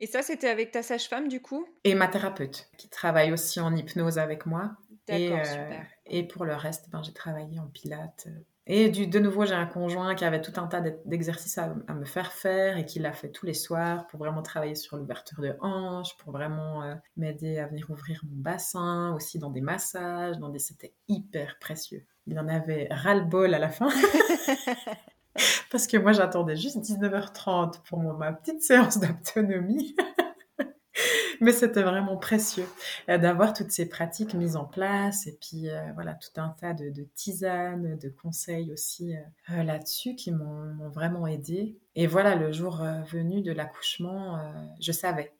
et 0.00 0.06
ça, 0.06 0.22
c'était 0.22 0.48
avec 0.48 0.70
ta 0.70 0.82
sage-femme, 0.82 1.28
du 1.28 1.40
coup? 1.40 1.66
Et 1.84 1.94
ma 1.94 2.08
thérapeute, 2.08 2.68
qui 2.78 2.88
travaille 2.88 3.32
aussi 3.32 3.60
en 3.60 3.74
hypnose 3.74 4.18
avec 4.18 4.46
moi. 4.46 4.72
D'accord, 5.06 5.38
euh, 5.38 5.44
super. 5.44 5.86
Et 6.06 6.26
pour 6.26 6.44
le 6.44 6.54
reste, 6.54 6.90
ben, 6.90 7.02
j'ai 7.02 7.12
travaillé 7.12 7.58
en 7.58 7.66
pilates, 7.66 8.28
et 8.66 8.88
du, 8.88 9.06
de 9.06 9.18
nouveau, 9.18 9.44
j'ai 9.44 9.54
un 9.54 9.66
conjoint 9.66 10.14
qui 10.14 10.24
avait 10.24 10.40
tout 10.40 10.58
un 10.58 10.66
tas 10.66 10.80
d'exercices 10.80 11.58
à, 11.58 11.74
me 11.94 12.06
faire 12.06 12.32
faire 12.32 12.78
et 12.78 12.86
qui 12.86 12.98
l'a 12.98 13.12
fait 13.12 13.30
tous 13.30 13.44
les 13.44 13.52
soirs 13.52 14.06
pour 14.06 14.18
vraiment 14.18 14.40
travailler 14.40 14.74
sur 14.74 14.96
l'ouverture 14.96 15.42
de 15.42 15.54
hanches, 15.60 16.16
pour 16.16 16.32
vraiment 16.32 16.82
euh, 16.82 16.94
m'aider 17.18 17.58
à 17.58 17.66
venir 17.66 17.90
ouvrir 17.90 18.22
mon 18.24 18.40
bassin, 18.40 19.14
aussi 19.14 19.38
dans 19.38 19.50
des 19.50 19.60
massages, 19.60 20.38
dans 20.38 20.48
des... 20.48 20.58
C'était 20.58 20.94
hyper 21.08 21.58
précieux. 21.58 22.06
Il 22.26 22.38
en 22.38 22.48
avait 22.48 22.88
ras-le-bol 22.90 23.52
à 23.52 23.58
la 23.58 23.68
fin. 23.68 23.88
Parce 25.70 25.86
que 25.86 25.96
moi, 25.96 26.12
j'attendais 26.12 26.56
juste 26.56 26.78
19h30 26.78 27.82
pour 27.88 27.98
ma 28.00 28.32
petite 28.32 28.62
séance 28.62 28.98
d'autonomie. 28.98 29.96
Mais 31.40 31.52
c'était 31.52 31.82
vraiment 31.82 32.16
précieux 32.16 32.66
euh, 33.08 33.18
d'avoir 33.18 33.52
toutes 33.52 33.72
ces 33.72 33.88
pratiques 33.88 34.34
mises 34.34 34.56
en 34.56 34.64
place 34.64 35.26
et 35.26 35.36
puis 35.40 35.68
euh, 35.68 35.92
voilà, 35.94 36.14
tout 36.14 36.40
un 36.40 36.50
tas 36.50 36.72
de, 36.72 36.90
tisanes, 37.14 37.98
de 37.98 38.08
conseils 38.08 38.72
aussi 38.72 39.16
euh, 39.50 39.62
là-dessus 39.62 40.14
qui 40.14 40.30
m'ont 40.30 40.88
vraiment 40.90 41.26
aidé. 41.26 41.78
Et 41.96 42.06
voilà, 42.06 42.36
le 42.36 42.52
jour 42.52 42.82
venu 43.10 43.42
de 43.42 43.52
l'accouchement, 43.52 44.40
je 44.80 44.92
savais. 44.92 45.32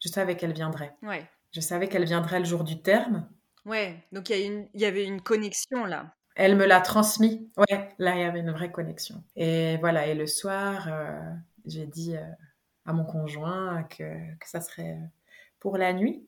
Je 0.00 0.08
savais 0.08 0.36
qu'elle 0.36 0.52
viendrait. 0.52 0.96
Ouais. 1.02 1.28
Je 1.52 1.60
savais 1.60 1.88
qu'elle 1.88 2.04
viendrait 2.04 2.38
le 2.38 2.44
jour 2.44 2.64
du 2.64 2.82
terme. 2.82 3.28
Ouais, 3.64 4.04
donc 4.12 4.30
il 4.30 4.68
y, 4.74 4.80
y, 4.80 4.84
avait 4.84 5.04
une 5.04 5.20
connexion 5.20 5.84
là. 5.84 6.14
Elle 6.34 6.56
me 6.56 6.66
l'a 6.66 6.80
transmis. 6.80 7.50
Ouais, 7.56 7.94
là, 7.98 8.14
il 8.14 8.20
y 8.20 8.24
avait 8.24 8.40
une 8.40 8.52
vraie 8.52 8.72
connexion. 8.72 9.22
Et 9.36 9.76
voilà, 9.78 10.06
et 10.06 10.14
le 10.14 10.26
soir, 10.26 10.88
j'ai 11.66 11.86
dit 11.86 12.16
à 12.86 12.92
mon 12.92 13.04
conjoint 13.04 13.82
que, 13.84 14.34
que 14.38 14.48
ça 14.48 14.60
serait 14.60 14.98
pour 15.60 15.78
la 15.78 15.92
nuit. 15.92 16.26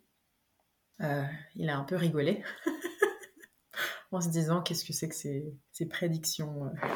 Euh, 1.00 1.24
il 1.56 1.68
a 1.68 1.76
un 1.76 1.82
peu 1.82 1.96
rigolé 1.96 2.44
en 4.12 4.20
se 4.20 4.28
disant 4.28 4.62
qu'est-ce 4.62 4.84
que 4.84 4.92
c'est 4.92 5.08
que 5.08 5.14
ces, 5.14 5.88
prédictions. 5.90 6.66
Euh. 6.66 6.86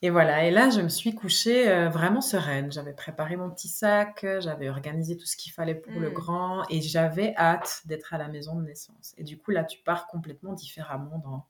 Et 0.00 0.10
voilà, 0.10 0.44
et 0.44 0.52
là 0.52 0.70
je 0.70 0.80
me 0.80 0.88
suis 0.88 1.12
couchée 1.12 1.68
euh, 1.68 1.88
vraiment 1.88 2.20
sereine. 2.20 2.70
J'avais 2.70 2.92
préparé 2.92 3.34
mon 3.34 3.50
petit 3.50 3.66
sac, 3.66 4.24
j'avais 4.38 4.68
organisé 4.68 5.16
tout 5.16 5.26
ce 5.26 5.36
qu'il 5.36 5.52
fallait 5.52 5.74
pour 5.74 5.98
le 5.98 6.10
mm. 6.10 6.14
grand 6.14 6.62
et 6.70 6.80
j'avais 6.80 7.34
hâte 7.36 7.82
d'être 7.86 8.14
à 8.14 8.18
la 8.18 8.28
maison 8.28 8.54
de 8.54 8.62
naissance. 8.62 9.12
Et 9.18 9.24
du 9.24 9.36
coup 9.36 9.50
là 9.50 9.64
tu 9.64 9.80
pars 9.80 10.06
complètement 10.06 10.52
différemment, 10.52 11.18
dans, 11.18 11.46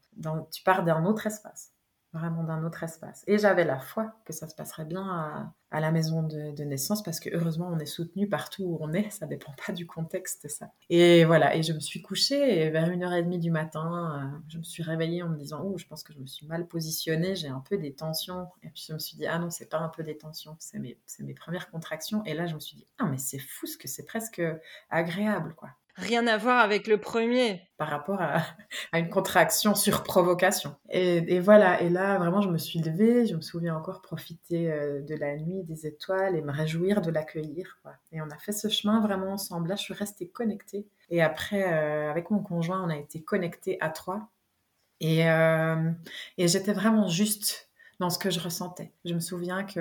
tu 0.51 0.63
pars 0.63 0.85
d'un 0.85 1.05
autre 1.05 1.27
espace 1.27 1.73
vraiment 2.13 2.45
d'un 2.45 2.63
autre 2.65 2.83
espace. 2.83 3.25
Et 3.27 3.39
j'avais 3.39 3.65
la 3.65 3.79
foi 3.79 4.15
que 4.27 4.33
ça 4.33 4.47
se 4.49 4.55
passerait 4.55 4.85
bien 4.85 5.55
à, 5.71 5.81
la 5.81 5.91
maison 5.91 6.23
de, 6.23 6.63
naissance 6.65 7.03
parce 7.03 7.19
que 7.19 7.31
heureusement 7.33 7.71
on 7.73 7.79
est 7.79 7.87
soutenu 7.87 8.29
partout 8.29 8.65
où 8.65 8.79
on 8.81 8.93
est, 8.93 9.09
ça 9.09 9.27
dépend 9.27 9.53
pas 9.67 9.73
du 9.73 9.87
contexte 9.87 10.47
ça. 10.49 10.71
Et 10.91 11.25
voilà, 11.25 11.57
et 11.57 11.63
je 11.63 11.73
me 11.73 11.81
suis 11.81 12.03
couchée 12.03 12.61
et 12.67 12.71
vers 12.71 12.91
une 12.91 13.03
heure 13.03 13.15
et 13.15 13.23
demie 13.23 13.39
du 13.39 13.51
matin, 13.51 14.35
euh, 14.35 14.39
je 14.49 14.59
me 14.59 14.63
suis 14.63 14.83
réveillée 14.83 15.23
en 15.23 15.31
me 15.31 15.37
disant 15.37 15.63
oh 15.65 15.79
je 15.79 15.87
pense 15.87 16.03
que 16.03 16.13
je 16.13 16.19
me 16.19 16.27
suis 16.27 16.47
mal 16.47 16.67
positionnée, 16.69 17.35
j'ai 17.35 17.49
un 17.49 17.61
peu 17.61 17.79
des 17.79 17.95
tensions. 17.95 18.49
Et 18.63 18.69
puis 18.69 18.85
je 18.87 18.93
me 18.93 18.99
suis 18.99 19.17
dit 19.17 19.27
ah 19.27 19.39
non 19.39 19.49
c'est 19.49 19.71
pas 19.71 19.79
un 19.79 19.89
peu 19.89 20.03
des 20.03 20.19
tensions, 20.19 20.57
c'est 20.59 20.79
mes, 20.79 20.99
mes 21.21 21.35
premières 21.35 21.71
contractions. 21.71 22.23
Et 22.25 22.35
là 22.35 22.47
je 22.47 22.55
me 22.55 22.61
suis 22.61 22.77
dit 22.77 22.87
ah 22.99 23.07
mais 23.07 23.19
c'est 23.19 23.39
fou 23.39 23.67
ce 23.67 23.79
que 23.79 23.89
c'est 23.89 24.05
presque 24.05 24.43
agréable 24.91 25.55
quoi. 25.55 25.71
Rien 25.97 26.27
à 26.27 26.39
voir 26.39 26.61
avec 26.61 26.87
le 26.87 26.99
premier. 26.99 27.69
Par 27.77 27.89
rapport 27.89 28.21
à, 28.21 28.43
une 28.99 29.11
contraction 29.11 29.75
sur 29.75 30.03
provocation. 30.03 30.75
Et, 30.89 31.39
voilà, 31.39 31.83
et 31.83 31.91
là, 31.91 32.17
vraiment, 32.19 32.41
je 32.41 32.49
me 32.49 32.57
suis 32.57 32.79
levée, 32.79 33.27
je 33.27 33.37
me 33.37 33.43
souviens 33.43 33.77
encore 33.77 34.01
profiter 34.01 34.73
euh, 34.73 35.03
de 35.03 35.15
la 35.15 35.37
nuit, 35.37 35.65
des 35.65 35.87
étoiles 35.87 36.35
et 36.35 36.41
me 36.41 36.51
réjouir 36.51 37.03
de 37.03 37.11
l'accueillir. 37.11 37.79
Et 38.11 38.23
on 38.23 38.31
a 38.31 38.39
fait 38.39 38.53
ce 38.53 38.69
chemin 38.69 39.01
vraiment 39.01 39.33
ensemble. 39.33 39.69
Là, 39.69 39.77
je 39.77 39.83
suis 39.83 39.95
restée 39.95 40.29
connectée. 40.29 40.87
Et 41.11 41.21
après, 41.21 41.73
euh, 41.73 42.11
avec 42.11 42.31
mon 42.31 42.43
conjoint, 42.43 42.83
on 42.83 42.89
a 42.89 42.97
été 42.97 43.23
connectés 43.23 43.77
à 43.81 43.91
trois. 43.91 44.31
Euh, 45.03 45.91
et 46.39 46.49
j'étais 46.49 46.73
vraiment 46.73 47.09
juste 47.09 47.71
dans 47.99 48.09
ce 48.09 48.19
que 48.19 48.31
je 48.31 48.41
ressentais. 48.41 48.93
Je 49.05 49.15
me 49.15 49.21
souviens 49.21 49.65
que 49.65 49.81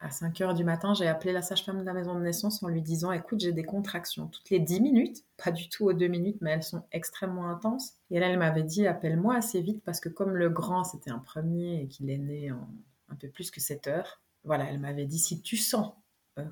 à 0.00 0.10
5 0.10 0.40
heures 0.40 0.54
du 0.54 0.64
matin, 0.64 0.94
j'ai 0.94 1.06
appelé 1.06 1.32
la 1.32 1.42
sage-femme 1.42 1.80
de 1.80 1.84
la 1.84 1.92
maison 1.92 2.14
de 2.14 2.20
naissance 2.20 2.62
en 2.62 2.68
lui 2.68 2.82
disant 2.82 3.10
Écoute, 3.12 3.40
j'ai 3.40 3.52
des 3.52 3.64
contractions 3.64 4.28
toutes 4.28 4.48
les 4.50 4.60
10 4.60 4.80
minutes, 4.80 5.24
pas 5.36 5.50
du 5.50 5.68
tout 5.68 5.86
aux 5.86 5.92
2 5.92 6.06
minutes, 6.06 6.38
mais 6.40 6.50
elles 6.52 6.62
sont 6.62 6.84
extrêmement 6.92 7.48
intenses. 7.48 7.94
Et 8.10 8.20
là, 8.20 8.28
elle 8.28 8.38
m'avait 8.38 8.62
dit 8.62 8.86
Appelle-moi 8.86 9.34
assez 9.34 9.60
vite 9.60 9.82
parce 9.84 10.00
que, 10.00 10.08
comme 10.08 10.36
le 10.36 10.50
grand, 10.50 10.84
c'était 10.84 11.10
un 11.10 11.18
premier 11.18 11.82
et 11.82 11.88
qu'il 11.88 12.10
est 12.10 12.18
né 12.18 12.52
en 12.52 12.68
un 13.10 13.16
peu 13.16 13.28
plus 13.28 13.50
que 13.50 13.60
7 13.60 13.86
heures, 13.86 14.20
voilà, 14.44 14.64
elle 14.70 14.78
m'avait 14.78 15.06
dit 15.06 15.18
Si 15.18 15.40
tu 15.42 15.56
sens 15.56 15.94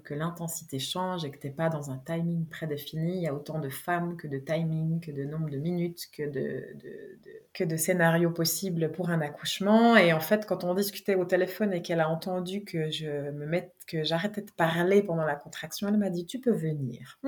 que 0.04 0.14
l'intensité 0.14 0.78
change 0.78 1.24
et 1.24 1.30
que 1.30 1.38
tu 1.38 1.46
n'es 1.46 1.52
pas 1.52 1.68
dans 1.68 1.90
un 1.90 1.98
timing 1.98 2.46
prédéfini. 2.46 3.16
Il 3.16 3.22
y 3.22 3.26
a 3.26 3.34
autant 3.34 3.58
de 3.58 3.68
femmes 3.68 4.16
que 4.16 4.26
de 4.26 4.38
timing, 4.38 5.00
que 5.00 5.10
de 5.10 5.24
nombre 5.24 5.50
de 5.50 5.58
minutes, 5.58 6.06
que 6.12 6.28
de, 6.28 6.76
que 7.52 7.64
de 7.64 7.76
scénarios 7.76 8.30
possibles 8.30 8.92
pour 8.92 9.10
un 9.10 9.20
accouchement. 9.20 9.96
Et 9.96 10.12
en 10.12 10.20
fait, 10.20 10.46
quand 10.46 10.64
on 10.64 10.74
discutait 10.74 11.14
au 11.14 11.24
téléphone 11.24 11.72
et 11.72 11.82
qu'elle 11.82 12.00
a 12.00 12.08
entendu 12.08 12.64
que 12.64 12.90
je 12.90 13.30
me 13.30 13.46
mette, 13.46 13.72
que 13.86 14.04
j'arrêtais 14.04 14.42
de 14.42 14.50
parler 14.50 15.02
pendant 15.02 15.24
la 15.24 15.36
contraction, 15.36 15.88
elle 15.88 15.98
m'a 15.98 16.10
dit 16.10 16.26
Tu 16.26 16.40
peux 16.40 16.52
venir. 16.52 17.18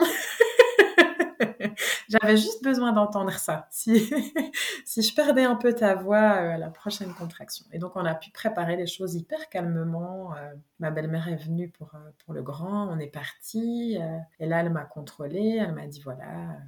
J'avais 2.09 2.37
juste 2.37 2.65
besoin 2.65 2.93
d'entendre 2.93 3.33
ça. 3.33 3.69
Si, 3.71 4.11
si 4.87 5.03
je 5.03 5.15
perdais 5.15 5.45
un 5.45 5.57
peu 5.57 5.75
ta 5.75 5.95
voix 5.95 6.17
euh, 6.17 6.55
à 6.55 6.59
la 6.59 6.71
prochaine 6.71 7.13
contraction. 7.15 7.67
Et 7.73 7.79
donc, 7.79 7.97
on 7.97 8.05
a 8.05 8.15
pu 8.15 8.31
préparer 8.31 8.77
les 8.77 8.87
choses 8.87 9.15
hyper 9.15 9.49
calmement. 9.51 10.35
Euh, 10.35 10.55
ma 10.79 10.91
belle-mère 10.91 11.29
est 11.29 11.37
venue 11.37 11.69
pour, 11.69 11.95
euh, 11.95 12.11
pour 12.25 12.33
le 12.33 12.43
grand. 12.43 12.89
On 12.89 12.99
est 12.99 13.09
parti. 13.09 13.99
et 14.39 14.47
là, 14.47 14.61
elle 14.61 14.71
m'a 14.71 14.85
contrôlée. 14.85 15.59
Elle 15.61 15.75
m'a 15.75 15.87
dit 15.87 16.01
voilà, 16.01 16.59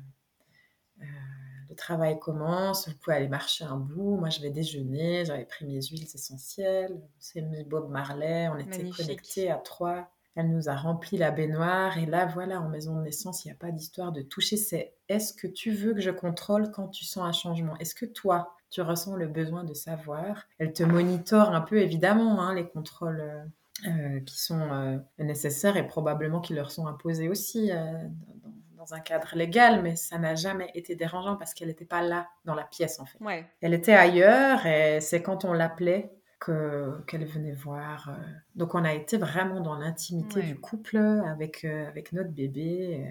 le 1.70 1.74
travail 1.74 2.18
commence. 2.18 2.88
Vous 2.88 2.96
pouvez 2.98 3.16
aller 3.16 3.28
marcher 3.28 3.64
un 3.64 3.76
bout. 3.76 4.16
Moi, 4.16 4.28
je 4.28 4.40
vais 4.42 4.50
déjeuner. 4.50 5.24
J'avais 5.24 5.46
pris 5.46 5.64
mes 5.64 5.80
huiles 5.80 6.02
essentielles. 6.02 7.00
C'est 7.18 7.40
mis 7.40 7.64
Bob 7.64 7.90
Marley. 7.90 8.48
On 8.48 8.58
était 8.58 8.90
connectés 8.90 9.50
à 9.50 9.56
trois. 9.56 10.10
Elle 10.36 10.50
nous 10.50 10.68
a 10.68 10.76
rempli 10.76 11.18
la 11.18 11.30
baignoire 11.30 11.98
et 11.98 12.06
là, 12.06 12.26
voilà, 12.26 12.60
en 12.60 12.68
maison 12.68 12.96
de 12.96 13.02
naissance, 13.02 13.44
il 13.44 13.48
n'y 13.48 13.52
a 13.52 13.56
pas 13.56 13.72
d'histoire 13.72 14.12
de 14.12 14.22
toucher. 14.22 14.56
C'est 14.56 14.94
est-ce 15.08 15.34
que 15.34 15.46
tu 15.46 15.72
veux 15.72 15.92
que 15.92 16.00
je 16.00 16.10
contrôle 16.10 16.70
quand 16.70 16.88
tu 16.88 17.04
sens 17.04 17.24
un 17.24 17.32
changement? 17.32 17.76
Est-ce 17.78 17.94
que 17.94 18.06
toi, 18.06 18.54
tu 18.70 18.80
ressens 18.80 19.16
le 19.16 19.26
besoin 19.26 19.64
de 19.64 19.74
savoir? 19.74 20.44
Elle 20.58 20.72
te 20.72 20.84
monitore 20.84 21.50
un 21.50 21.60
peu, 21.60 21.78
évidemment, 21.78 22.40
hein, 22.40 22.54
les 22.54 22.68
contrôles 22.68 23.20
euh, 23.20 23.44
euh, 23.88 24.20
qui 24.20 24.40
sont 24.40 24.60
euh, 24.60 24.98
nécessaires 25.18 25.76
et 25.76 25.86
probablement 25.86 26.40
qui 26.40 26.54
leur 26.54 26.70
sont 26.70 26.86
imposés 26.86 27.28
aussi 27.28 27.70
dans, 28.76 28.94
un 28.94 29.00
cadre 29.00 29.32
légal, 29.34 29.82
mais 29.82 29.94
ça 29.94 30.18
n'a 30.18 30.34
jamais 30.34 30.70
été 30.74 30.94
dérangeant 30.94 31.36
parce 31.36 31.54
qu'elle 31.54 31.68
n'était 31.68 31.84
pas 31.84 32.02
là 32.02 32.28
dans 32.44 32.54
la 32.54 32.64
pièce, 32.64 32.98
en 32.98 33.04
fait. 33.04 33.18
Elle 33.60 33.74
était 33.74 33.92
ailleurs 33.92 34.64
et 34.64 35.00
c'est 35.00 35.22
quand 35.22 35.44
on 35.44 35.52
l'appelait 35.52 36.12
qu'elle 36.40 37.26
venait 37.26 37.52
voir. 37.52 38.08
Euh. 38.08 38.14
Donc 38.54 38.74
on 38.74 38.84
a 38.84 38.94
été 38.94 39.18
vraiment 39.18 39.60
dans 39.60 39.76
l'intimité 39.76 40.42
du 40.42 40.58
couple 40.58 40.96
avec, 40.96 41.64
euh, 41.64 41.86
avec 41.86 42.12
notre 42.12 42.30
bébé. 42.30 43.06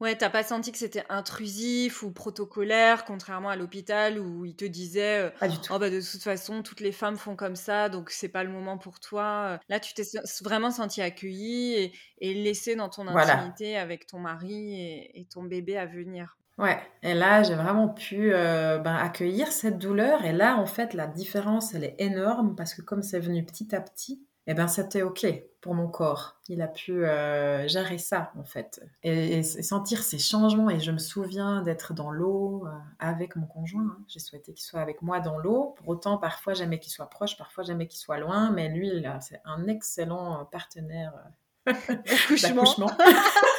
Ouais, 0.00 0.16
t'as 0.16 0.30
pas 0.30 0.42
senti 0.42 0.72
que 0.72 0.78
c'était 0.78 1.04
intrusif 1.10 2.02
ou 2.02 2.10
protocolaire, 2.10 3.04
contrairement 3.04 3.50
à 3.50 3.56
l'hôpital 3.56 4.18
où 4.18 4.46
ils 4.46 4.56
te 4.56 4.64
disaient 4.64 5.26
euh, 5.26 5.30
Pas 5.38 5.48
du 5.48 5.58
tout. 5.58 5.70
oh 5.74 5.78
bah 5.78 5.90
de 5.90 6.00
toute 6.00 6.22
façon 6.22 6.62
toutes 6.62 6.80
les 6.80 6.92
femmes 6.92 7.18
font 7.18 7.36
comme 7.36 7.54
ça 7.54 7.90
donc 7.90 8.08
c'est 8.08 8.30
pas 8.30 8.42
le 8.42 8.50
moment 8.50 8.78
pour 8.78 8.98
toi. 8.98 9.60
Là 9.68 9.78
tu 9.78 9.92
t'es 9.92 10.04
vraiment 10.42 10.70
senti 10.70 11.02
accueillie 11.02 11.74
et, 11.74 11.92
et 12.22 12.32
laissée 12.32 12.76
dans 12.76 12.88
ton 12.88 13.08
intimité 13.08 13.76
avec 13.76 14.06
ton 14.06 14.18
mari 14.18 14.80
et, 15.14 15.26
ton 15.30 15.42
bébé 15.42 15.76
à 15.76 15.84
venir. 15.84 16.38
Ouais, 16.60 16.78
et 17.02 17.14
là 17.14 17.42
j'ai 17.42 17.54
vraiment 17.54 17.88
pu 17.88 18.34
euh, 18.34 18.78
ben, 18.78 18.94
accueillir 18.94 19.50
cette 19.50 19.78
douleur 19.78 20.26
et 20.26 20.32
là 20.32 20.56
en 20.58 20.66
fait 20.66 20.92
la 20.92 21.06
différence 21.06 21.72
elle 21.74 21.84
est 21.84 21.94
énorme 21.98 22.54
parce 22.54 22.74
que 22.74 22.82
comme 22.82 23.02
c'est 23.02 23.18
venu 23.18 23.42
petit 23.46 23.74
à 23.74 23.80
petit, 23.80 24.22
eh 24.46 24.52
ben 24.52 24.68
c'était 24.68 25.00
ok 25.00 25.26
pour 25.62 25.74
mon 25.74 25.88
corps. 25.88 26.36
Il 26.48 26.60
a 26.60 26.68
pu 26.68 27.06
euh, 27.06 27.66
gérer 27.66 27.96
ça 27.96 28.32
en 28.38 28.44
fait 28.44 28.82
et, 29.02 29.42
sentir 29.42 30.02
ces 30.02 30.18
changements. 30.18 30.68
Et 30.68 30.80
je 30.80 30.90
me 30.90 30.98
souviens 30.98 31.62
d'être 31.62 31.94
dans 31.94 32.10
l'eau 32.10 32.66
euh, 32.66 32.70
avec 32.98 33.36
mon 33.36 33.46
conjoint. 33.46 33.82
Hein. 33.82 33.98
J'ai 34.06 34.18
souhaité 34.18 34.52
qu'il 34.52 34.64
soit 34.64 34.80
avec 34.80 35.00
moi 35.00 35.20
dans 35.20 35.38
l'eau. 35.38 35.74
Pour 35.78 35.88
autant, 35.88 36.18
parfois 36.18 36.52
j'aimais 36.52 36.78
qu'il 36.78 36.92
soit 36.92 37.08
proche, 37.08 37.38
parfois 37.38 37.64
j'aimais 37.64 37.86
qu'il 37.86 38.00
soit 38.00 38.18
loin. 38.18 38.50
Mais 38.50 38.68
lui, 38.68 38.90
c'est 39.20 39.40
un 39.46 39.66
excellent 39.66 40.46
partenaire 40.46 41.14
d'accouchement. 41.66 42.90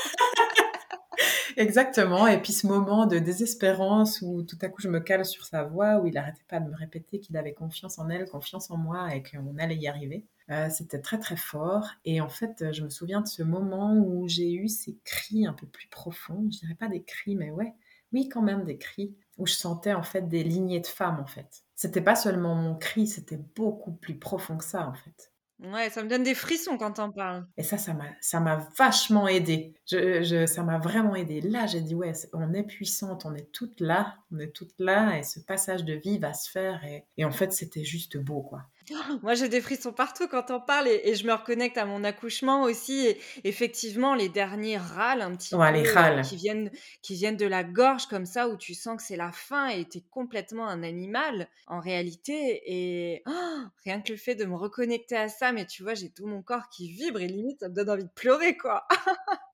Exactement. 1.58 2.28
Et 2.28 2.42
puis 2.42 2.54
ce 2.54 2.68
moment 2.68 3.06
de 3.06 3.20
désespérance 3.20 4.22
où 4.22 4.44
tout 4.44 4.58
à 4.62 4.70
coup 4.70 4.82
je 4.82 4.88
me 4.90 5.00
cale 5.00 5.26
sur 5.26 5.46
sa 5.46 5.64
voix, 5.64 6.00
où 6.00 6.08
il 6.08 6.14
n'arrêtait 6.14 6.44
pas 6.48 6.60
de 6.60 6.70
me 6.70 6.76
répéter 6.76 7.20
qu'il 7.20 7.38
avait 7.38 7.54
confiance 7.54 8.00
en 8.00 8.10
elle, 8.10 8.28
confiance 8.30 8.70
en 8.72 8.78
moi 8.78 9.16
et 9.16 9.24
qu'on 9.24 9.58
allait 9.58 9.78
y 9.78 9.88
arriver. 9.88 10.26
Euh, 10.50 10.70
c'était 10.70 11.00
très 11.00 11.20
très 11.20 11.36
fort. 11.36 11.88
Et 12.06 12.22
en 12.22 12.30
fait, 12.30 12.72
je 12.72 12.84
me 12.84 12.90
souviens 12.90 13.22
de 13.22 13.28
ce 13.28 13.44
moment 13.44 13.96
où 13.96 14.28
j'ai 14.28 14.54
eu 14.54 14.68
ces 14.68 14.98
cris 15.04 15.46
un 15.46 15.54
peu 15.54 15.68
plus 15.68 15.88
profonds. 15.88 16.48
Je 16.52 16.60
dirais 16.60 16.76
pas 16.76 16.88
des 16.88 17.04
cris, 17.04 17.36
mais 17.36 17.52
ouais, 17.52 17.74
oui 18.12 18.30
quand 18.30 18.42
même 18.42 18.66
des 18.66 18.78
cris 18.78 19.16
où 19.38 19.48
je 19.48 19.54
sentais 19.54 19.94
en 19.94 20.04
fait 20.04 20.28
des 20.28 20.44
lignées 20.44 20.82
de 20.82 20.88
femmes 20.88 21.20
en 21.20 21.26
fait. 21.26 21.64
C'était 21.76 22.02
pas 22.02 22.16
seulement 22.16 22.56
mon 22.56 22.76
cri, 22.76 23.08
c'était 23.08 23.40
beaucoup 23.56 23.94
plus 23.94 24.18
profond 24.18 24.58
que 24.58 24.66
ça 24.66 24.88
en 24.88 24.94
fait. 24.94 25.32
Ouais, 25.62 25.90
ça 25.92 26.04
me 26.04 26.10
donne 26.10 26.24
des 26.24 26.34
frissons 26.34 26.78
quand 26.78 26.94
t'en 26.94 27.12
parles. 27.12 27.46
Et 27.56 27.64
ça, 27.64 27.78
ça 27.78 27.94
m'a, 27.94 28.06
ça 28.20 28.40
m'a 28.40 28.68
vachement 28.78 29.28
aidé. 29.28 29.76
Je, 29.86 30.24
je, 30.24 30.46
ça 30.48 30.64
m'a 30.64 30.80
vraiment 30.80 31.16
aidé. 31.16 31.40
Là, 31.42 31.68
j'ai 31.68 31.82
dit, 31.82 31.94
ouais, 31.94 32.14
on 32.34 32.54
est 32.54 32.64
puissante, 32.64 33.26
on 33.26 33.36
est 33.36 33.52
toutes 33.52 33.80
là, 33.80 34.16
on 34.32 34.40
est 34.40 34.52
toutes 34.52 34.74
là, 34.80 35.18
et 35.20 35.24
ce 35.24 35.40
passage 35.40 35.86
de 35.86 35.94
vie 35.94 36.18
va 36.18 36.34
se 36.34 36.50
faire. 36.50 36.84
Et, 36.86 37.06
et 37.18 37.26
en 37.26 37.32
fait, 37.32 37.54
c'était 37.54 37.84
juste 37.84 38.18
beau, 38.18 38.42
quoi. 38.42 38.64
Moi, 39.24 39.34
j'ai 39.36 39.50
des 39.50 39.62
frissons 39.62 39.94
partout 39.94 40.28
quand 40.28 40.52
on 40.52 40.60
parle 40.60 40.88
et, 40.88 41.16
je 41.16 41.26
me 41.26 41.34
reconnecte 41.34 41.78
à 41.78 41.86
mon 41.86 42.04
accouchement 42.04 42.64
aussi. 42.64 43.08
Et 43.08 43.20
effectivement, 43.44 44.16
les 44.16 44.30
derniers 44.30 44.78
râles 44.78 45.22
un 45.22 45.36
petit 45.36 45.56
peu 45.56 45.62
euh, 45.62 46.22
qui 46.22 46.36
viennent 46.36 46.72
qui 47.02 47.16
viennent 47.16 47.38
de 47.38 47.46
la 47.46 47.64
gorge 47.64 48.08
comme 48.08 48.26
ça 48.26 48.48
où 48.48 48.58
tu 48.58 48.74
sens 48.74 48.98
que 48.98 49.04
c'est 49.04 49.16
la 49.16 49.32
fin 49.32 49.68
et 49.68 49.86
tu 49.86 50.00
es 50.00 50.04
complètement 50.10 50.68
un 50.68 50.84
animal 50.84 51.48
en 51.68 51.80
réalité. 51.80 52.62
Et 52.66 53.24
oh, 53.28 53.62
rien 53.84 54.02
que 54.02 54.12
le 54.12 54.18
fait 54.18 54.36
de 54.36 54.46
me 54.46 54.56
reconnecter 54.56 55.16
à 55.16 55.30
ça, 55.30 55.52
mais 55.52 55.66
tu 55.66 55.84
vois, 55.84 55.94
j'ai 55.94 56.10
tout 56.10 56.28
mon 56.28 56.42
corps 56.42 56.70
qui 56.70 56.92
vibre 56.92 57.22
et 57.22 57.28
limite 57.28 57.60
ça 57.60 57.70
me 57.70 57.74
donne 57.74 57.90
envie 57.90 58.04
de 58.04 58.10
pleurer 58.10 58.58
quoi. 58.58 58.88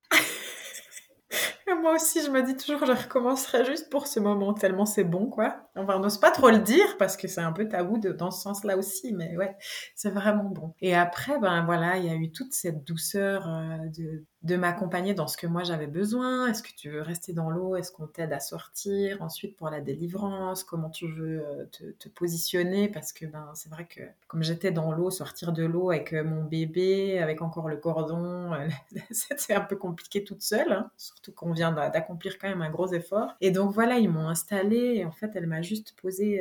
Moi 1.80 1.94
aussi, 1.94 2.22
je 2.22 2.30
me 2.30 2.42
dis 2.42 2.56
toujours, 2.56 2.84
je 2.86 2.92
recommencerai 2.92 3.64
juste 3.64 3.90
pour 3.90 4.06
ce 4.06 4.20
moment, 4.20 4.54
tellement 4.54 4.86
c'est 4.86 5.04
bon, 5.04 5.26
quoi. 5.26 5.56
Enfin, 5.76 5.96
on 5.96 6.00
n'ose 6.00 6.18
pas 6.18 6.30
trop 6.30 6.50
le 6.50 6.58
dire 6.58 6.96
parce 6.98 7.16
que 7.16 7.28
c'est 7.28 7.40
un 7.40 7.52
peu 7.52 7.68
tabou 7.68 7.98
dans 7.98 8.30
ce 8.30 8.42
sens-là 8.42 8.76
aussi, 8.76 9.12
mais 9.12 9.36
ouais, 9.36 9.56
c'est 9.94 10.10
vraiment 10.10 10.44
bon. 10.44 10.74
Et 10.80 10.94
après, 10.94 11.38
ben 11.38 11.64
voilà, 11.64 11.96
il 11.98 12.06
y 12.06 12.10
a 12.10 12.14
eu 12.14 12.32
toute 12.32 12.52
cette 12.52 12.84
douceur 12.84 13.48
euh, 13.48 13.76
de, 13.96 14.24
de 14.42 14.56
m'accompagner 14.56 15.14
dans 15.14 15.26
ce 15.26 15.36
que 15.36 15.46
moi 15.46 15.64
j'avais 15.64 15.86
besoin. 15.88 16.46
Est-ce 16.48 16.62
que 16.62 16.72
tu 16.76 16.90
veux 16.90 17.02
rester 17.02 17.32
dans 17.32 17.50
l'eau? 17.50 17.76
Est-ce 17.76 17.90
qu'on 17.90 18.06
t'aide 18.06 18.32
à 18.32 18.40
sortir? 18.40 19.20
Ensuite, 19.20 19.56
pour 19.56 19.68
la 19.68 19.80
délivrance, 19.80 20.62
comment 20.62 20.90
tu 20.90 21.10
veux 21.10 21.44
euh, 21.44 21.66
te, 21.98 22.08
positionner? 22.08 22.88
Parce 22.88 23.12
que 23.12 23.26
ben, 23.26 23.50
c'est 23.54 23.68
vrai 23.68 23.86
que 23.86 24.00
comme 24.28 24.42
j'étais 24.42 24.70
dans 24.70 24.92
l'eau, 24.92 25.10
sortir 25.10 25.52
de 25.52 25.64
l'eau 25.64 25.90
avec 25.90 26.12
euh, 26.12 26.22
mon 26.22 26.44
bébé, 26.44 27.18
avec 27.18 27.42
encore 27.42 27.68
le 27.68 27.76
cordon, 27.76 28.52
c'était 29.10 29.54
un 29.54 29.60
peu 29.60 29.76
compliqué 29.76 30.24
toute 30.24 30.42
seule. 30.42 30.72
Hein. 30.72 30.90
surtout 30.96 31.32
qu'on 31.32 31.52
vient 31.58 31.72
d'accomplir 31.72 32.38
quand 32.38 32.48
même 32.48 32.62
un 32.62 32.70
gros 32.70 32.92
effort. 32.92 33.34
Et 33.40 33.50
donc 33.50 33.72
voilà, 33.72 33.98
ils 33.98 34.10
m'ont 34.10 34.28
installée. 34.28 34.94
Et 34.96 35.04
en 35.04 35.12
fait, 35.12 35.32
elle 35.34 35.46
m'a 35.46 35.62
juste 35.62 35.94
posé 36.00 36.40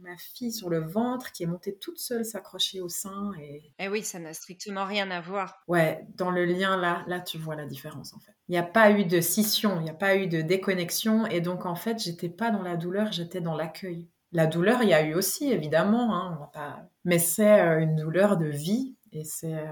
ma 0.00 0.16
fille 0.16 0.52
sur 0.52 0.70
le 0.70 0.78
ventre 0.78 1.32
qui 1.32 1.42
est 1.42 1.46
montée 1.46 1.74
toute 1.74 1.98
seule 1.98 2.24
s'accrocher 2.24 2.80
au 2.80 2.88
sein. 2.88 3.32
Et... 3.40 3.62
Eh 3.78 3.88
oui, 3.88 4.02
ça 4.02 4.18
n'a 4.18 4.32
strictement 4.34 4.84
rien 4.84 5.10
à 5.10 5.20
voir. 5.20 5.62
Ouais, 5.68 6.06
dans 6.14 6.30
le 6.30 6.44
lien 6.44 6.76
là, 6.76 7.04
là 7.06 7.20
tu 7.20 7.38
vois 7.38 7.56
la 7.56 7.66
différence 7.66 8.14
en 8.14 8.18
fait. 8.18 8.32
Il 8.48 8.52
n'y 8.52 8.58
a 8.58 8.62
pas 8.62 8.90
eu 8.90 9.04
de 9.04 9.20
scission, 9.20 9.80
il 9.80 9.84
n'y 9.84 9.90
a 9.90 9.94
pas 9.94 10.16
eu 10.16 10.26
de 10.26 10.40
déconnexion 10.40 11.26
et 11.26 11.40
donc 11.40 11.66
en 11.66 11.74
fait 11.74 11.98
j'étais 11.98 12.28
pas 12.28 12.50
dans 12.50 12.62
la 12.62 12.76
douleur, 12.76 13.12
j'étais 13.12 13.40
dans 13.40 13.56
l'accueil. 13.56 14.08
La 14.32 14.46
douleur, 14.46 14.82
il 14.82 14.88
y 14.88 14.94
a 14.94 15.02
eu 15.02 15.14
aussi 15.14 15.50
évidemment, 15.50 16.14
hein, 16.14 16.50
pas... 16.52 16.88
mais 17.04 17.18
c'est 17.18 17.60
euh, 17.60 17.80
une 17.80 17.96
douleur 17.96 18.36
de 18.36 18.46
vie 18.46 18.96
et 19.12 19.24
c'est 19.24 19.54
euh, 19.54 19.64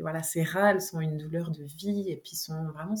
voilà 0.00 0.22
ces 0.22 0.42
râles 0.42 0.82
sont 0.82 1.00
une 1.00 1.16
douleur 1.16 1.50
de 1.50 1.64
vie 1.64 2.10
et 2.10 2.16
puis 2.16 2.36
sont 2.36 2.64
vraiment 2.72 2.96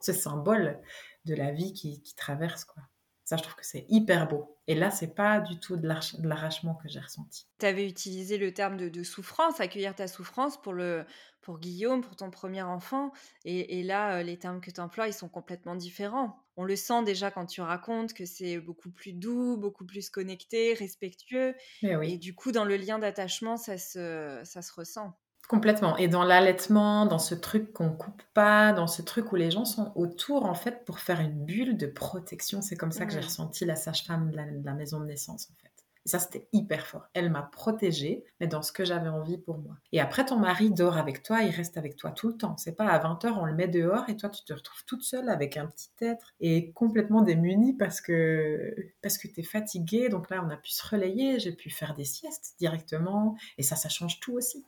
ce 0.00 0.12
symbole 0.12 0.80
de 1.24 1.34
la 1.34 1.52
vie 1.52 1.72
qui, 1.72 2.02
qui 2.02 2.14
traverse 2.14 2.64
quoi. 2.64 2.82
Ça, 3.26 3.36
je 3.36 3.42
trouve 3.42 3.56
que 3.56 3.66
c'est 3.66 3.86
hyper 3.88 4.28
beau. 4.28 4.56
Et 4.68 4.76
là, 4.76 4.92
c'est 4.92 5.12
pas 5.12 5.40
du 5.40 5.58
tout 5.58 5.76
de 5.76 5.88
l'arrachement 5.88 6.76
que 6.76 6.88
j'ai 6.88 7.00
ressenti. 7.00 7.48
Tu 7.58 7.66
avais 7.66 7.84
utilisé 7.84 8.38
le 8.38 8.54
terme 8.54 8.76
de, 8.76 9.02
souffrance, 9.02 9.58
accueillir 9.58 9.96
ta 9.96 10.06
souffrance 10.06 10.62
pour, 10.62 10.72
le, 10.72 11.04
pour 11.42 11.58
Guillaume, 11.58 12.02
pour 12.02 12.14
ton 12.14 12.30
premier 12.30 12.62
enfant. 12.62 13.10
Et, 13.44 13.82
là, 13.82 14.18
euh, 14.18 14.22
les 14.22 14.38
termes 14.38 14.60
que 14.60 14.70
tu 14.70 14.80
emploies, 14.80 15.08
ils 15.08 15.12
sont 15.12 15.28
complètement 15.28 15.74
différents. 15.74 16.40
On 16.56 16.62
le 16.62 16.76
sent 16.76 17.02
déjà 17.02 17.32
quand 17.32 17.46
tu 17.46 17.60
racontes 17.62 18.14
que 18.14 18.24
c'est 18.24 18.58
beaucoup 18.58 18.90
plus 18.90 19.12
doux, 19.12 19.56
beaucoup 19.56 19.84
plus 19.84 20.08
connecté, 20.08 20.74
respectueux. 20.74 21.56
Et 21.82 22.18
du 22.18 22.32
coup, 22.36 22.52
dans 22.52 22.64
le 22.64 22.76
lien 22.76 23.00
d'attachement, 23.00 23.56
ça 23.56 23.76
se, 23.76 24.40
ça 24.44 24.62
se 24.62 24.72
ressent. 24.72 25.18
Complètement. 25.48 25.96
Et 25.96 26.08
dans 26.08 26.24
l'allaitement, 26.24 27.06
dans 27.06 27.20
ce 27.20 27.34
truc 27.34 27.72
qu'on 27.72 27.90
coupe 27.90 28.22
pas, 28.34 28.72
dans 28.72 28.88
ce 28.88 29.00
truc 29.00 29.30
où 29.32 29.36
les 29.36 29.52
gens 29.52 29.64
sont 29.64 29.92
autour, 29.94 30.44
en 30.44 30.54
fait, 30.54 30.84
pour 30.84 30.98
faire 30.98 31.20
une 31.20 31.44
bulle 31.44 31.76
de 31.76 31.86
protection. 31.86 32.62
C'est 32.62 32.76
comme 32.76 32.90
ça 32.90 33.06
que 33.06 33.12
j'ai 33.12 33.20
ressenti 33.20 33.64
la 33.64 33.76
sage-femme 33.76 34.30
de, 34.30 34.36
la, 34.64 34.74
maison 34.74 34.98
de 34.98 35.06
naissance, 35.06 35.48
en 35.50 35.54
fait. 35.62 35.70
Et 36.04 36.08
ça, 36.08 36.18
c'était 36.18 36.48
hyper 36.52 36.86
fort. 36.86 37.08
Elle 37.14 37.30
m'a 37.30 37.42
protégée, 37.42 38.24
mais 38.40 38.48
dans 38.48 38.62
ce 38.62 38.72
que 38.72 38.84
j'avais 38.84 39.08
envie 39.08 39.38
pour 39.38 39.58
moi. 39.58 39.76
Et 39.92 40.00
après, 40.00 40.24
ton 40.24 40.36
mari 40.36 40.70
dort 40.70 40.96
avec 40.96 41.22
toi, 41.22 41.42
il 41.42 41.50
reste 41.50 41.76
avec 41.76 41.96
toi 41.96 42.10
tout 42.10 42.28
le 42.28 42.36
temps. 42.36 42.56
C'est 42.56 42.76
pas 42.76 42.86
à 42.86 42.98
20h, 42.98 43.32
on 43.38 43.44
le 43.44 43.54
met 43.54 43.66
dehors 43.68 44.08
et 44.08 44.16
toi, 44.16 44.28
tu 44.28 44.44
te 44.44 44.52
retrouves 44.52 44.84
toute 44.84 45.02
seule 45.02 45.28
avec 45.28 45.56
un 45.56 45.66
petit 45.66 45.90
être 46.00 46.32
et 46.38 46.70
complètement 46.72 47.22
démunie 47.22 47.72
parce 47.72 48.00
que, 48.00 48.74
parce 49.02 49.18
que 49.18 49.26
tu 49.26 49.40
es 49.40 49.42
fatiguée. 49.42 50.08
Donc 50.08 50.30
là, 50.30 50.44
on 50.46 50.50
a 50.50 50.56
pu 50.56 50.70
se 50.70 50.86
relayer, 50.86 51.40
j'ai 51.40 51.52
pu 51.52 51.70
faire 51.70 51.94
des 51.94 52.04
siestes 52.04 52.54
directement. 52.58 53.36
Et 53.58 53.64
ça, 53.64 53.74
ça 53.74 53.88
change 53.88 54.20
tout 54.20 54.34
aussi 54.34 54.64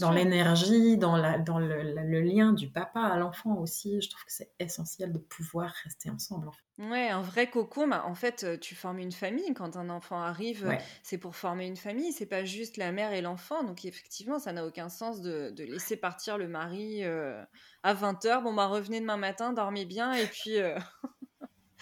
dans 0.00 0.10
l'énergie, 0.10 0.98
dans, 0.98 1.16
la, 1.16 1.38
dans 1.38 1.58
le, 1.58 2.20
lien 2.20 2.52
du 2.52 2.68
papa 2.68 3.00
à 3.00 3.16
l'enfant 3.16 3.56
aussi. 3.56 4.00
Je 4.00 4.10
trouve 4.10 4.24
que 4.24 4.32
c'est 4.32 4.52
essentiel 4.58 5.12
de 5.12 5.18
pouvoir 5.18 5.70
rester 5.84 6.10
ensemble. 6.10 6.48
En 6.48 6.52
Ouais, 6.90 7.08
un 7.08 7.22
vrai 7.22 7.48
cocon. 7.48 7.88
Bah, 7.88 8.04
en 8.06 8.14
fait, 8.14 8.44
euh, 8.44 8.58
tu 8.58 8.74
formes 8.74 8.98
une 8.98 9.12
famille. 9.12 9.54
Quand 9.54 9.76
un 9.76 9.88
enfant 9.88 10.20
arrive, 10.20 10.76
c'est 11.02 11.18
pour 11.18 11.36
former 11.36 11.66
une 11.66 11.76
famille. 11.76 12.12
C'est 12.12 12.26
pas 12.26 12.44
juste 12.44 12.76
la 12.76 12.92
mère 12.92 13.12
et 13.12 13.22
l'enfant. 13.22 13.62
Donc, 13.62 13.84
effectivement, 13.84 14.38
ça 14.38 14.52
n'a 14.52 14.66
aucun 14.66 14.88
sens 14.88 15.20
de, 15.20 15.50
de, 15.50 15.64
laisser 15.64 15.96
partir 15.96 16.38
le 16.38 16.48
mari 16.48 17.04
euh, 17.04 17.42
à 17.82 17.94
20h. 17.94 18.42
Bon, 18.42 18.52
bah, 18.52 18.66
revenez 18.66 19.00
demain 19.00 19.16
matin, 19.16 19.52
dormez 19.52 19.84
bien. 19.84 20.12
Et 20.12 20.26
puis. 20.26 20.58
Euh, 20.58 20.78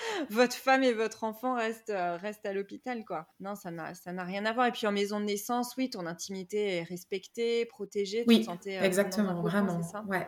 votre 0.31 0.55
femme 0.55 0.83
et 0.83 0.93
votre 0.93 1.25
enfant 1.25 1.55
restent, 1.55 1.91
euh, 1.91 2.17
restent 2.17 2.47
à 2.47 2.53
l'hôpital, 2.53 3.05
quoi. 3.05 3.27
Non, 3.41 3.55
ça 3.55 3.71
n'a, 3.71 3.95
ça 3.95 4.13
n'a 4.13 4.25
rien 4.25 4.45
à 4.47 4.53
voir. 4.53 4.67
Et 4.67 4.73
puis 4.73 4.87
en 4.87 4.93
maison 4.93 5.21
de 5.21 5.25
naissance, 5.27 5.75
oui, 5.77 5.91
ton 5.91 6.07
intimité 6.07 6.77
est 6.77 6.83
respectée, 6.83 7.67
protégée. 7.67 8.25
Oui, 8.27 8.47
euh, 8.49 8.83
exactement, 8.83 9.41
vraiment. 9.43 9.83
Ça 9.83 10.03
ouais. 10.09 10.27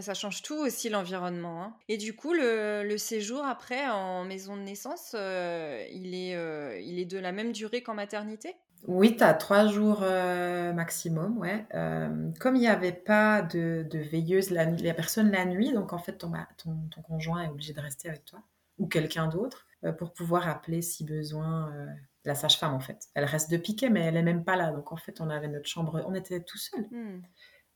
ça 0.00 0.14
change 0.14 0.42
tout 0.42 0.56
aussi 0.56 0.88
l'environnement. 0.88 1.62
Hein. 1.62 1.76
Et 1.88 1.96
du 1.96 2.14
coup, 2.14 2.32
le, 2.32 2.82
le, 2.84 2.98
séjour 2.98 3.44
après 3.44 3.88
en 3.88 4.24
maison 4.24 4.56
de 4.56 4.62
naissance, 4.62 5.12
euh, 5.14 5.84
il, 5.92 6.14
est, 6.14 6.84
il 6.84 6.98
est 6.98 7.06
de 7.06 7.18
la 7.18 7.32
même 7.32 7.52
durée 7.52 7.82
qu'en 7.82 7.94
maternité? 7.94 8.56
Oui, 8.84 9.16
tu 9.16 9.22
as 9.22 9.34
trois 9.34 9.66
jours 9.66 10.00
euh, 10.02 10.72
maximum, 10.72 11.38
ouais. 11.38 11.66
Euh, 11.74 12.30
comme 12.38 12.56
il 12.56 12.60
n'y 12.60 12.68
avait 12.68 12.92
pas 12.92 13.42
de, 13.42 13.84
de 13.88 13.98
veilleuse, 13.98 14.50
la, 14.50 14.64
la 14.66 14.94
personne 14.94 15.30
la 15.30 15.44
nuit, 15.44 15.72
donc 15.72 15.92
en 15.92 15.98
fait, 15.98 16.18
ton, 16.18 16.32
ton, 16.56 17.02
conjoint 17.02 17.42
est 17.42 17.48
obligé 17.48 17.72
de 17.72 17.80
rester 17.80 18.08
avec 18.08 18.24
toi 18.24 18.42
ou 18.78 18.86
quelqu'un 18.86 19.26
d'autre 19.26 19.66
euh, 19.84 19.92
pour 19.92 20.12
pouvoir 20.12 20.48
appeler 20.48 20.82
si 20.82 21.04
besoin 21.04 21.72
la 22.24 22.34
sage-femme, 22.34 22.74
en 22.74 22.80
fait. 22.80 23.08
Elle 23.14 23.24
reste 23.24 23.50
de 23.50 23.56
piquet, 23.56 23.88
mais 23.88 24.00
elle 24.00 24.14
n'est 24.14 24.22
même 24.22 24.44
pas 24.44 24.56
là. 24.56 24.70
Donc 24.70 24.92
en 24.92 24.96
fait, 24.96 25.20
on 25.20 25.30
avait 25.30 25.48
notre 25.48 25.68
chambre, 25.68 26.02
on 26.06 26.14
était 26.14 26.40
tout 26.40 26.58
seul. 26.58 26.86
Hmm. 26.90 27.22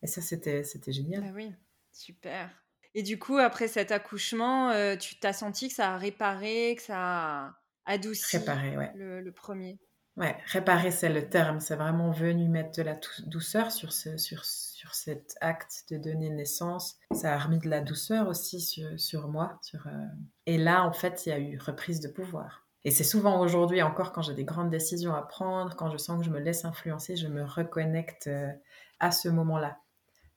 Et 0.02 0.06
ça, 0.06 0.20
c'était 0.20 0.64
génial. 0.92 1.24
Ah 1.26 1.32
oui, 1.34 1.52
super. 1.92 2.50
Et 2.94 3.02
du 3.02 3.18
coup, 3.18 3.36
après 3.38 3.68
cet 3.68 3.92
accouchement, 3.92 4.72
tu 4.96 5.18
t'as 5.18 5.32
senti 5.32 5.68
que 5.68 5.74
ça 5.74 5.94
a 5.94 5.98
réparé, 5.98 6.74
que 6.76 6.82
ça 6.82 6.96
a 6.98 7.54
adouci 7.84 8.36
réparé, 8.36 8.76
ouais. 8.76 8.92
le 8.94 9.30
premier? 9.30 9.78
Ouais, 10.20 10.36
réparer, 10.44 10.90
c'est 10.90 11.08
le 11.08 11.30
terme. 11.30 11.60
C'est 11.60 11.76
vraiment 11.76 12.10
venu 12.10 12.46
mettre 12.46 12.76
de 12.76 12.82
la 12.82 13.00
douceur 13.24 13.72
sur, 13.72 13.90
ce, 13.90 14.18
sur, 14.18 14.44
sur 14.44 14.94
cet 14.94 15.34
acte 15.40 15.86
de 15.90 15.96
donner 15.96 16.28
naissance. 16.28 16.98
Ça 17.12 17.34
a 17.34 17.38
remis 17.38 17.58
de 17.58 17.70
la 17.70 17.80
douceur 17.80 18.28
aussi 18.28 18.60
sur, 18.60 19.00
sur 19.00 19.28
moi. 19.28 19.58
Euh, 19.74 20.06
Et 20.44 20.58
là, 20.58 20.84
en 20.84 20.92
fait, 20.92 21.24
il 21.24 21.28
y 21.30 21.32
a 21.32 21.38
eu 21.38 21.58
reprise 21.58 22.00
de 22.00 22.08
pouvoir. 22.08 22.66
Et 22.84 22.90
c'est 22.90 23.04
souvent 23.04 23.40
aujourd'hui 23.40 23.80
encore 23.80 24.12
quand 24.12 24.20
j'ai 24.20 24.34
des 24.34 24.44
grandes 24.44 24.68
décisions 24.68 25.14
à 25.14 25.22
prendre, 25.22 25.74
quand 25.74 25.90
je 25.90 25.96
sens 25.96 26.18
que 26.18 26.26
je 26.26 26.30
me 26.30 26.38
laisse 26.38 26.66
influencer, 26.66 27.16
je 27.16 27.26
me 27.26 27.42
reconnecte 27.42 28.26
euh, 28.26 28.52
à 28.98 29.12
ce 29.12 29.30
moment-là. 29.30 29.78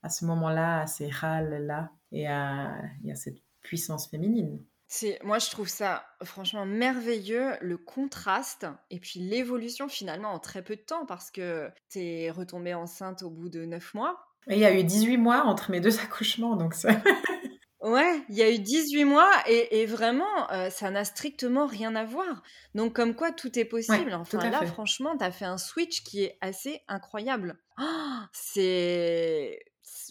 À 0.02 0.10
ce 0.10 0.24
moment-là, 0.24 0.80
à 0.80 0.88
ces 0.88 1.10
râles-là 1.10 1.92
et 2.14 2.28
à, 2.28 2.74
et 3.04 3.12
à 3.12 3.16
cette 3.16 3.40
puissance 3.62 4.08
féminine. 4.08 4.64
C'est, 4.96 5.18
moi, 5.24 5.39
je 5.39 5.50
trouve 5.50 5.68
ça 5.68 6.06
franchement 6.24 6.68
merveilleux, 6.68 7.54
le 7.62 7.80
contraste 7.80 8.68
et 8.91 9.00
puis 9.00 9.20
l'évolution 9.20 9.88
finalement 9.88 10.30
en 10.30 10.38
très 10.38 10.62
peu 10.62 10.76
de 10.76 10.82
temps 10.82 11.08
parce 11.08 11.32
que 11.32 11.72
tu 11.89 11.98
es 11.98 12.30
retombée 12.30 12.76
enceinte 12.76 13.24
au 13.24 13.32
bout 13.32 13.50
de 13.50 13.66
9 13.66 13.96
mois. 13.96 14.20
il 14.48 14.60
y 14.60 14.66
a 14.66 14.72
eu 14.72 14.84
18 14.84 15.18
mois 15.18 15.46
entre 15.46 15.72
mes 15.72 15.80
deux 15.80 16.00
accouchements, 16.00 16.56
donc 16.56 16.76
ça... 16.76 16.89
Ouais, 17.82 18.22
il 18.30 18.36
y 18.36 18.44
a 18.44 18.52
eu 18.52 18.60
18 18.60 19.04
mois 19.04 19.30
et, 19.48 19.86
vraiment, 19.88 20.50
euh, 20.52 20.70
ça 20.70 20.89
n'a 20.89 21.04
strictement 21.04 21.66
rien 21.66 21.96
à 21.96 22.06
voir. 22.06 22.41
Donc, 22.76 22.94
comme 22.94 23.14
quoi, 23.14 23.34
tout 23.34 23.60
est 23.60 23.66
possible. 23.66 24.14
enfin, 24.14 24.50
là, 24.50 24.66
franchement, 24.66 25.18
tu 25.18 25.26
as 25.26 25.32
fait 25.32 25.44
un 25.44 25.58
switch 25.58 26.02
qui 26.04 26.24
est 26.24 26.38
assez 26.39 26.82
incroyable. 26.88 27.60
Oh, 27.82 28.20
c'est 28.32 29.60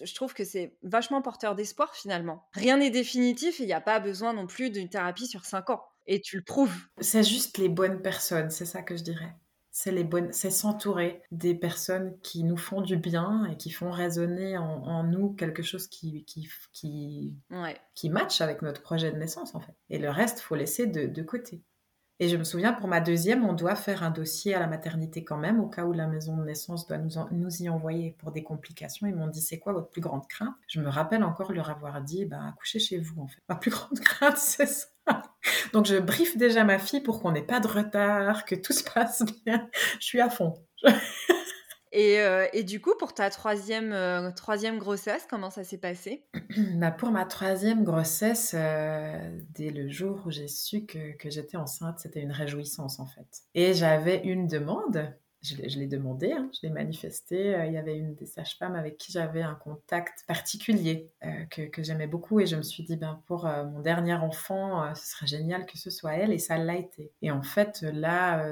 je 0.02 0.14
trouve 0.14 0.34
que 0.34 0.44
c'est 0.44 0.76
vachement 0.82 1.22
porteur 1.22 1.54
d'espoir 1.54 1.94
finalement. 1.94 2.46
Rien 2.52 2.78
n'est 2.78 2.90
définitif 2.90 3.60
et 3.60 3.64
il 3.64 3.66
n'y 3.66 3.72
a 3.72 3.80
pas 3.80 4.00
besoin 4.00 4.32
non 4.32 4.46
plus 4.46 4.70
d'une 4.70 4.88
thérapie 4.88 5.26
sur 5.26 5.44
5 5.44 5.70
ans. 5.70 5.84
Et 6.06 6.20
tu 6.20 6.36
le 6.36 6.42
prouves. 6.42 6.74
C'est 7.00 7.22
juste 7.22 7.58
les 7.58 7.68
bonnes 7.68 8.02
personnes, 8.02 8.50
c'est 8.50 8.64
ça 8.64 8.82
que 8.82 8.96
je 8.96 9.02
dirais. 9.02 9.34
C'est 9.70 9.92
les 9.92 10.04
bonnes, 10.04 10.32
c'est 10.32 10.50
s'entourer 10.50 11.22
des 11.30 11.54
personnes 11.54 12.18
qui 12.22 12.44
nous 12.44 12.58
font 12.58 12.82
du 12.82 12.96
bien 12.96 13.46
et 13.46 13.56
qui 13.56 13.70
font 13.70 13.90
résonner 13.90 14.58
en, 14.58 15.02
nous 15.04 15.32
quelque 15.32 15.62
chose 15.62 15.86
qui 15.86 16.24
qui 16.26 16.46
qui, 16.72 17.34
qui 17.94 18.10
match 18.10 18.42
avec 18.42 18.60
notre 18.60 18.82
projet 18.82 19.10
de 19.10 19.16
naissance 19.16 19.54
en 19.54 19.60
fait. 19.60 19.74
Et 19.88 19.98
le 19.98 20.10
reste, 20.10 20.40
faut 20.40 20.56
laisser 20.56 20.86
de, 20.86 21.06
de 21.06 21.22
côté. 21.22 21.62
Et 22.20 22.28
je 22.28 22.36
me 22.36 22.44
souviens, 22.44 22.72
pour 22.72 22.88
ma 22.88 23.00
deuxième, 23.00 23.44
on 23.44 23.52
doit 23.52 23.74
faire 23.74 24.02
un 24.02 24.10
dossier 24.10 24.54
à 24.54 24.60
la 24.60 24.66
maternité 24.66 25.24
quand 25.24 25.38
même, 25.38 25.58
au 25.58 25.66
cas 25.66 25.84
où 25.84 25.92
la 25.92 26.06
maison 26.06 26.36
de 26.36 26.44
naissance 26.44 26.86
doit 26.86 26.98
nous, 26.98 27.10
nous 27.32 27.62
y 27.62 27.68
envoyer 27.68 28.14
pour 28.18 28.30
des 28.30 28.42
complications. 28.42 29.06
Ils 29.06 29.14
m'ont 29.14 29.26
dit, 29.26 29.40
c'est 29.40 29.58
quoi 29.58 29.72
votre 29.72 29.88
plus 29.88 30.00
grande 30.00 30.26
crainte? 30.28 30.54
Je 30.68 30.80
me 30.80 30.88
rappelle 30.88 31.24
encore 31.24 31.52
leur 31.52 31.70
avoir 31.70 32.00
dit, 32.00 32.24
bah, 32.24 32.40
accouchez 32.48 32.78
chez 32.78 32.98
vous, 32.98 33.20
en 33.20 33.26
fait. 33.26 33.40
Ma 33.48 33.56
plus 33.56 33.70
grande 33.70 33.98
crainte, 34.04 34.38
c'est 34.38 34.66
ça. 34.66 34.88
Donc, 35.72 35.86
je 35.86 35.96
briefe 35.96 36.36
déjà 36.36 36.64
ma 36.64 36.78
fille 36.78 37.00
pour 37.00 37.20
qu'on 37.20 37.32
n'ait 37.32 37.42
pas 37.42 37.60
de 37.60 37.66
retard, 37.66 38.44
que 38.44 38.54
tout 38.54 38.72
se 38.72 38.84
passe 38.84 39.24
bien. 39.44 39.68
Je 39.98 40.06
suis 40.06 40.20
à 40.20 40.30
fond. 40.30 40.54
Euh, 41.94 42.46
et, 42.52 42.64
du 42.64 42.80
coup, 42.80 42.92
pour 42.98 43.14
ta 43.14 43.28
troisième, 43.30 43.92
euh, 43.92 44.30
troisième 44.30 44.78
grossesse, 44.78 45.26
comment 45.28 45.50
ça 45.50 45.64
s'est 45.64 45.78
passé? 45.78 46.24
Bah 46.76 46.90
Pour 46.90 47.10
ma 47.10 47.24
troisième 47.24 47.84
grossesse, 47.84 48.54
euh, 48.56 49.38
dès 49.54 49.70
le 49.70 49.88
jour 49.88 50.20
où 50.26 50.30
j'ai 50.30 50.48
su 50.48 50.86
que, 50.86 50.98
j'étais 51.24 51.56
enceinte, 51.56 51.98
c'était 51.98 52.20
une 52.20 52.32
réjouissance 52.32 52.98
en 52.98 53.06
fait. 53.06 53.42
Et 53.54 53.74
j'avais 53.74 54.22
une 54.24 54.46
demande, 54.46 55.14
je, 55.42 55.56
l'ai 55.56 55.86
demandé, 55.86 56.32
hein, 56.32 56.50
je 56.54 56.66
l'ai 56.66 56.72
manifesté. 56.72 57.54
il 57.66 57.72
y 57.72 57.76
avait 57.76 57.96
une 57.96 58.14
des 58.14 58.26
sages-femmes 58.26 58.76
avec 58.76 58.96
qui 58.96 59.12
j'avais 59.12 59.42
un 59.42 59.54
contact 59.54 60.24
particulier 60.26 61.10
que, 61.50 61.62
que 61.62 61.82
j'aimais 61.82 62.06
beaucoup 62.06 62.40
et 62.40 62.46
je 62.46 62.56
me 62.56 62.62
suis 62.62 62.84
dit, 62.84 62.96
ben, 62.96 63.20
pour 63.26 63.44
mon 63.44 63.80
dernier 63.80 64.14
enfant, 64.14 64.94
ce 64.94 65.10
serait 65.10 65.26
génial 65.26 65.66
que 65.66 65.78
ce 65.78 65.90
soit 65.90 66.14
elle 66.14 66.32
et 66.32 66.38
ça 66.38 66.58
l'a 66.58 66.76
été. 66.76 67.10
Et 67.22 67.30
en 67.30 67.42
fait, 67.42 67.82
là 67.82 68.44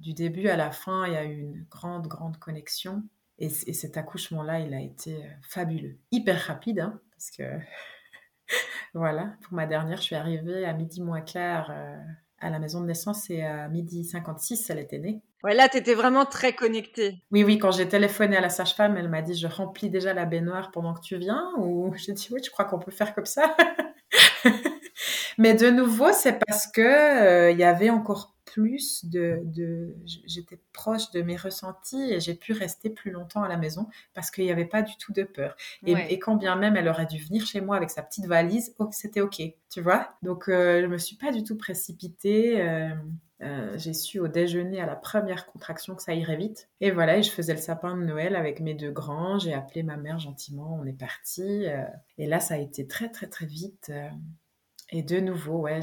du 0.00 0.14
début 0.14 0.48
à 0.48 0.56
la 0.56 0.70
fin, 0.70 1.06
il 1.06 1.12
y 1.12 1.16
a 1.16 1.24
eu 1.24 1.40
une 1.40 1.66
grande, 1.70 2.06
grande 2.06 2.38
connexion. 2.38 3.02
Et, 3.38 3.48
cet 3.50 3.96
accouchement-là, 3.96 4.60
il 4.60 4.74
a 4.74 4.80
été 4.80 5.14
euh, 5.14 5.28
fabuleux. 5.42 5.96
Hyper 6.10 6.40
rapide, 6.40 6.80
hein, 6.80 7.00
parce 7.12 7.30
que 7.30 7.44
voilà, 8.94 9.36
pour 9.42 9.54
ma 9.54 9.66
dernière, 9.66 9.98
je 9.98 10.02
suis 10.02 10.16
arrivée 10.16 10.64
à 10.64 10.72
midi 10.72 11.00
moins 11.00 11.20
quart 11.20 11.70
euh, 11.70 11.96
à 12.40 12.50
la 12.50 12.58
maison 12.58 12.80
de 12.80 12.86
naissance 12.86 13.30
et 13.30 13.42
à 13.42 13.68
midi 13.68 14.04
56, 14.04 14.70
elle 14.70 14.80
était 14.80 14.98
née. 14.98 15.22
Ouais, 15.44 15.54
là, 15.54 15.68
tu 15.68 15.76
étais 15.76 15.94
vraiment 15.94 16.24
très 16.24 16.52
connectée. 16.52 17.22
Oui, 17.30 17.44
oui, 17.44 17.58
quand 17.58 17.70
j'ai 17.70 17.88
téléphoné 17.88 18.36
à 18.36 18.40
la 18.40 18.48
sage-femme, 18.48 18.96
elle 18.96 19.08
m'a 19.08 19.22
dit 19.22 19.34
Je 19.34 19.46
remplis 19.46 19.88
déjà 19.88 20.12
la 20.14 20.24
baignoire 20.24 20.72
pendant 20.72 20.94
que 20.94 21.00
tu 21.00 21.16
viens 21.16 21.52
Ou 21.58 21.94
j'ai 21.96 22.12
dit 22.12 22.28
Oui, 22.32 22.40
je 22.44 22.50
crois 22.50 22.64
qu'on 22.64 22.80
peut 22.80 22.90
faire 22.90 23.14
comme 23.14 23.26
ça. 23.26 23.56
Mais 25.38 25.54
de 25.54 25.70
nouveau, 25.70 26.12
c'est 26.12 26.38
parce 26.46 26.66
que 26.66 26.80
euh, 26.80 27.50
il 27.50 27.58
y 27.58 27.64
avait 27.64 27.90
encore 27.90 28.34
plus 28.48 29.04
de, 29.04 29.42
j'étais 30.26 30.58
proche 30.72 31.10
de 31.10 31.22
mes 31.22 31.36
ressentis 31.36 32.12
et 32.12 32.20
j'ai 32.20 32.34
pu 32.34 32.52
rester 32.52 32.90
plus 32.90 33.10
longtemps 33.10 33.42
à 33.42 33.48
la 33.48 33.56
maison 33.56 33.86
parce 34.14 34.30
qu'il 34.30 34.44
n'y 34.44 34.50
avait 34.50 34.64
pas 34.64 34.82
du 34.82 34.96
tout 34.96 35.12
de 35.12 35.22
peur. 35.22 35.56
Et, 35.86 36.18
quand 36.18 36.36
bien 36.36 36.56
même 36.56 36.76
elle 36.76 36.88
aurait 36.88 37.06
dû 37.06 37.18
venir 37.18 37.46
chez 37.46 37.60
moi 37.60 37.76
avec 37.76 37.90
sa 37.90 38.02
petite 38.02 38.26
valise, 38.26 38.74
oh, 38.78 38.88
c'était 38.90 39.20
ok, 39.20 39.42
tu 39.70 39.80
vois? 39.80 40.08
Donc 40.22 40.48
euh, 40.48 40.82
je 40.82 40.86
me 40.86 40.98
suis 40.98 41.16
pas 41.16 41.30
du 41.30 41.44
tout 41.44 41.56
précipitée. 41.56 42.60
Euh, 42.60 42.90
euh, 43.40 43.78
j'ai 43.78 43.92
su 43.92 44.18
au 44.18 44.26
déjeuner 44.26 44.80
à 44.80 44.86
la 44.86 44.96
première 44.96 45.46
contraction 45.46 45.94
que 45.94 46.02
ça 46.02 46.14
irait 46.14 46.36
vite. 46.36 46.68
Et 46.80 46.90
voilà, 46.90 47.20
je 47.20 47.30
faisais 47.30 47.54
le 47.54 47.60
sapin 47.60 47.96
de 47.96 48.02
Noël 48.02 48.34
avec 48.34 48.60
mes 48.60 48.74
deux 48.74 48.90
grands. 48.90 49.38
J'ai 49.38 49.54
appelé 49.54 49.84
ma 49.84 49.96
mère 49.96 50.18
gentiment, 50.18 50.76
on 50.80 50.86
est 50.86 50.98
parti. 50.98 51.66
et 52.18 52.26
là, 52.26 52.40
ça 52.40 52.54
a 52.54 52.58
été 52.58 52.86
très 52.86 53.10
très 53.10 53.28
très 53.28 53.46
vite. 53.46 53.92
Et 54.90 55.02
de 55.02 55.20
nouveau, 55.20 55.58
ouais, 55.60 55.80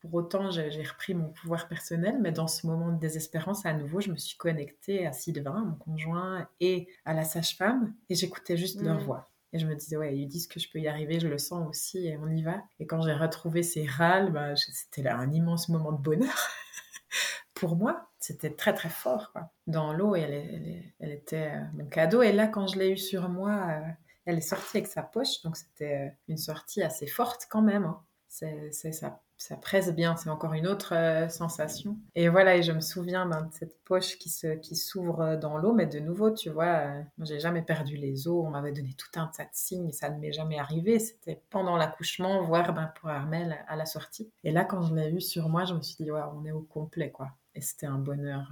pour 0.00 0.14
autant, 0.14 0.50
j'ai 0.50 0.82
repris 0.82 1.14
mon 1.14 1.28
pouvoir 1.28 1.68
personnel, 1.68 2.18
mais 2.20 2.32
dans 2.32 2.48
ce 2.48 2.66
moment 2.66 2.90
de 2.90 2.98
désespérance, 2.98 3.64
à 3.64 3.72
nouveau, 3.72 4.00
je 4.00 4.10
me 4.10 4.16
suis 4.16 4.36
connectée 4.36 5.06
à 5.06 5.12
Sylvain, 5.12 5.64
mon 5.64 5.76
conjoint, 5.76 6.48
et 6.60 6.88
à 7.04 7.14
la 7.14 7.22
sage-femme, 7.22 7.94
et 8.08 8.16
j'écoutais 8.16 8.56
juste 8.56 8.82
leur 8.82 8.96
mmh. 8.96 9.04
voix. 9.04 9.30
Et 9.52 9.58
je 9.58 9.66
me 9.66 9.76
disais, 9.76 9.96
ouais, 9.96 10.16
ils 10.16 10.26
disent 10.26 10.48
que 10.48 10.58
je 10.58 10.68
peux 10.70 10.80
y 10.80 10.88
arriver, 10.88 11.20
je 11.20 11.28
le 11.28 11.38
sens 11.38 11.68
aussi, 11.68 12.06
et 12.06 12.16
on 12.16 12.28
y 12.30 12.42
va. 12.42 12.62
Et 12.80 12.86
quand 12.86 13.02
j'ai 13.02 13.12
retrouvé 13.12 13.62
ces 13.62 13.86
râles, 13.86 14.32
bah, 14.32 14.56
c'était 14.56 15.02
là 15.02 15.16
un 15.16 15.30
immense 15.30 15.68
moment 15.68 15.92
de 15.92 16.02
bonheur. 16.02 16.34
pour 17.54 17.76
moi, 17.76 18.08
c'était 18.18 18.50
très 18.50 18.74
très 18.74 18.88
fort. 18.88 19.30
Quoi. 19.32 19.50
Dans 19.68 19.92
l'eau, 19.92 20.16
elle, 20.16 20.90
elle, 20.98 21.12
était 21.12 21.52
euh, 21.54 21.64
mon 21.74 21.86
cadeau. 21.86 22.22
Et 22.22 22.32
là, 22.32 22.48
quand 22.48 22.66
je 22.66 22.78
l'ai 22.78 22.90
eu 22.90 22.96
sur 22.96 23.28
moi, 23.28 23.68
euh, 23.70 23.88
elle 24.24 24.38
est 24.38 24.40
sortie 24.40 24.78
avec 24.78 24.88
sa 24.88 25.02
poche, 25.02 25.42
donc 25.42 25.56
c'était 25.56 26.08
euh, 26.08 26.10
une 26.28 26.38
sortie 26.38 26.82
assez 26.82 27.06
forte 27.06 27.46
quand 27.48 27.62
même. 27.62 27.84
Hein 27.84 28.00
c'est 28.32 28.92
ça, 28.92 29.20
ça 29.36 29.56
presse 29.56 29.94
bien, 29.94 30.16
c'est 30.16 30.30
encore 30.30 30.54
une 30.54 30.66
autre 30.66 30.94
euh, 30.94 31.28
sensation. 31.28 31.98
Et 32.14 32.30
voilà, 32.30 32.56
et 32.56 32.62
je 32.62 32.72
me 32.72 32.80
souviens 32.80 33.26
ben, 33.26 33.42
de 33.42 33.52
cette 33.52 33.78
poche 33.84 34.16
qui 34.16 34.30
s'ouvre 34.76 35.20
euh, 35.20 35.36
dans 35.36 35.58
l'eau, 35.58 35.74
mais 35.74 35.86
de 35.86 35.98
nouveau, 35.98 36.30
tu 36.30 36.48
vois, 36.48 36.64
euh, 36.64 37.02
j'ai 37.18 37.40
jamais 37.40 37.60
perdu 37.60 37.96
les 37.96 38.26
os, 38.26 38.44
on 38.46 38.50
m'avait 38.50 38.72
donné 38.72 38.94
tout 38.94 39.20
un 39.20 39.26
tas 39.26 39.44
de 39.44 39.50
signes, 39.52 39.92
ça 39.92 40.08
ne 40.08 40.18
m'est 40.18 40.32
jamais 40.32 40.58
arrivé, 40.58 40.98
c'était 40.98 41.42
pendant 41.50 41.76
l'accouchement, 41.76 42.42
voire 42.42 42.72
ben, 42.72 42.90
pour 42.98 43.10
Armel 43.10 43.58
à 43.68 43.76
la 43.76 43.84
sortie. 43.84 44.30
Et 44.44 44.50
là, 44.50 44.64
quand 44.64 44.80
je 44.80 44.94
l'ai 44.94 45.10
eu 45.10 45.20
sur 45.20 45.50
moi, 45.50 45.64
je 45.66 45.74
me 45.74 45.82
suis 45.82 46.02
dit, 46.02 46.10
on 46.10 46.44
est 46.46 46.52
au 46.52 46.62
complet, 46.62 47.10
quoi. 47.10 47.32
Et 47.54 47.60
c'était 47.60 47.86
un 47.86 47.98
bonheur 47.98 48.50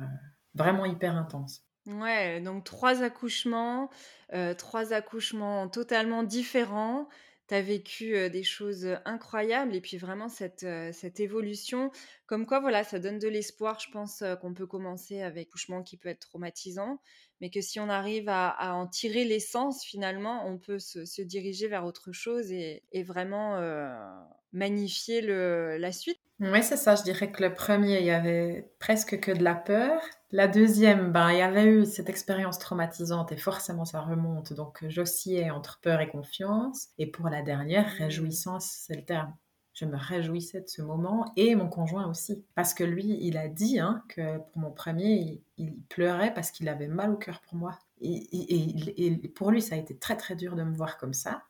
vraiment 0.55 0.85
hyper 0.85 1.17
intense. 1.17 1.65
Ouais, 1.87 2.43
donc 2.43 2.65
trois 2.65 3.03
accouchements, 3.03 3.89
trois 4.59 4.93
accouchements 4.93 5.69
totalement 5.69 6.23
différents 6.23 7.09
tu 7.51 7.57
as 7.57 7.63
vécu 7.63 8.31
des 8.31 8.45
choses 8.45 8.87
incroyables 9.05 9.75
et 9.75 9.81
puis 9.81 9.97
vraiment 9.97 10.29
cette, 10.29 10.65
cette 10.93 11.19
évolution. 11.19 11.91
Comme 12.27 12.47
quoi, 12.47 12.61
voilà, 12.61 12.85
ça 12.85 13.01
donne 13.01 13.19
de 13.19 13.27
l'espoir. 13.27 13.81
Je 13.81 13.91
pense 13.91 14.23
qu'on 14.41 14.55
peut 14.55 14.69
commencer 14.69 15.21
avec 15.21 15.49
un 15.49 15.51
couchement 15.51 15.83
qui 15.83 15.97
peut 15.97 16.09
être 16.09 16.29
traumatisant, 16.29 17.01
mais 17.41 17.51
que 17.51 17.61
si 17.61 17.81
on 17.81 17.89
arrive 17.89 18.29
à, 18.29 18.75
en 18.75 18.87
tirer 18.87 19.25
l'essence, 19.25 19.85
finalement, 19.85 20.47
on 20.47 20.59
peut 20.59 20.79
se, 20.79 21.23
diriger 21.23 21.67
vers 21.67 21.85
autre 21.85 22.13
chose 22.13 22.53
et, 22.53 22.83
vraiment 23.03 23.59
magnifier 24.53 25.21
le, 25.21 25.77
la 25.79 25.93
suite. 25.93 26.19
Oui, 26.41 26.63
c'est 26.63 26.77
ça. 26.77 26.95
Je 26.95 27.03
dirais 27.03 27.31
que 27.31 27.43
le 27.43 27.53
premier, 27.53 28.01
il 28.01 28.07
y 28.07 28.11
avait 28.11 28.73
presque 28.79 29.21
que 29.21 29.31
de 29.31 29.45
la 29.45 29.55
peur. 29.55 30.01
La 30.33 30.49
deuxième, 30.49 31.13
ben, 31.13 31.31
il 31.33 31.39
y 31.39 31.43
avait 31.43 31.67
eu 31.67 31.85
cette 31.85 32.09
expérience 32.09 32.59
traumatisante 32.59 33.33
et 33.33 33.37
forcément 33.37 33.85
ça 33.85 34.01
remonte. 34.01 34.53
Donc 34.55 34.85
j'oscillais 34.89 35.51
entre 35.51 35.81
peur 35.81 36.01
et 36.01 36.09
confiance. 36.09 36.89
Et 36.99 37.07
pour 37.07 37.29
la 37.29 37.43
dernière, 37.43 37.87
mmh. 37.87 37.99
réjouissance, 37.99 38.67
c'est 38.87 38.97
le 38.97 39.05
terme. 39.05 39.35
Je 39.75 39.85
me 39.85 39.97
réjouissais 39.97 40.63
de 40.63 40.69
ce 40.69 40.83
moment 40.83 41.33
et 41.37 41.55
mon 41.55 41.69
conjoint 41.69 42.09
aussi. 42.09 42.45
Parce 42.55 42.75
que 42.75 42.85
lui, 42.85 43.19
il 43.21 43.37
a 43.37 43.49
dit 43.49 43.79
hein, 43.79 44.03
que 44.09 44.39
pour 44.39 44.59
mon 44.59 44.71
premier, 44.71 45.43
il, 45.59 45.75
pleurait 45.89 46.33
parce 46.33 46.51
qu'il 46.51 46.69
avait 46.69 46.89
mal 46.89 47.11
au 47.13 47.17
cœur 47.17 47.41
pour 47.43 47.57
moi. 47.57 47.79
Et, 48.01 49.05
et, 49.05 49.29
pour 49.29 49.51
lui, 49.51 49.61
ça 49.61 49.75
a 49.75 49.79
été 49.79 49.97
très 49.97 50.17
très 50.17 50.37
dur 50.37 50.57
de 50.57 50.63
me 50.63 50.75
voir 50.75 50.97
comme 50.97 51.13
ça. 51.13 51.43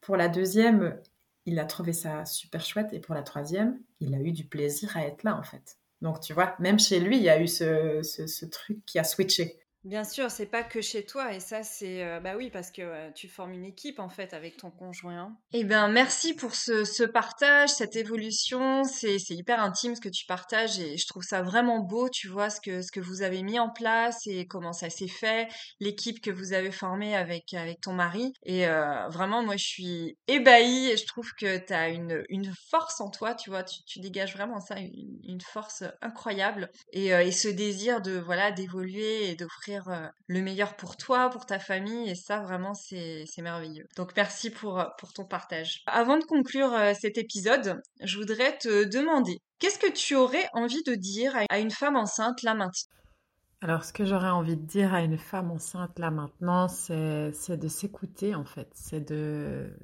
Pour 0.00 0.16
la 0.16 0.28
deuxième, 0.28 0.98
il 1.46 1.58
a 1.58 1.64
trouvé 1.64 1.92
ça 1.92 2.24
super 2.24 2.64
chouette. 2.64 2.92
Et 2.92 3.00
pour 3.00 3.14
la 3.14 3.22
troisième, 3.22 3.80
il 4.00 4.14
a 4.14 4.20
eu 4.20 4.32
du 4.32 4.44
plaisir 4.44 4.96
à 4.96 5.06
être 5.06 5.22
là, 5.22 5.36
en 5.36 5.42
fait. 5.42 5.78
Donc, 6.02 6.20
tu 6.20 6.34
vois, 6.34 6.54
même 6.58 6.78
chez 6.78 7.00
lui, 7.00 7.16
il 7.16 7.22
y 7.22 7.30
a 7.30 7.40
eu 7.40 7.48
ce, 7.48 8.02
ce, 8.02 8.44
truc 8.44 8.84
qui 8.84 8.98
a 8.98 9.04
switché. 9.04 9.58
Bien 9.86 10.02
sûr, 10.02 10.32
c'est 10.32 10.46
pas 10.46 10.64
que 10.64 10.80
chez 10.80 11.06
toi 11.06 11.32
et 11.32 11.38
ça 11.38 11.62
c'est 11.62 12.02
euh, 12.02 12.18
bah 12.18 12.34
oui 12.36 12.50
parce 12.50 12.72
que 12.72 12.82
euh, 12.82 13.08
tu 13.14 13.28
formes 13.28 13.52
une 13.52 13.64
équipe 13.64 14.00
en 14.00 14.08
fait 14.08 14.34
avec 14.34 14.56
ton 14.56 14.72
conjoint. 14.72 15.38
Eh 15.52 15.62
bien 15.62 15.86
merci 15.86 16.34
pour 16.34 16.56
ce, 16.56 16.84
ce 16.84 17.04
partage, 17.04 17.68
cette 17.68 17.94
évolution, 17.94 18.82
c'est 18.82 19.16
hyper 19.30 19.62
intime 19.62 19.94
ce 19.94 20.00
que 20.00 20.08
tu 20.08 20.26
partages 20.26 20.80
et 20.80 20.96
je 20.96 21.06
trouve 21.06 21.22
ça 21.22 21.42
vraiment 21.42 21.78
beau, 21.78 22.08
tu 22.08 22.26
vois 22.26 22.50
ce 22.50 22.60
que 22.60 22.82
ce 22.82 22.90
que 22.90 22.98
vous 22.98 23.22
avez 23.22 23.44
mis 23.44 23.60
en 23.60 23.70
place 23.70 24.26
et 24.26 24.48
comment 24.48 24.72
ça 24.72 24.90
s'est 24.90 25.06
fait, 25.06 25.46
l'équipe 25.78 26.20
que 26.20 26.32
vous 26.32 26.52
avez 26.52 26.72
formée 26.72 27.14
avec 27.14 27.54
avec 27.54 27.80
ton 27.80 27.92
mari. 27.92 28.32
Et 28.42 28.66
euh, 28.66 29.06
vraiment 29.10 29.44
moi 29.44 29.56
je 29.56 29.66
suis 29.66 30.18
ébahie 30.26 30.90
et 30.90 30.96
je 30.96 31.06
trouve 31.06 31.30
que 31.38 31.64
tu 31.64 31.72
as 31.72 31.90
une 31.90 32.24
une 32.28 32.52
force 32.70 33.00
en 33.00 33.08
toi, 33.08 33.36
tu 33.36 33.50
vois, 33.50 33.62
tu, 33.62 33.84
tu 33.86 34.00
dégages 34.00 34.34
vraiment 34.34 34.58
ça 34.58 34.80
une, 34.80 35.20
une 35.22 35.40
force 35.40 35.84
incroyable. 36.02 36.72
Et, 36.92 37.10
et 37.10 37.30
ce 37.30 37.46
désir 37.46 38.02
de 38.02 38.18
voilà 38.18 38.50
d'évoluer 38.50 39.30
et 39.30 39.36
d'offrir 39.36 39.75
euh, 39.88 40.08
le 40.26 40.40
meilleur 40.40 40.76
pour 40.76 40.96
toi, 40.96 41.30
pour 41.30 41.46
ta 41.46 41.58
famille, 41.58 42.08
et 42.08 42.14
ça 42.14 42.40
vraiment 42.40 42.74
c'est 42.74 43.26
merveilleux. 43.38 43.86
Donc 43.96 44.12
merci 44.16 44.50
pour, 44.50 44.80
euh, 44.80 44.84
pour 44.98 45.12
ton 45.12 45.24
partage. 45.24 45.82
Avant 45.86 46.18
de 46.18 46.24
conclure 46.24 46.72
euh, 46.72 46.92
cet 46.98 47.18
épisode, 47.18 47.80
je 48.02 48.18
voudrais 48.18 48.56
te 48.58 48.84
demander, 48.84 49.40
qu'est-ce 49.58 49.78
que 49.78 49.90
tu 49.90 50.14
aurais 50.14 50.48
envie 50.52 50.82
de 50.84 50.94
dire 50.94 51.36
à 51.48 51.58
une 51.58 51.70
femme 51.70 51.96
enceinte 51.96 52.42
là 52.42 52.54
maintenant? 52.54 52.72
Alors, 53.62 53.84
ce 53.84 53.92
que 53.92 54.04
j'aurais 54.04 54.28
envie 54.28 54.56
de 54.56 54.66
dire 54.66 54.92
à 54.92 55.00
une 55.00 55.16
femme 55.16 55.50
enceinte 55.50 55.98
là 55.98 56.10
maintenant, 56.10 56.68
c'est 56.68 57.56
de 57.56 57.68
s'écouter 57.68 58.34
en 58.34 58.44
fait, 58.44 58.68
c'est 58.74 59.00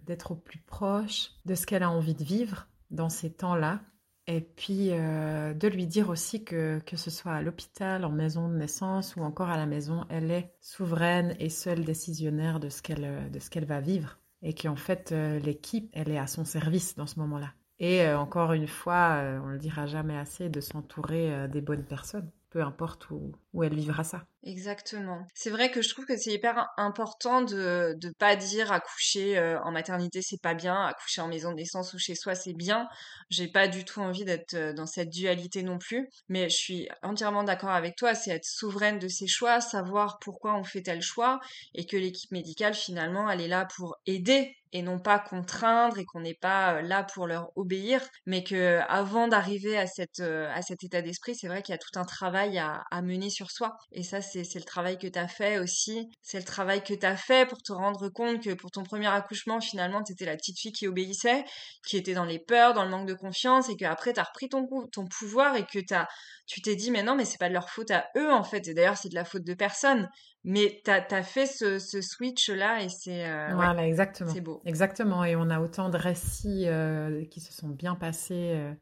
d'être 0.06 0.32
au 0.32 0.36
plus 0.36 0.60
proche 0.60 1.30
de 1.46 1.54
ce 1.54 1.66
qu'elle 1.66 1.82
a 1.82 1.90
envie 1.90 2.14
de 2.14 2.22
vivre 2.22 2.68
dans 2.90 3.08
ces 3.08 3.32
temps-là 3.32 3.80
et 4.26 4.40
puis 4.40 4.90
euh, 4.92 5.52
de 5.54 5.68
lui 5.68 5.86
dire 5.86 6.08
aussi 6.08 6.44
que, 6.44 6.80
que 6.86 6.96
ce 6.96 7.10
soit 7.10 7.32
à 7.32 7.42
l'hôpital, 7.42 8.04
en 8.04 8.10
maison 8.10 8.48
de 8.48 8.54
naissance 8.54 9.16
ou 9.16 9.22
encore 9.22 9.50
à 9.50 9.56
la 9.56 9.66
maison, 9.66 10.04
elle 10.08 10.30
est 10.30 10.54
souveraine 10.60 11.34
et 11.38 11.48
seule 11.48 11.84
décisionnaire 11.84 12.60
de 12.60 12.68
ce 12.68 12.82
qu'elle 12.82 13.30
de 13.30 13.38
ce 13.38 13.50
qu'elle 13.50 13.66
va 13.66 13.80
vivre. 13.80 14.18
Et 14.42 14.54
qu'en 14.54 14.76
fait, 14.76 15.12
euh, 15.12 15.38
l'équipe, 15.38 15.88
elle 15.92 16.10
est 16.10 16.18
à 16.18 16.26
son 16.26 16.44
service 16.44 16.96
dans 16.96 17.06
ce 17.06 17.20
moment-là. 17.20 17.52
Et 17.78 18.02
euh, 18.02 18.18
encore 18.18 18.52
une 18.52 18.66
fois, 18.66 19.20
on 19.42 19.46
ne 19.46 19.52
le 19.52 19.58
dira 19.58 19.86
jamais 19.86 20.16
assez, 20.16 20.48
de 20.48 20.60
s'entourer 20.60 21.48
des 21.48 21.60
bonnes 21.60 21.84
personnes 21.84 22.30
peu 22.52 22.62
importe 22.62 23.10
où, 23.10 23.32
où 23.52 23.62
elle 23.62 23.74
vivra 23.74 24.04
ça. 24.04 24.22
Exactement. 24.44 25.24
C'est 25.34 25.50
vrai 25.50 25.70
que 25.70 25.82
je 25.82 25.90
trouve 25.90 26.04
que 26.04 26.16
c'est 26.16 26.32
hyper 26.32 26.68
important 26.76 27.42
de 27.42 27.96
ne 28.02 28.10
pas 28.10 28.34
dire 28.34 28.72
accoucher 28.72 29.38
euh, 29.38 29.60
en 29.62 29.70
maternité 29.70 30.20
c'est 30.20 30.40
pas 30.40 30.54
bien, 30.54 30.84
accoucher 30.84 31.20
en 31.20 31.28
maison 31.28 31.50
de 31.50 31.56
naissance 31.56 31.94
ou 31.94 31.98
chez 31.98 32.14
soi 32.16 32.34
c'est 32.34 32.54
bien. 32.54 32.88
J'ai 33.30 33.46
pas 33.46 33.68
du 33.68 33.84
tout 33.84 34.00
envie 34.00 34.24
d'être 34.24 34.54
euh, 34.54 34.72
dans 34.72 34.86
cette 34.86 35.10
dualité 35.10 35.62
non 35.62 35.78
plus, 35.78 36.08
mais 36.28 36.48
je 36.48 36.56
suis 36.56 36.88
entièrement 37.02 37.44
d'accord 37.44 37.70
avec 37.70 37.94
toi, 37.94 38.14
c'est 38.14 38.32
être 38.32 38.44
souveraine 38.44 38.98
de 38.98 39.08
ses 39.08 39.28
choix, 39.28 39.60
savoir 39.60 40.18
pourquoi 40.18 40.56
on 40.56 40.64
fait 40.64 40.82
tel 40.82 41.02
choix 41.02 41.38
et 41.74 41.86
que 41.86 41.96
l'équipe 41.96 42.32
médicale 42.32 42.74
finalement 42.74 43.30
elle 43.30 43.40
est 43.40 43.48
là 43.48 43.68
pour 43.76 43.96
aider 44.06 44.56
et 44.72 44.82
non 44.82 44.98
pas 44.98 45.18
contraindre 45.18 45.98
et 45.98 46.04
qu'on 46.04 46.20
n'est 46.20 46.34
pas 46.34 46.76
euh, 46.76 46.82
là 46.82 47.04
pour 47.04 47.26
leur 47.26 47.50
obéir, 47.56 48.00
mais 48.26 48.42
que 48.42 48.80
avant 48.88 49.28
d'arriver 49.28 49.78
à 49.78 49.82
à 49.82 50.62
cet 50.62 50.84
état 50.84 51.02
d'esprit, 51.02 51.34
c'est 51.34 51.48
vrai 51.48 51.62
qu'il 51.62 51.74
y 51.74 51.76
a 51.76 51.78
tout 51.78 51.98
un 51.98 52.04
travail 52.04 52.58
à, 52.58 52.84
à 52.90 53.02
mener 53.02 53.28
sur 53.30 53.41
soi. 53.50 53.76
Et 53.92 54.02
ça, 54.02 54.20
c'est 54.20 54.54
le 54.54 54.64
travail 54.64 54.98
que 54.98 55.06
tu 55.06 55.18
as 55.18 55.28
fait 55.28 55.58
aussi. 55.58 56.08
C'est 56.22 56.38
le 56.38 56.44
travail 56.44 56.82
que 56.82 56.94
tu 56.94 57.06
as 57.06 57.16
fait 57.16 57.48
pour 57.48 57.62
te 57.62 57.72
rendre 57.72 58.08
compte 58.08 58.42
que 58.42 58.54
pour 58.54 58.70
ton 58.70 58.82
premier 58.82 59.08
accouchement, 59.08 59.60
finalement, 59.60 60.02
tu 60.02 60.12
étais 60.12 60.24
la 60.24 60.36
petite 60.36 60.58
fille 60.58 60.72
qui 60.72 60.86
obéissait, 60.86 61.44
qui 61.86 61.96
était 61.96 62.14
dans 62.14 62.24
les 62.24 62.38
peurs, 62.38 62.74
dans 62.74 62.84
le 62.84 62.90
manque 62.90 63.08
de 63.08 63.14
confiance, 63.14 63.68
et 63.68 63.76
qu'après, 63.76 64.12
tu 64.12 64.20
as 64.20 64.24
repris 64.24 64.48
ton, 64.48 64.66
pouvoir 65.06 65.56
et 65.56 65.64
que 65.66 65.78
as, 65.94 66.08
tu 66.46 66.60
t'es 66.62 66.76
dit, 66.76 66.90
mais 66.90 67.02
non, 67.02 67.16
mais 67.16 67.24
c'est 67.24 67.38
pas 67.38 67.48
de 67.48 67.54
leur 67.54 67.70
faute 67.70 67.90
à 67.90 68.08
eux, 68.16 68.32
en 68.32 68.44
fait. 68.44 68.68
Et 68.68 68.74
d'ailleurs, 68.74 68.96
c'est 68.96 69.08
de 69.08 69.14
la 69.14 69.24
faute 69.24 69.44
de 69.44 69.54
personne. 69.54 70.08
Mais 70.44 70.82
tu 70.84 70.90
as, 70.90 71.22
fait 71.22 71.46
ce, 71.46 71.78
switch-là 71.78 72.82
et 72.82 72.88
c'est 72.88 73.30
euh, 73.30 73.54
voilà, 73.54 73.86
exactement. 73.86 74.32
C'est 74.32 74.40
beau. 74.40 74.60
Exactement. 74.64 75.24
Et 75.24 75.36
on 75.36 75.48
a 75.50 75.60
autant 75.60 75.88
de 75.88 75.96
récits 75.96 76.64
euh, 76.66 77.24
qui 77.26 77.40
se 77.40 77.52
sont 77.52 77.68
bien 77.68 77.94
passés 77.94 78.52
euh, 78.54 78.74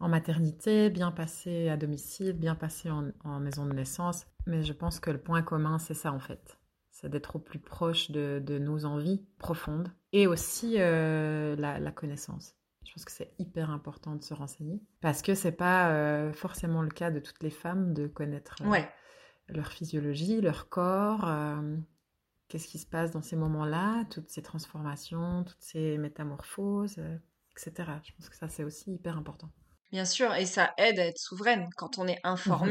en 0.00 0.08
maternité, 0.08 0.90
bien 0.90 1.12
passés 1.12 1.68
à 1.68 1.76
domicile, 1.76 2.32
bien 2.32 2.56
passés 2.56 2.90
en, 2.90 3.10
en, 3.24 3.38
maison 3.38 3.64
de 3.64 3.72
naissance. 3.72 4.26
Mais 4.46 4.64
je 4.64 4.72
pense 4.72 4.98
que 4.98 5.10
le 5.10 5.18
point 5.18 5.42
commun, 5.42 5.78
c'est 5.78 5.94
ça 5.94 6.12
en 6.12 6.18
fait. 6.18 6.58
C'est 6.90 7.08
d'être 7.08 7.36
au 7.36 7.38
plus 7.38 7.60
proche 7.60 8.10
de, 8.10 8.42
de, 8.44 8.58
nos 8.58 8.84
envies 8.84 9.24
profondes 9.38 9.88
et 10.12 10.26
aussi 10.26 10.74
la, 10.78 11.54
la, 11.56 11.90
connaissance. 11.92 12.54
Je 12.84 12.92
pense 12.92 13.04
que 13.04 13.12
c'est 13.12 13.34
hyper 13.38 13.70
important 13.70 14.14
de 14.14 14.22
se 14.22 14.32
renseigner 14.32 14.80
parce 15.00 15.20
que 15.20 15.34
c'est 15.34 15.52
pas 15.52 16.32
forcément 16.32 16.82
le 16.82 16.90
cas 16.90 17.10
de 17.10 17.18
toutes 17.18 17.42
les 17.42 17.50
femmes 17.50 17.94
de 17.94 18.06
connaître 18.06 18.56
euh, 18.62 18.80
leur 19.48 19.72
physiologie, 19.72 20.40
leur 20.40 20.68
corps, 20.68 21.30
qu'est-ce 22.48 22.68
qui 22.68 22.78
se 22.78 22.86
passe 22.86 23.10
dans 23.10 23.22
ces 23.22 23.36
moments-là, 23.36 24.04
toutes 24.10 24.30
ces 24.30 24.42
transformations, 24.42 25.44
toutes 25.44 25.62
ces 25.62 25.98
métamorphoses, 25.98 26.98
etc. 27.56 27.92
Je 28.02 28.12
pense 28.12 28.28
que 28.28 28.36
ça 28.36 28.48
c'est 28.48 28.64
aussi 28.64 28.92
hyper 28.94 29.16
important. 29.16 29.50
Bien 29.92 30.04
sûr, 30.04 30.34
et 30.34 30.46
ça 30.46 30.74
aide 30.76 30.98
à 30.98 31.06
être 31.06 31.18
souveraine 31.18 31.68
quand 31.76 31.98
on 31.98 32.08
est 32.08 32.20
mmh 32.46 32.70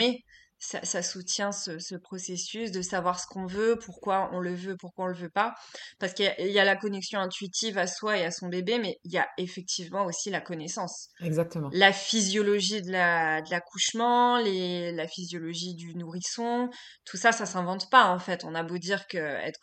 informé 0.63 0.85
ça, 0.85 1.03
soutient 1.03 1.51
ce, 1.51 1.95
processus 1.95 2.71
de 2.71 2.81
savoir 2.81 3.19
ce 3.19 3.27
qu'on 3.27 3.45
veut, 3.45 3.77
pourquoi 3.77 4.29
on 4.33 4.39
le 4.39 4.53
veut, 4.53 4.75
pourquoi 4.77 5.05
on 5.05 5.07
le 5.07 5.15
veut 5.15 5.29
pas. 5.29 5.55
Parce 5.99 6.13
qu'il 6.13 6.33
y, 6.39 6.59
a 6.59 6.65
la 6.65 6.75
connexion 6.75 7.19
intuitive 7.19 7.77
à 7.77 7.87
soi 7.87 8.17
et 8.17 8.25
à 8.25 8.31
son 8.31 8.47
bébé, 8.47 8.79
mais 8.79 8.97
il 9.03 9.11
y 9.11 9.17
a 9.17 9.27
effectivement 9.37 10.05
aussi 10.05 10.29
la 10.29 10.41
connaissance. 10.41 11.09
Exactement. 11.21 11.69
La 11.73 11.93
physiologie 11.93 12.81
de 12.81 12.91
l'accouchement, 12.91 14.37
la 14.37 15.07
physiologie 15.07 15.75
du 15.75 15.95
nourrisson, 15.95 16.69
tout 17.05 17.17
ça, 17.17 17.31
ça 17.31 17.45
s'invente 17.45 17.89
pas 17.89 18.09
en 18.09 18.19
fait. 18.19 18.43
On 18.43 18.55
a 18.55 18.63
beau 18.63 18.77
dire 18.77 19.07
que 19.07 19.17
être 19.17 19.59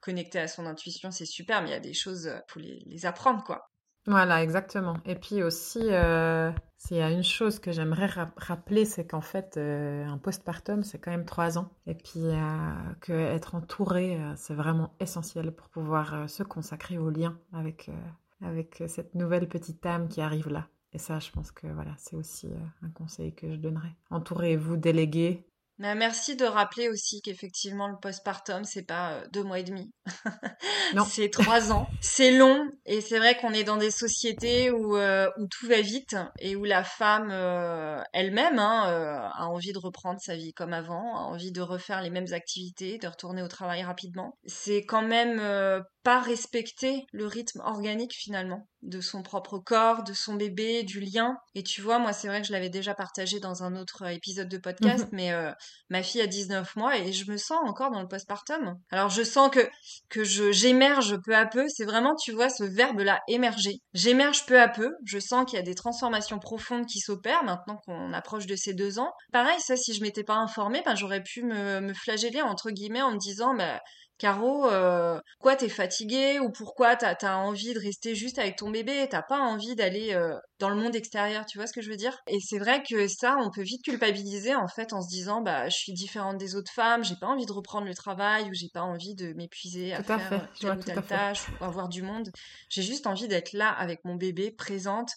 connecté, 0.00 0.38
à 0.38 0.48
son 0.48 0.66
intuition, 0.66 1.10
c'est 1.10 1.26
super, 1.26 1.62
mais 1.62 1.68
il 1.68 1.72
y 1.72 1.76
a 1.76 1.80
des 1.80 1.94
choses, 1.94 2.30
faut 2.48 2.60
les, 2.60 2.82
les 2.86 3.06
apprendre 3.06 3.42
quoi. 3.44 3.70
Voilà, 4.06 4.42
exactement. 4.42 4.98
Et 5.06 5.14
puis 5.14 5.42
aussi, 5.42 5.80
euh, 5.82 6.52
s'il 6.76 6.98
y 6.98 7.02
a 7.02 7.10
une 7.10 7.24
chose 7.24 7.58
que 7.58 7.72
j'aimerais 7.72 8.10
rappeler, 8.36 8.84
c'est 8.84 9.06
qu'en 9.06 9.22
fait, 9.22 9.56
euh, 9.56 10.04
un 10.04 10.18
postpartum, 10.18 10.82
c'est 10.82 10.98
quand 10.98 11.10
même 11.10 11.24
trois 11.24 11.56
ans. 11.56 11.70
Et 11.86 11.94
puis, 11.94 12.20
euh, 12.26 12.94
qu'être 13.00 13.54
entouré, 13.54 14.20
euh, 14.20 14.34
c'est 14.36 14.52
vraiment 14.52 14.94
essentiel 15.00 15.50
pour 15.52 15.70
pouvoir 15.70 16.28
se 16.28 16.42
consacrer 16.42 16.98
au 16.98 17.08
lien 17.08 17.38
avec, 17.54 17.90
avec 18.42 18.82
cette 18.88 19.14
nouvelle 19.14 19.48
petite 19.48 19.84
âme 19.86 20.08
qui 20.08 20.20
arrive 20.20 20.48
là. 20.50 20.68
Et 20.92 20.98
ça, 20.98 21.18
je 21.18 21.30
pense 21.30 21.50
que 21.50 21.66
voilà, 21.68 21.94
c'est 21.96 22.14
aussi 22.14 22.48
un 22.82 22.90
conseil 22.90 23.34
que 23.34 23.50
je 23.50 23.56
donnerais. 23.56 23.96
Entourez-vous, 24.10 24.76
délégués, 24.76 25.46
bah, 25.78 25.94
merci 25.94 26.36
de 26.36 26.44
rappeler 26.44 26.88
aussi 26.88 27.20
qu'effectivement 27.22 27.88
le 27.88 27.96
postpartum 28.00 28.64
c'est 28.64 28.86
pas 28.86 29.22
deux 29.32 29.42
mois 29.42 29.58
et 29.58 29.64
demi, 29.64 29.92
non, 30.94 31.04
c'est 31.04 31.30
trois 31.30 31.72
ans. 31.72 31.88
C'est 32.00 32.30
long 32.30 32.70
et 32.86 33.00
c'est 33.00 33.18
vrai 33.18 33.36
qu'on 33.36 33.52
est 33.52 33.64
dans 33.64 33.76
des 33.76 33.90
sociétés 33.90 34.70
où, 34.70 34.96
où 34.96 35.46
tout 35.50 35.66
va 35.66 35.80
vite 35.80 36.16
et 36.38 36.56
où 36.56 36.64
la 36.64 36.84
femme 36.84 37.30
elle-même 38.12 38.58
hein, 38.58 39.30
a 39.34 39.46
envie 39.46 39.72
de 39.72 39.78
reprendre 39.78 40.20
sa 40.20 40.36
vie 40.36 40.52
comme 40.52 40.72
avant, 40.72 41.16
a 41.16 41.20
envie 41.20 41.52
de 41.52 41.60
refaire 41.60 42.02
les 42.02 42.10
mêmes 42.10 42.32
activités, 42.32 42.98
de 42.98 43.08
retourner 43.08 43.42
au 43.42 43.48
travail 43.48 43.82
rapidement. 43.82 44.38
C'est 44.46 44.84
quand 44.84 45.02
même 45.02 45.40
pas 46.04 46.20
respecter 46.20 47.06
le 47.12 47.26
rythme 47.26 47.60
organique 47.60 48.14
finalement 48.14 48.68
de 48.82 49.00
son 49.00 49.22
propre 49.22 49.58
corps, 49.58 50.04
de 50.04 50.12
son 50.12 50.34
bébé, 50.34 50.82
du 50.82 51.00
lien. 51.00 51.38
Et 51.54 51.62
tu 51.62 51.80
vois, 51.80 51.98
moi 51.98 52.12
c'est 52.12 52.28
vrai 52.28 52.42
que 52.42 52.46
je 52.46 52.52
l'avais 52.52 52.68
déjà 52.68 52.94
partagé 52.94 53.40
dans 53.40 53.62
un 53.62 53.76
autre 53.76 54.06
épisode 54.10 54.48
de 54.48 54.58
podcast, 54.58 55.06
mmh 55.06 55.16
mais 55.16 55.32
ma 55.88 56.02
fille 56.02 56.20
a 56.20 56.26
19 56.26 56.76
mois 56.76 56.98
et 56.98 57.12
je 57.12 57.30
me 57.30 57.38
sens 57.38 57.58
encore 57.64 57.90
dans 57.90 58.02
le 58.02 58.08
postpartum. 58.08 58.78
Alors 58.90 59.08
je 59.08 59.22
sens 59.22 59.50
que 59.50 59.66
que 60.10 60.22
je 60.22 60.52
j'émerge 60.52 61.16
peu 61.24 61.34
à 61.34 61.46
peu, 61.46 61.66
c'est 61.68 61.84
vraiment 61.86 62.14
tu 62.14 62.32
vois 62.32 62.50
ce 62.50 62.64
verbe 62.64 63.00
là 63.00 63.20
émerger. 63.26 63.80
J'émerge 63.94 64.44
peu 64.44 64.60
à 64.60 64.68
peu, 64.68 64.92
je 65.04 65.18
sens 65.18 65.46
qu'il 65.46 65.56
y 65.56 65.62
a 65.62 65.64
des 65.64 65.74
transformations 65.74 66.38
profondes 66.38 66.86
qui 66.86 67.00
s'opèrent 67.00 67.44
maintenant 67.44 67.78
qu'on 67.86 68.12
approche 68.12 68.46
de 68.46 68.56
ces 68.56 68.74
deux 68.74 68.98
ans. 68.98 69.12
Pareil, 69.32 69.58
ça 69.60 69.76
si 69.76 69.94
je 69.94 70.02
m'étais 70.02 70.24
pas 70.24 70.36
informée, 70.36 70.82
ben 70.84 70.94
j'aurais 70.94 71.22
pu 71.22 71.42
me, 71.42 71.80
me 71.80 71.94
flageller 71.94 72.42
entre 72.42 72.70
guillemets 72.70 73.02
en 73.02 73.12
me 73.12 73.18
disant 73.18 73.54
bah 73.54 73.80
Caro, 74.24 74.70
euh, 74.70 75.20
quoi 75.38 75.54
t'es 75.54 75.68
fatiguée 75.68 76.38
ou 76.38 76.50
pourquoi 76.50 76.96
t'as 76.96 77.14
as 77.28 77.36
envie 77.36 77.74
de 77.74 77.78
rester 77.78 78.14
juste 78.14 78.38
avec 78.38 78.56
ton 78.56 78.70
bébé, 78.70 79.06
t'as 79.10 79.20
pas 79.20 79.38
envie 79.38 79.76
d'aller 79.76 80.14
euh, 80.14 80.34
dans 80.58 80.70
le 80.70 80.76
monde 80.76 80.96
extérieur, 80.96 81.44
tu 81.44 81.58
vois 81.58 81.66
ce 81.66 81.74
que 81.74 81.82
je 81.82 81.90
veux 81.90 81.98
dire? 81.98 82.16
Et 82.26 82.40
c'est 82.40 82.58
vrai 82.58 82.82
que 82.82 83.06
ça, 83.06 83.36
on 83.38 83.50
peut 83.50 83.60
vite 83.60 83.84
culpabiliser 83.84 84.54
en 84.54 84.66
fait 84.66 84.94
en 84.94 85.02
se 85.02 85.10
disant 85.10 85.42
bah 85.42 85.68
je 85.68 85.76
suis 85.76 85.92
différente 85.92 86.38
des 86.38 86.56
autres 86.56 86.72
femmes, 86.72 87.04
j'ai 87.04 87.16
pas 87.16 87.26
envie 87.26 87.44
de 87.44 87.52
reprendre 87.52 87.86
le 87.86 87.94
travail 87.94 88.48
ou 88.48 88.54
j'ai 88.54 88.70
pas 88.72 88.80
envie 88.80 89.14
de 89.14 89.34
m'épuiser 89.34 89.92
à 89.92 90.02
faire 90.02 90.48
telle 90.58 90.78
ou 90.78 90.82
telle 90.82 91.02
tâche 91.02 91.42
ou 91.60 91.64
avoir 91.64 91.90
du 91.90 92.00
monde. 92.00 92.30
J'ai 92.70 92.80
juste 92.80 93.06
envie 93.06 93.28
d'être 93.28 93.52
là 93.52 93.68
avec 93.68 94.06
mon 94.06 94.14
bébé, 94.14 94.50
présente 94.50 95.10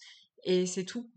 et 0.43 0.66
c'est 0.66 0.84
tout. 0.84 1.10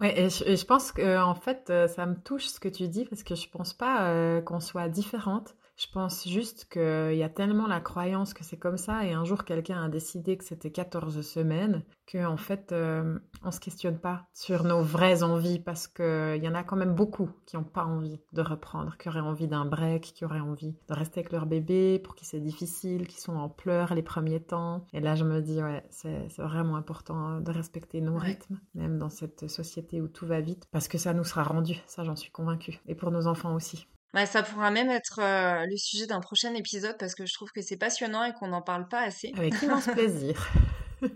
Ouais, 0.00 0.18
et 0.18 0.30
je, 0.30 0.64
pense 0.64 0.90
que 0.90 1.18
en 1.22 1.34
fait, 1.34 1.68
euh, 1.68 1.86
ça 1.86 2.06
me 2.06 2.14
touche 2.14 2.46
ce 2.46 2.60
que 2.60 2.68
tu 2.68 2.88
dis 2.88 3.04
parce 3.04 3.22
que 3.22 3.34
je 3.34 3.46
pense 3.50 3.74
pas 3.74 4.40
qu'on 4.40 4.60
soit 4.60 4.88
différentes. 4.88 5.54
Je 5.80 5.86
pense 5.90 6.28
juste 6.28 6.66
qu'il 6.70 7.16
y 7.16 7.22
a 7.22 7.30
tellement 7.30 7.66
la 7.66 7.80
croyance 7.80 8.34
que 8.34 8.44
c'est 8.44 8.58
comme 8.58 8.76
ça 8.76 9.06
et 9.06 9.14
un 9.14 9.24
jour 9.24 9.44
quelqu'un 9.44 9.82
a 9.82 9.88
décidé 9.88 10.36
que 10.36 10.44
c'était 10.44 10.70
14 10.70 11.22
semaines 11.22 11.84
qu'en 12.06 12.34
en 12.34 12.36
fait 12.36 12.72
euh, 12.72 13.18
on 13.42 13.50
se 13.50 13.60
questionne 13.60 13.98
pas 13.98 14.26
sur 14.34 14.64
nos 14.64 14.82
vraies 14.82 15.22
envies 15.22 15.58
parce 15.58 15.88
qu'il 15.88 16.42
y 16.42 16.46
en 16.46 16.54
a 16.54 16.64
quand 16.64 16.76
même 16.76 16.94
beaucoup 16.94 17.30
qui 17.46 17.56
n'ont 17.56 17.64
pas 17.64 17.86
envie 17.86 18.20
de 18.34 18.42
reprendre, 18.42 18.98
qui 18.98 19.08
auraient 19.08 19.20
envie 19.20 19.48
d'un 19.48 19.64
break, 19.64 20.12
qui 20.14 20.26
auraient 20.26 20.40
envie 20.40 20.76
de 20.86 20.94
rester 20.94 21.20
avec 21.20 21.32
leur 21.32 21.46
bébé 21.46 21.98
pour 21.98 22.14
qui 22.14 22.26
c'est 22.26 22.40
difficile, 22.40 23.06
qui 23.06 23.18
sont 23.18 23.36
en 23.36 23.48
pleurs 23.48 23.94
les 23.94 24.02
premiers 24.02 24.42
temps. 24.42 24.84
Et 24.92 25.00
là 25.00 25.14
je 25.14 25.24
me 25.24 25.40
dis 25.40 25.62
ouais 25.62 25.82
c'est 25.88 26.28
vraiment 26.36 26.76
important 26.76 27.40
de 27.40 27.50
respecter 27.50 28.02
nos 28.02 28.18
rythmes, 28.18 28.60
même 28.74 28.98
dans 28.98 29.08
cette 29.08 29.48
société 29.48 30.02
où 30.02 30.08
tout 30.08 30.26
va 30.26 30.42
vite 30.42 30.66
parce 30.72 30.88
que 30.88 30.98
ça 30.98 31.14
nous 31.14 31.24
sera 31.24 31.42
rendu, 31.42 31.80
ça 31.86 32.04
j'en 32.04 32.16
suis 32.16 32.30
convaincue. 32.30 32.80
Et 32.86 32.94
pour 32.94 33.10
nos 33.10 33.26
enfants 33.26 33.54
aussi. 33.54 33.86
Bah, 34.12 34.26
ça 34.26 34.42
pourra 34.42 34.70
même 34.70 34.90
être 34.90 35.20
euh, 35.20 35.66
le 35.66 35.76
sujet 35.76 36.06
d'un 36.06 36.20
prochain 36.20 36.54
épisode 36.54 36.96
parce 36.98 37.14
que 37.14 37.26
je 37.26 37.34
trouve 37.34 37.52
que 37.52 37.62
c'est 37.62 37.76
passionnant 37.76 38.24
et 38.24 38.32
qu'on 38.32 38.48
n'en 38.48 38.62
parle 38.62 38.88
pas 38.88 39.02
assez. 39.02 39.32
Avec 39.36 39.60
immense 39.62 39.86
plaisir. 39.86 40.48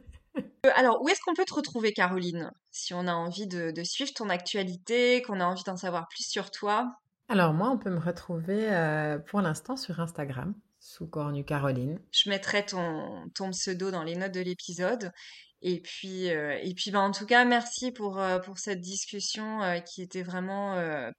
Euh, 0.67 0.71
alors, 0.75 1.01
où 1.01 1.09
est-ce 1.09 1.21
qu'on 1.21 1.35
peut 1.35 1.45
te 1.45 1.55
retrouver, 1.55 1.93
Caroline? 1.93 2.51
Si 2.73 2.93
on 2.93 3.07
a 3.07 3.13
envie 3.13 3.47
de, 3.47 3.73
suivre 3.85 4.13
ton 4.13 4.29
actualité, 4.31 5.23
qu'on 5.23 5.39
a 5.39 5.45
envie 5.45 5.63
d'en 5.63 5.77
savoir 5.77 6.09
plus 6.09 6.27
sur 6.27 6.51
toi? 6.51 6.97
Alors, 7.29 7.53
moi, 7.53 7.71
on 7.71 7.79
peut 7.79 7.91
me 7.91 8.01
retrouver 8.01 8.73
euh, 8.73 9.19
pour 9.19 9.43
l'instant 9.43 9.77
sur 9.77 10.01
Instagram, 10.01 10.55
sous 10.81 11.07
Cornu 11.07 11.45
Caroline. 11.45 12.01
Je 12.11 12.31
mettrai 12.31 12.67
ton, 12.67 13.31
ton 13.37 13.51
pseudo 13.51 13.93
dans 13.93 14.03
les 14.03 14.17
notes 14.17 14.35
de 14.35 14.41
l'épisode. 14.41 15.13
Et 15.67 15.81
puis, 15.81 16.31
euh, 16.31 16.59
et 16.63 16.75
puis 16.75 16.91
bah, 16.91 17.01
en 17.01 17.11
tout 17.11 17.25
cas, 17.25 17.47
merci 17.47 17.91
pour, 17.91 18.21
euh, 18.21 18.39
pour 18.39 18.59
cette 18.59 18.83
discussion 18.83 19.63
euh, 19.63 19.81
qui 19.81 20.03
était 20.03 20.23
vraiment 20.23 20.75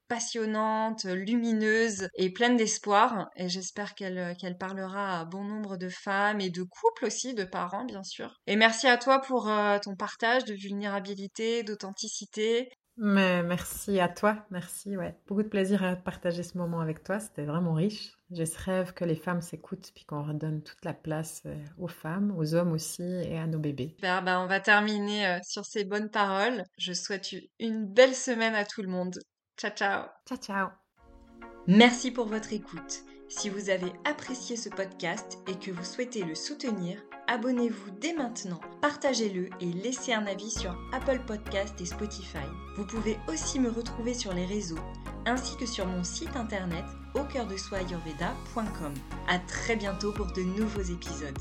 passionnante, 0.07 1.05
lumineuse 1.05 2.07
et 2.13 2.29
pleine 2.29 2.55
d'espoir. 2.55 3.27
Et 3.35 3.49
j'espère 3.49 3.95
qu'elle 3.95 4.35
qu'elle 4.39 4.57
parlera 4.57 5.19
à 5.19 5.25
bon 5.25 5.43
nombre 5.43 5.77
de 5.77 5.89
femmes 5.89 6.41
et 6.41 6.51
de 6.51 6.61
couples 6.61 7.05
aussi, 7.05 7.33
de 7.33 7.43
parents 7.43 7.85
bien 7.85 8.03
sûr. 8.03 8.35
Et 8.45 8.55
merci 8.55 8.87
à 8.87 8.97
toi 8.97 9.19
pour 9.19 9.49
ton 9.81 9.95
partage 9.95 10.45
de 10.45 10.53
vulnérabilité, 10.53 11.63
d'authenticité. 11.63 12.69
Mais 12.97 13.43
merci 13.43 13.99
à 13.99 14.07
toi, 14.07 14.45
merci, 14.51 14.95
ouais. 14.95 15.17
Beaucoup 15.27 15.43
de 15.43 15.49
plaisir 15.49 15.83
à 15.83 15.95
partager 15.95 16.43
ce 16.43 16.57
moment 16.57 16.79
avec 16.79 17.03
toi, 17.03 17.19
c'était 17.19 17.43
vraiment 17.43 17.73
riche. 17.73 18.13
J'ai 18.31 18.45
ce 18.45 18.57
rêve 18.57 18.93
que 18.93 19.03
les 19.03 19.15
femmes 19.15 19.41
s'écoutent 19.41 19.91
puis 19.93 20.05
qu'on 20.05 20.23
redonne 20.23 20.63
toute 20.63 20.83
la 20.83 20.93
place 20.93 21.43
euh, 21.45 21.55
aux 21.77 21.87
femmes, 21.87 22.33
aux 22.37 22.55
hommes 22.55 22.71
aussi 22.71 23.03
et 23.03 23.37
à 23.37 23.47
nos 23.47 23.59
bébés. 23.59 23.95
Ben, 24.01 24.39
on 24.39 24.47
va 24.47 24.59
terminer 24.59 25.27
euh, 25.27 25.39
sur 25.43 25.65
ces 25.65 25.83
bonnes 25.83 26.09
paroles. 26.09 26.63
Je 26.77 26.93
souhaite 26.93 27.35
une 27.59 27.85
belle 27.85 28.15
semaine 28.15 28.55
à 28.55 28.65
tout 28.65 28.81
le 28.81 28.87
monde. 28.87 29.19
Ciao 29.57 29.71
ciao. 29.71 30.05
Ciao 30.27 30.37
ciao. 30.37 30.69
Merci 31.67 32.11
pour 32.11 32.27
votre 32.27 32.53
écoute. 32.53 33.03
Si 33.27 33.49
vous 33.49 33.69
avez 33.69 33.91
apprécié 34.05 34.55
ce 34.55 34.69
podcast 34.69 35.39
et 35.47 35.57
que 35.57 35.71
vous 35.71 35.83
souhaitez 35.83 36.23
le 36.23 36.35
soutenir, 36.35 37.01
abonnez-vous 37.27 37.91
dès 37.99 38.13
maintenant, 38.13 38.59
partagez-le 38.81 39.49
et 39.59 39.71
laissez 39.71 40.13
un 40.13 40.25
avis 40.25 40.51
sur 40.51 40.77
Apple 40.93 41.19
Podcast 41.25 41.79
et 41.81 41.85
Spotify. 41.85 42.45
Vous 42.77 42.85
pouvez 42.85 43.17
aussi 43.27 43.59
me 43.59 43.69
retrouver 43.69 44.13
sur 44.13 44.33
les 44.33 44.45
réseaux 44.45 44.79
ainsi 45.25 45.55
que 45.57 45.65
sur 45.65 45.87
mon 45.87 46.03
site 46.03 46.35
internet 46.35 46.85
au 47.15 47.23
cœur 47.23 47.47
de 47.47 47.57
soi 47.57 47.79
A 49.27 49.39
très 49.39 49.75
bientôt 49.75 50.11
pour 50.11 50.27
de 50.27 50.41
nouveaux 50.41 50.81
épisodes. 50.81 51.37